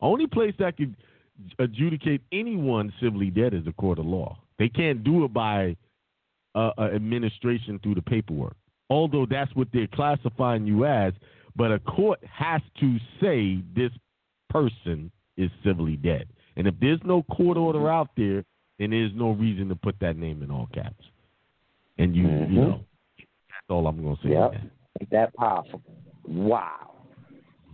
[0.00, 0.96] only place that could
[1.58, 4.38] adjudicate anyone civilly dead is the court of law.
[4.58, 5.76] They can't do it by
[6.54, 8.56] uh, uh, administration through the paperwork.
[8.90, 11.14] Although that's what they're classifying you as,
[11.56, 13.92] but a court has to say this
[14.50, 16.28] person is civilly dead.
[16.56, 18.44] And if there's no court order out there,
[18.78, 21.04] then there's no reason to put that name in all caps.
[21.98, 22.50] And you, Mhm.
[22.50, 22.84] you know,
[23.16, 24.30] that's all I'm gonna say.
[24.30, 24.52] Yep.
[24.52, 24.70] man.
[25.00, 25.82] Ain't that powerful?
[26.26, 26.92] Wow.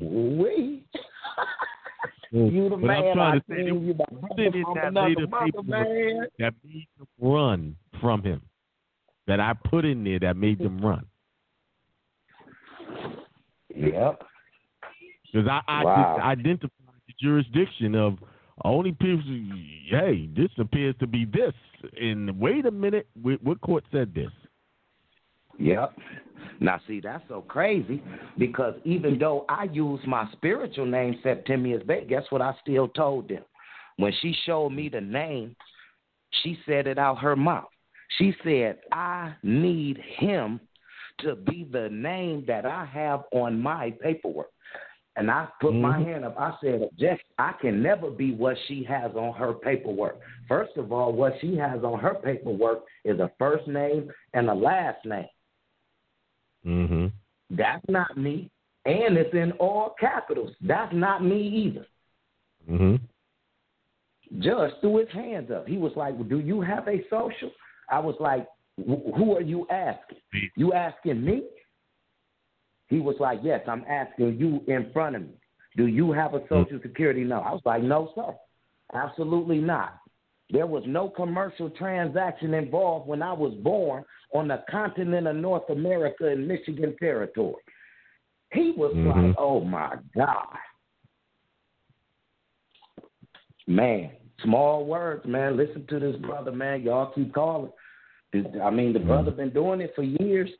[0.00, 0.84] We.
[2.30, 6.54] you the But I'm trying to say, there was something in that later paperwork that
[6.64, 8.42] made them run from him.
[9.28, 11.04] That I put in there that made them run.
[13.76, 14.22] Yep.
[15.32, 16.18] Because I, I Wow.
[16.22, 16.70] identified
[17.06, 18.18] the jurisdiction of
[18.64, 19.22] only people.
[19.90, 21.52] Hey, this appears to be this.
[22.00, 24.30] And wait a minute, what, what court said this?
[25.58, 25.96] Yep.
[26.60, 28.02] Now, see, that's so crazy
[28.38, 33.28] because even though I use my spiritual name, Septimius Bey, guess what I still told
[33.28, 33.44] them?
[33.96, 35.54] When she showed me the name,
[36.42, 37.68] she said it out her mouth.
[38.16, 40.60] She said, I need him
[41.18, 44.50] to be the name that I have on my paperwork.
[45.16, 46.04] And I put my Mhm.
[46.04, 46.38] hand up.
[46.38, 50.20] I said, Jess, I can never be what she has on her paperwork.
[50.46, 54.54] First of all, what she has on her paperwork is a first name and a
[54.54, 55.28] last name.
[56.64, 57.06] Mm-hmm.
[57.50, 58.48] That's not me.
[58.84, 60.54] And it's in all capitals.
[60.60, 61.86] That's not me either.
[62.70, 64.40] Mm-hmm.
[64.40, 65.66] Judge threw his hands up.
[65.66, 67.50] He was like, well, Do you have a social?
[67.90, 68.46] I was like,
[68.86, 70.18] Who are you asking?
[70.56, 71.42] You asking me?
[72.88, 75.34] He was like, Yes, I'm asking you in front of me.
[75.76, 77.48] Do you have a social security number?
[77.48, 78.34] I was like, No, sir.
[78.94, 79.98] Absolutely not.
[80.50, 85.68] There was no commercial transaction involved when I was born on the continent of North
[85.68, 87.62] America in Michigan territory.
[88.52, 89.26] He was Mhm.
[89.28, 90.56] like, Oh my God.
[93.66, 94.10] Man,
[94.42, 95.56] small words, man.
[95.56, 96.82] Listen to this brother, man.
[96.82, 97.70] Y'all keep calling.
[98.34, 99.40] I mean, the brother mm-hmm.
[99.40, 100.50] been doing it for years.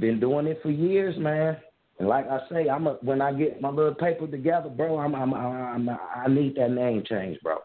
[0.00, 1.56] Been doing it for years, man.
[1.98, 4.98] And like I say, I'm a, when I get my little paper together, bro.
[4.98, 7.58] I'm, I'm, I'm, I need that name change, bro.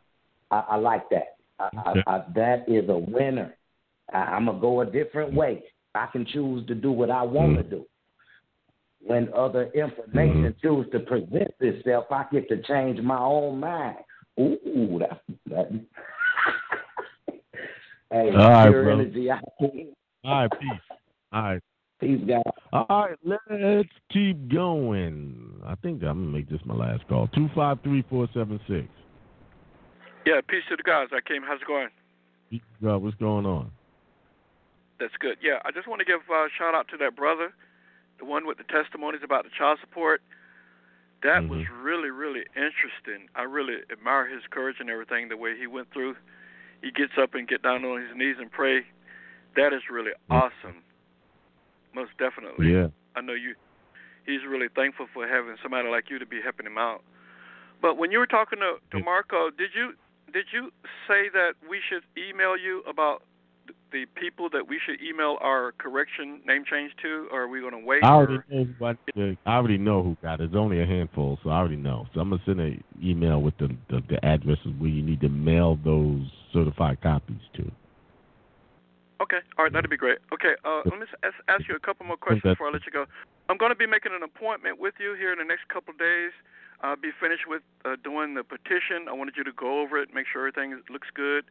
[0.52, 1.38] I, I like that.
[1.60, 3.56] I, I, I, that is a winner.
[4.14, 5.40] I, I'm gonna go a different mm-hmm.
[5.40, 5.64] way.
[5.96, 7.70] I can choose to do what I want to mm-hmm.
[7.70, 7.86] do.
[9.06, 13.98] When other information choose to present itself, I get to change my own mind.
[14.40, 15.70] Ooh, that, that.
[18.14, 18.94] Hey, All right, bro.
[18.94, 19.30] energy.
[19.30, 19.40] All
[20.24, 20.98] right, peace.
[21.32, 21.62] All right.
[22.00, 22.42] peace, guys.
[22.72, 23.18] All right,
[23.50, 25.62] let's keep going.
[25.66, 27.28] I think I'm gonna make this my last call.
[27.30, 28.88] Two five three four seven six.
[30.26, 31.08] Yeah, peace to the guys.
[31.12, 31.44] I came.
[31.44, 31.90] How's it going?
[32.82, 33.72] God, what's going on?
[35.00, 35.38] That's good.
[35.42, 37.54] Yeah, I just want to give a shout out to that brother,
[38.20, 40.22] the one with the testimonies about the child support.
[41.24, 41.82] That was mm-hmm.
[41.82, 43.28] really, really interesting.
[43.36, 46.16] I really admire his courage and everything, the way he went through.
[46.84, 48.82] He gets up and get down on his knees and pray.
[49.56, 50.84] That is really awesome.
[51.96, 52.72] Most definitely.
[52.72, 52.88] Yeah.
[53.16, 53.56] I know you.
[54.26, 57.02] He's really thankful for having somebody like you to be helping him out.
[57.82, 59.94] But when you were talking to, to Marco, did you
[60.34, 60.72] did you
[61.08, 63.24] say that we should email you about
[63.92, 67.74] the people that we should email our correction name change to, or are we going
[67.74, 68.04] to wait?
[68.04, 70.46] I already or- know who I, I already know who got it.
[70.46, 72.08] It's only a handful, so I already know.
[72.14, 75.30] So I'm gonna send an email with the, the the addresses where you need to
[75.30, 77.72] mail those certified copies too.
[79.22, 80.20] Okay, all right, that'd be great.
[80.34, 82.92] Okay, uh, let me ask, ask you a couple more questions before I let you
[82.92, 83.06] go.
[83.50, 86.00] I'm going to be making an appointment with you here in the next couple of
[86.00, 86.32] days.
[86.82, 89.08] I'll be finished with uh, doing the petition.
[89.08, 91.46] I wanted you to go over it, make sure everything looks good,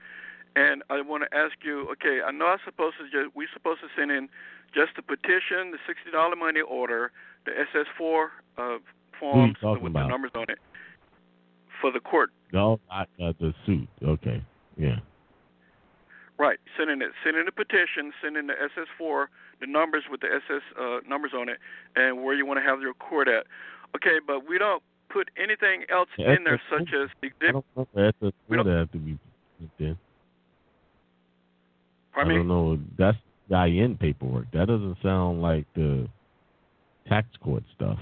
[0.55, 3.81] And I want to ask you, okay, I know I'm supposed to just we supposed
[3.81, 4.29] to send in
[4.75, 7.13] just the petition, the sixty dollar money order,
[7.47, 8.79] the SS four uh,
[9.19, 10.05] forms with about?
[10.05, 10.59] the numbers on it
[11.81, 12.31] for the court.
[12.53, 13.89] No, not uh, the suit.
[14.05, 14.43] Okay,
[14.77, 14.97] yeah.
[16.39, 19.31] Right, sending it, sending the petition, sending the SS four,
[19.61, 21.59] the numbers with the SS uh, numbers on it,
[21.95, 23.47] and where you want to have your court at.
[23.95, 26.79] Okay, but we don't put anything else Yeah, in there, SS4.
[26.79, 27.53] such as I exhibit.
[27.53, 29.19] don't know if that's would have to be
[29.79, 29.99] in.
[32.13, 32.79] Pardon I don't know.
[32.99, 33.19] That's
[33.49, 34.51] the IN paperwork.
[34.53, 36.09] That doesn't sound like the
[37.09, 37.99] tax court stuff.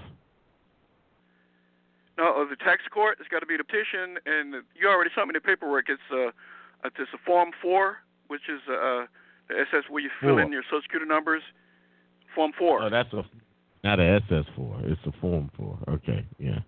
[2.19, 3.19] No, uh, the tax court.
[3.21, 5.89] It's got to be the petition, and you already sent me the paperwork.
[5.89, 6.31] It's uh,
[6.85, 7.99] it's a form four,
[8.29, 9.07] which is uh,
[9.49, 10.43] the SS where you fill Four.
[10.43, 11.43] in your social security numbers.
[12.35, 12.83] Form four.
[12.83, 13.25] Oh, that's a
[13.83, 14.79] not a SS four.
[14.85, 15.79] It's a form four.
[15.89, 16.61] Okay, yeah.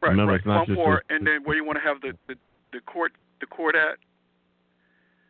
[0.00, 0.38] right, remember, right.
[0.38, 2.34] it's not Form just four, and then where you want to have the, the
[2.72, 3.98] the court the court at.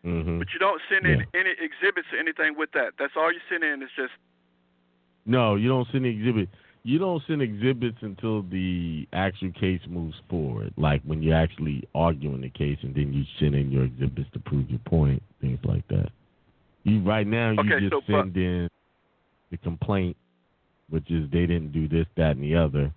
[0.03, 2.95] hmm But you don't send in any exhibits or anything with that.
[2.99, 4.13] That's all you send in is just
[5.27, 6.49] No, you don't send exhibit.
[6.89, 10.73] You don't send exhibits until the actual case moves forward.
[10.79, 14.39] Like when you're actually arguing the case, and then you send in your exhibits to
[14.39, 16.09] prove your point, things like that.
[16.85, 18.71] You right now you Okay, just so, but- send in
[19.51, 20.17] the complaint,
[20.89, 22.91] which is they didn't do this, that, and the other.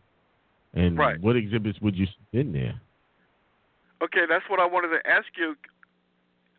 [0.73, 1.19] And Right.
[1.19, 2.79] what exhibits would you send in there?
[4.01, 4.25] okay.
[4.25, 5.57] That's what I wanted to ask you.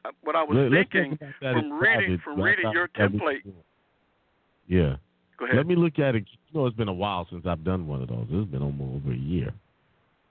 [0.04, 2.20] Uh, What I was Let- thinking from reading private.
[2.20, 3.40] from reading your template.
[4.68, 4.96] Yeah.
[5.42, 5.56] Go ahead.
[5.56, 6.24] Let me look at it.
[6.52, 8.26] You know, it's been a while since I've done one of those.
[8.30, 9.52] It's been almost over a year.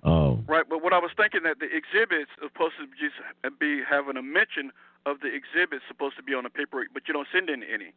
[0.06, 3.82] Um, Right, but what I was thinking that the exhibits are supposed to just be
[3.88, 4.72] having a mention
[5.06, 7.92] of the exhibits supposed to be on the paper, but you don't send in any.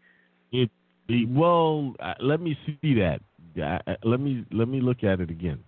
[0.50, 0.70] It,
[1.06, 3.20] it well, uh, let me see that.
[3.62, 5.62] Uh, let me let me look at it again.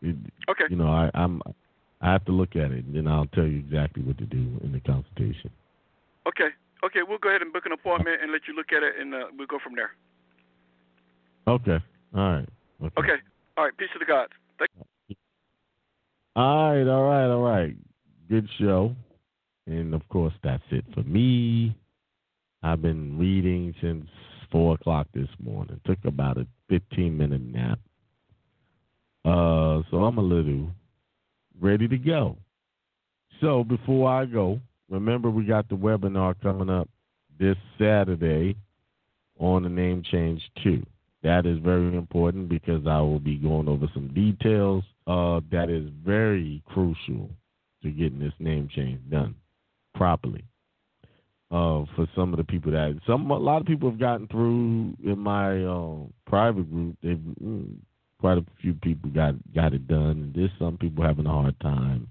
[0.00, 0.16] It,
[0.48, 0.64] Okay.
[0.70, 1.42] You know, I, I'm
[2.00, 4.58] I have to look at it, and then I'll tell you exactly what to do
[4.64, 5.50] in the consultation.
[6.26, 6.48] Okay,
[6.82, 9.14] okay, we'll go ahead and book an appointment and let you look at it, and
[9.14, 9.90] uh, we'll go from there.
[11.48, 11.78] Okay.
[12.14, 12.48] All right.
[12.82, 12.94] Okay.
[12.98, 13.22] Okay,
[13.56, 14.32] all right, peace to the gods.
[14.58, 14.70] Thank
[16.34, 16.88] All right.
[16.88, 17.26] All right.
[17.26, 17.76] All right.
[18.28, 18.94] Good show.
[19.66, 21.76] And of course, that's it for me.
[22.62, 24.06] I've been reading since
[24.50, 25.80] four o'clock this morning.
[25.86, 27.78] Took about a fifteen minute nap.
[29.24, 30.70] Uh, so I'm a little
[31.60, 32.36] ready to go.
[33.40, 36.88] So before I go, remember we got the webinar coming up
[37.38, 38.56] this Saturday
[39.38, 40.84] on the name change too.
[41.26, 45.90] That is very important because I will be going over some details uh, that is
[46.04, 47.28] very crucial
[47.82, 49.34] to getting this name change done
[49.92, 50.44] properly.
[51.50, 54.94] Uh, for some of the people that some a lot of people have gotten through
[55.04, 55.96] in my uh,
[56.30, 57.74] private group, they've mm,
[58.20, 62.08] quite a few people got got it done, there's some people having a hard time.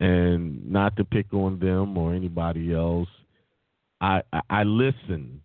[0.00, 3.08] And not to pick on them or anybody else,
[4.00, 5.42] I I, I listen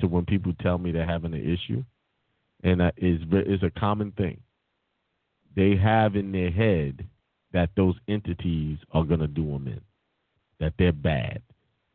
[0.00, 1.82] to when people tell me they're having an issue,
[2.62, 4.40] and is is a common thing.
[5.56, 7.06] They have in their head
[7.52, 9.80] that those entities are to do them in,
[10.60, 11.42] that they're bad,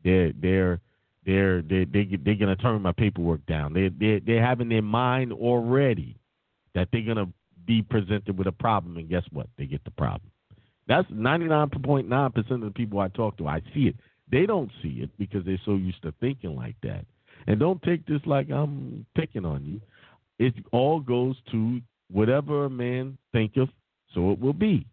[0.04, 0.80] they're they're
[1.24, 3.72] they're they they they're to turn my paperwork down.
[3.72, 6.16] They they they have in their mind already
[6.74, 7.28] that they're to
[7.66, 9.48] be presented with a problem, and guess what?
[9.58, 10.30] They get the problem.
[10.86, 13.48] That's ninety nine point nine percent of the people I talk to.
[13.48, 13.96] I see it.
[14.30, 17.04] They don't see it because they're so used to thinking like that.
[17.46, 19.80] And don't take this like I'm picking on you.
[20.38, 23.70] It all goes to whatever a man thinketh,
[24.14, 24.86] so it will be.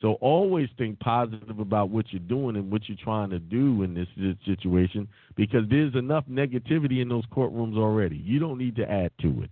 [0.00, 3.94] So always think positive about what you're doing and what you're trying to do in
[3.94, 4.08] this
[4.46, 8.16] situation because there's enough negativity in those courtrooms already.
[8.16, 9.50] You don't need to add to it.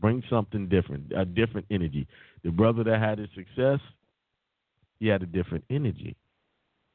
[0.00, 2.06] Bring something different, a different energy.
[2.44, 3.80] The brother that had his success,
[5.00, 6.16] he had a different energy.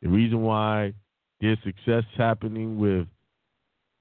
[0.02, 0.94] The reason why
[1.42, 3.08] there's success happening with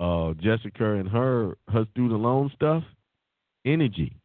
[0.01, 2.83] uh, Jessica and her her student loan stuff,
[3.65, 4.17] energy.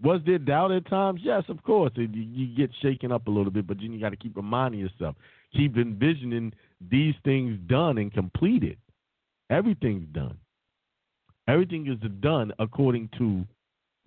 [0.00, 1.20] Was there doubt at times?
[1.24, 1.92] Yes, of course.
[1.96, 4.80] It, you, get shaken up a little bit, but then you got to keep reminding
[4.80, 5.16] yourself,
[5.52, 6.52] keep envisioning
[6.88, 8.78] these things done and completed.
[9.50, 10.38] Everything's done.
[11.48, 13.44] Everything is done according to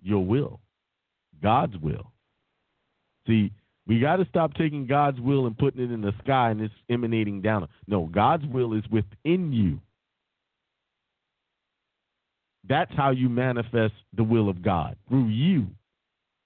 [0.02, 0.60] your will,
[1.42, 2.12] God's will.
[3.28, 3.52] See,
[3.88, 6.74] we got to stop taking God's will and putting it in the sky and it's
[6.90, 7.68] emanating down.
[7.88, 9.80] No, God's will is within you.
[12.68, 15.68] That's how you manifest the will of God through you,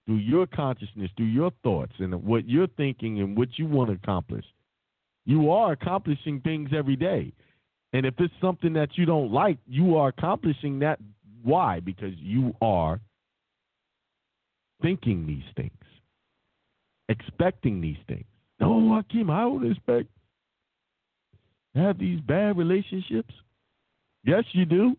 [0.06, 3.96] through your consciousness, through your thoughts, and what you're thinking and what you want to
[3.96, 4.46] accomplish.
[5.26, 7.34] You are accomplishing things every day.
[7.94, 11.00] And if it's something that you don't like, you are accomplishing that.
[11.44, 11.80] Why?
[11.80, 13.00] Because you are
[14.82, 15.72] thinking these things,
[17.10, 18.26] expecting these things.
[18.60, 20.08] No, Hakeem, I don't expect
[21.76, 23.34] have these bad relationships?
[24.24, 24.96] Yes, you do.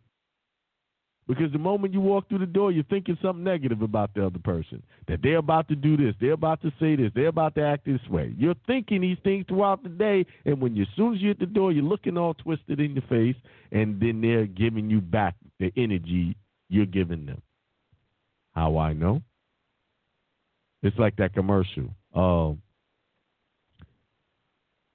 [1.28, 4.39] Because the moment you walk through the door, you're thinking something negative about the other
[4.39, 4.81] person.
[5.09, 7.85] That they're about to do this, they're about to say this, they're about to act
[7.85, 8.32] this way.
[8.39, 11.40] You're thinking these things throughout the day, and when you, as soon as you hit
[11.40, 13.36] the door, you're looking all twisted in your face,
[13.73, 16.36] and then they're giving you back the energy
[16.69, 17.43] you're giving them.
[18.55, 19.20] How I know?
[20.82, 21.89] It's like that commercial.
[22.15, 22.62] Um,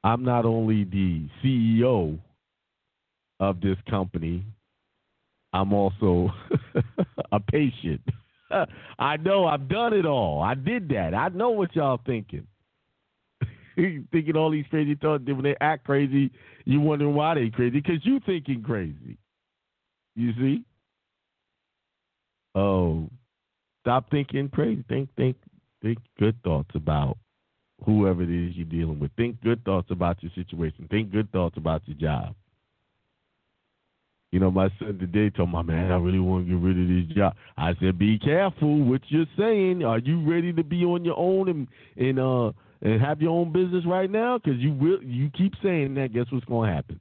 [0.03, 2.17] I'm not only the CEO
[3.39, 4.45] of this company,
[5.53, 6.29] I'm also
[7.31, 8.01] a patient.
[8.99, 10.41] I know I've done it all.
[10.41, 11.13] I did that.
[11.13, 12.47] I know what y'all thinking.
[13.75, 15.23] thinking all these crazy thoughts.
[15.25, 16.31] When they act crazy,
[16.65, 19.17] you wondering why they crazy because you thinking crazy.
[20.15, 20.63] You see?
[22.53, 23.09] Oh,
[23.81, 24.83] stop thinking crazy.
[24.89, 25.37] Think, think,
[25.81, 27.17] think good thoughts about
[27.85, 29.11] whoever it is you're dealing with.
[29.15, 30.87] Think good thoughts about your situation.
[30.91, 32.35] Think good thoughts about your job.
[34.31, 36.87] You know, my son today told my man, I really want to get rid of
[36.87, 37.35] this job.
[37.57, 39.83] I said, be careful what you're saying.
[39.83, 41.67] Are you ready to be on your own and
[41.97, 42.51] and uh
[42.81, 44.37] and have your own business right now?
[44.37, 45.03] Because you will.
[45.03, 46.13] You keep saying that.
[46.13, 46.99] Guess what's going to happen?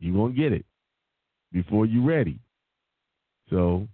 [0.00, 0.64] You're gonna get it
[1.52, 2.40] before you're ready.
[3.50, 3.86] So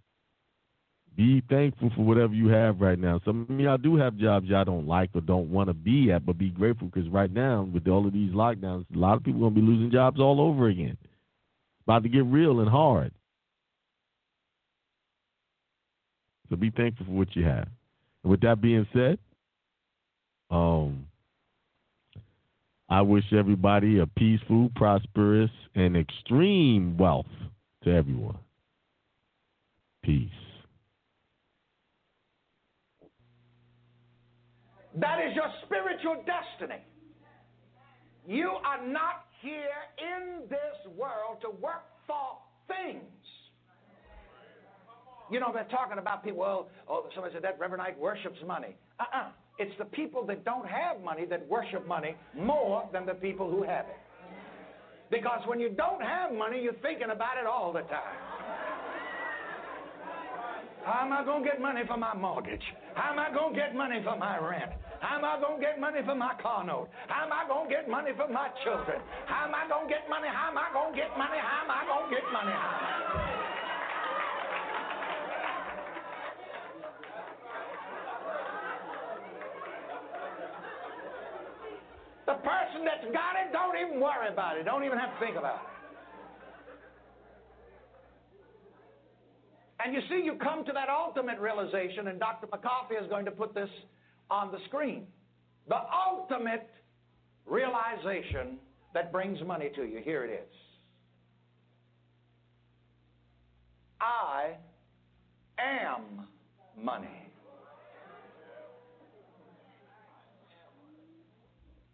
[1.18, 3.20] be thankful for whatever you have right now.
[3.24, 6.24] Some of y'all do have jobs y'all don't like or don't want to be at,
[6.24, 9.40] but be grateful because right now, with all of these lockdowns, a lot of people
[9.40, 10.96] are going to be losing jobs all over again.
[11.84, 13.12] About to get real and hard.
[16.48, 17.66] So be thankful for what you have.
[18.22, 19.18] And with that being said,
[20.52, 21.04] um,
[22.88, 27.26] I wish everybody a peaceful, prosperous, and extreme wealth
[27.82, 28.38] to everyone.
[30.04, 30.30] Peace.
[34.96, 36.82] That is your spiritual destiny.
[38.26, 43.02] You are not here in this world to work for things.
[45.30, 48.76] You know, they're talking about people, well, oh, somebody said that Reverend Ike worships money.
[48.98, 49.28] Uh uh
[49.58, 53.62] It's the people that don't have money that worship money more than the people who
[53.62, 53.96] have it.
[55.10, 58.37] Because when you don't have money, you're thinking about it all the time.
[60.88, 62.64] How am I going to get money for my mortgage?
[62.96, 64.72] How am I going to get money for my rent?
[65.04, 66.88] How am I going to get money for my car note?
[67.12, 68.96] How am I going to get money for my children?
[69.28, 70.32] How am I going to get money?
[70.32, 71.36] How am I going to get money?
[71.36, 72.56] How am I going to get money?
[82.32, 84.64] The person that's got it, don't even worry about it.
[84.64, 85.77] Don't even have to think about it.
[89.84, 92.48] And you see, you come to that ultimate realization, and Dr.
[92.50, 93.68] McCarthy is going to put this
[94.30, 95.06] on the screen.
[95.68, 95.78] The
[96.10, 96.68] ultimate
[97.46, 98.58] realization
[98.94, 100.00] that brings money to you.
[100.02, 100.54] Here it is.
[104.00, 104.56] I
[105.58, 106.26] am
[106.76, 107.28] money.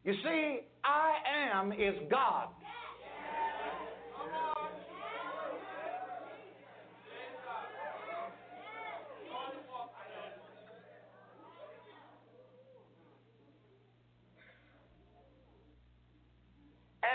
[0.05, 1.15] You see, I
[1.56, 2.48] am is God.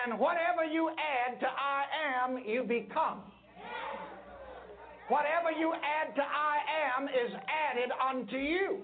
[0.09, 1.83] And whatever you add to I
[2.25, 3.21] am, you become.
[5.07, 7.31] Whatever you add to I am is
[7.69, 8.79] added unto you.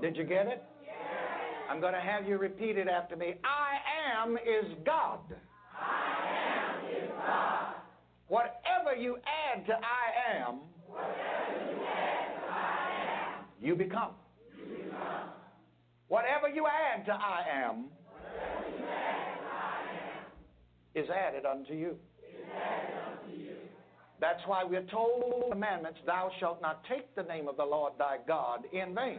[0.00, 0.62] Did you get it?
[1.68, 3.34] I'm going to have you repeat it after me.
[3.42, 5.18] I am is God.
[5.76, 7.74] I am is God.
[8.28, 14.12] Whatever you add to I am, Whatever you add to I am, you become.
[16.08, 17.86] Whatever you add to I am
[20.94, 21.96] is added unto you.
[24.20, 27.64] That's why we're told in the commandments, thou shalt not take the name of the
[27.64, 29.18] Lord thy God in vain.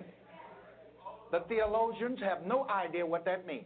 [1.32, 3.66] The theologians have no idea what that means.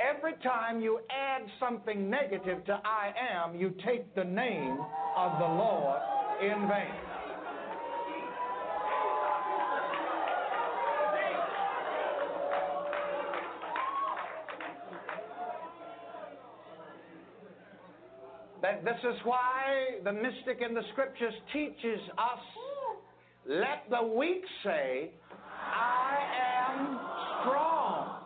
[0.00, 4.78] Every time you add something negative to I am, you take the name
[5.16, 6.00] of the Lord
[6.42, 7.05] in vain.
[18.76, 22.40] And this is why the mystic in the scriptures teaches us
[23.48, 25.12] let the weak say,
[25.50, 26.18] I
[26.68, 26.98] am
[27.40, 28.24] strong.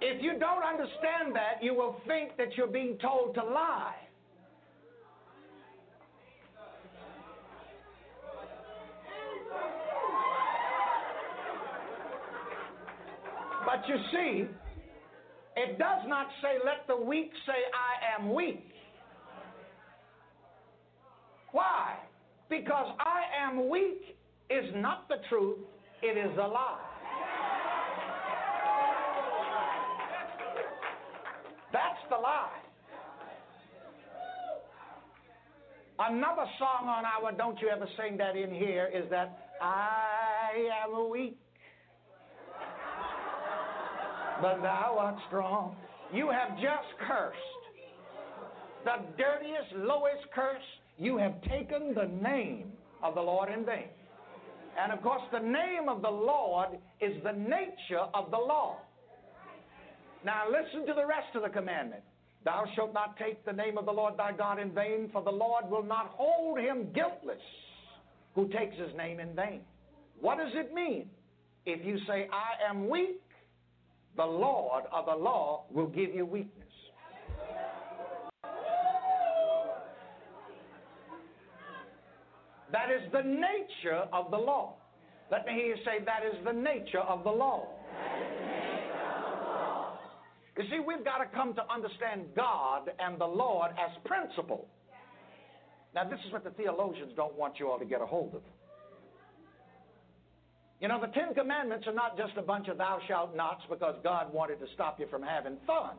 [0.00, 3.94] If you don't understand that, you will think that you're being told to lie.
[13.66, 14.63] But you see,
[15.56, 18.64] it does not say, let the weak say, I am weak.
[21.52, 21.94] Why?
[22.50, 24.16] Because I am weak
[24.50, 25.58] is not the truth,
[26.02, 26.80] it is a lie.
[31.72, 32.50] That's the lie.
[35.98, 41.08] Another song on our Don't You Ever Sing That in Here is that I am
[41.08, 41.38] weak,
[44.44, 45.74] but thou art strong.
[46.12, 47.38] You have just cursed.
[48.84, 50.68] The dirtiest, lowest curse,
[50.98, 52.70] you have taken the name
[53.02, 53.88] of the Lord in vain.
[54.78, 58.80] And of course, the name of the Lord is the nature of the law.
[60.26, 62.02] Now, listen to the rest of the commandment.
[62.44, 65.32] Thou shalt not take the name of the Lord thy God in vain, for the
[65.32, 67.40] Lord will not hold him guiltless
[68.34, 69.62] who takes his name in vain.
[70.20, 71.08] What does it mean?
[71.64, 73.23] If you say, I am weak,
[74.16, 76.68] the Lord of the law will give you weakness.
[82.72, 84.76] That is the nature of the law.
[85.30, 87.68] Let me hear you say, that is the nature of the law.
[90.56, 94.68] You see, we've got to come to understand God and the Lord as principle.
[95.94, 98.42] Now, this is what the theologians don't want you all to get a hold of.
[100.80, 103.94] You know, the Ten Commandments are not just a bunch of thou shalt nots because
[104.02, 105.96] God wanted to stop you from having fun.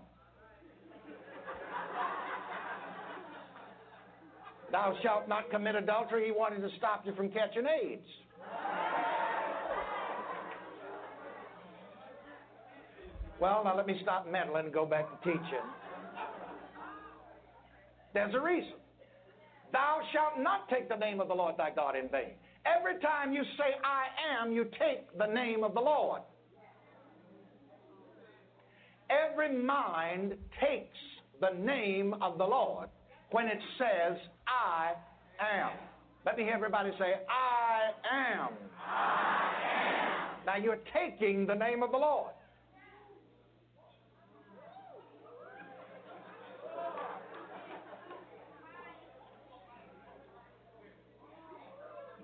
[4.71, 8.07] thou shalt not commit adultery, He wanted to stop you from catching AIDS.
[13.39, 15.65] Well, now let me stop meddling and go back to teaching.
[18.13, 18.73] There's a reason.
[19.73, 22.35] Thou shalt not take the name of the Lord thy God in vain.
[22.65, 26.21] Every time you say, I am, you take the name of the Lord.
[29.09, 30.97] Every mind takes
[31.39, 32.89] the name of the Lord
[33.31, 34.17] when it says,
[34.47, 34.93] I
[35.39, 35.71] am.
[36.25, 38.49] Let me hear everybody say, I am.
[38.83, 39.51] I
[39.81, 40.45] am.
[40.45, 42.31] Now you're taking the name of the Lord.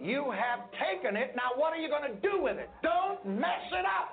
[0.02, 1.36] You have taken it.
[1.36, 2.70] Now, what are you going to do with it?
[2.82, 4.10] Don't mess it up.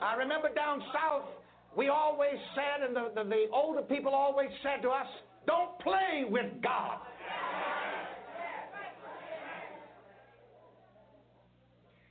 [0.00, 1.28] I remember down south,
[1.76, 5.06] we always said, and the, the, the older people always said to us,
[5.46, 6.98] don't play with God.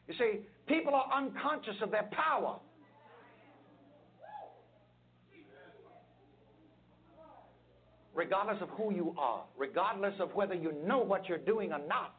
[0.08, 2.58] You see, people are unconscious of their power.
[8.20, 12.16] Regardless of who you are, regardless of whether you know what you're doing or not,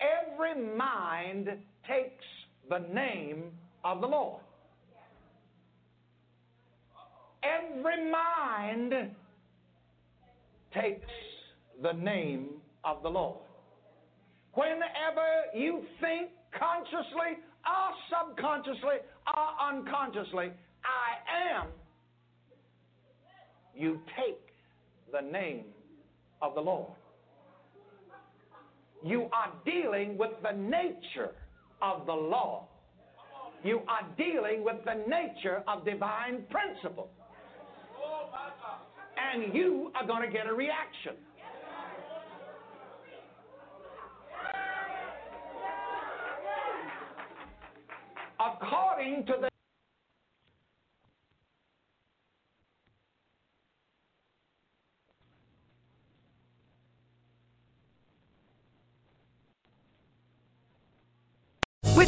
[0.00, 1.50] every mind
[1.86, 2.24] takes
[2.70, 3.42] the name
[3.84, 4.40] of the Lord.
[7.42, 9.10] Every mind
[10.72, 11.10] takes
[11.82, 12.48] the name
[12.82, 13.36] of the Lord.
[14.54, 14.80] Whenever
[15.54, 17.36] you think consciously
[17.66, 18.96] or subconsciously
[19.26, 20.52] or unconsciously,
[20.84, 21.66] I am,
[23.76, 24.47] you take
[25.12, 25.64] the name
[26.42, 26.92] of the Lord.
[29.04, 31.32] You are dealing with the nature
[31.80, 32.66] of the law.
[33.64, 37.10] You are dealing with the nature of divine principle.
[39.32, 41.14] And you are going to get a reaction.
[48.40, 49.48] According to the
[61.98, 62.07] With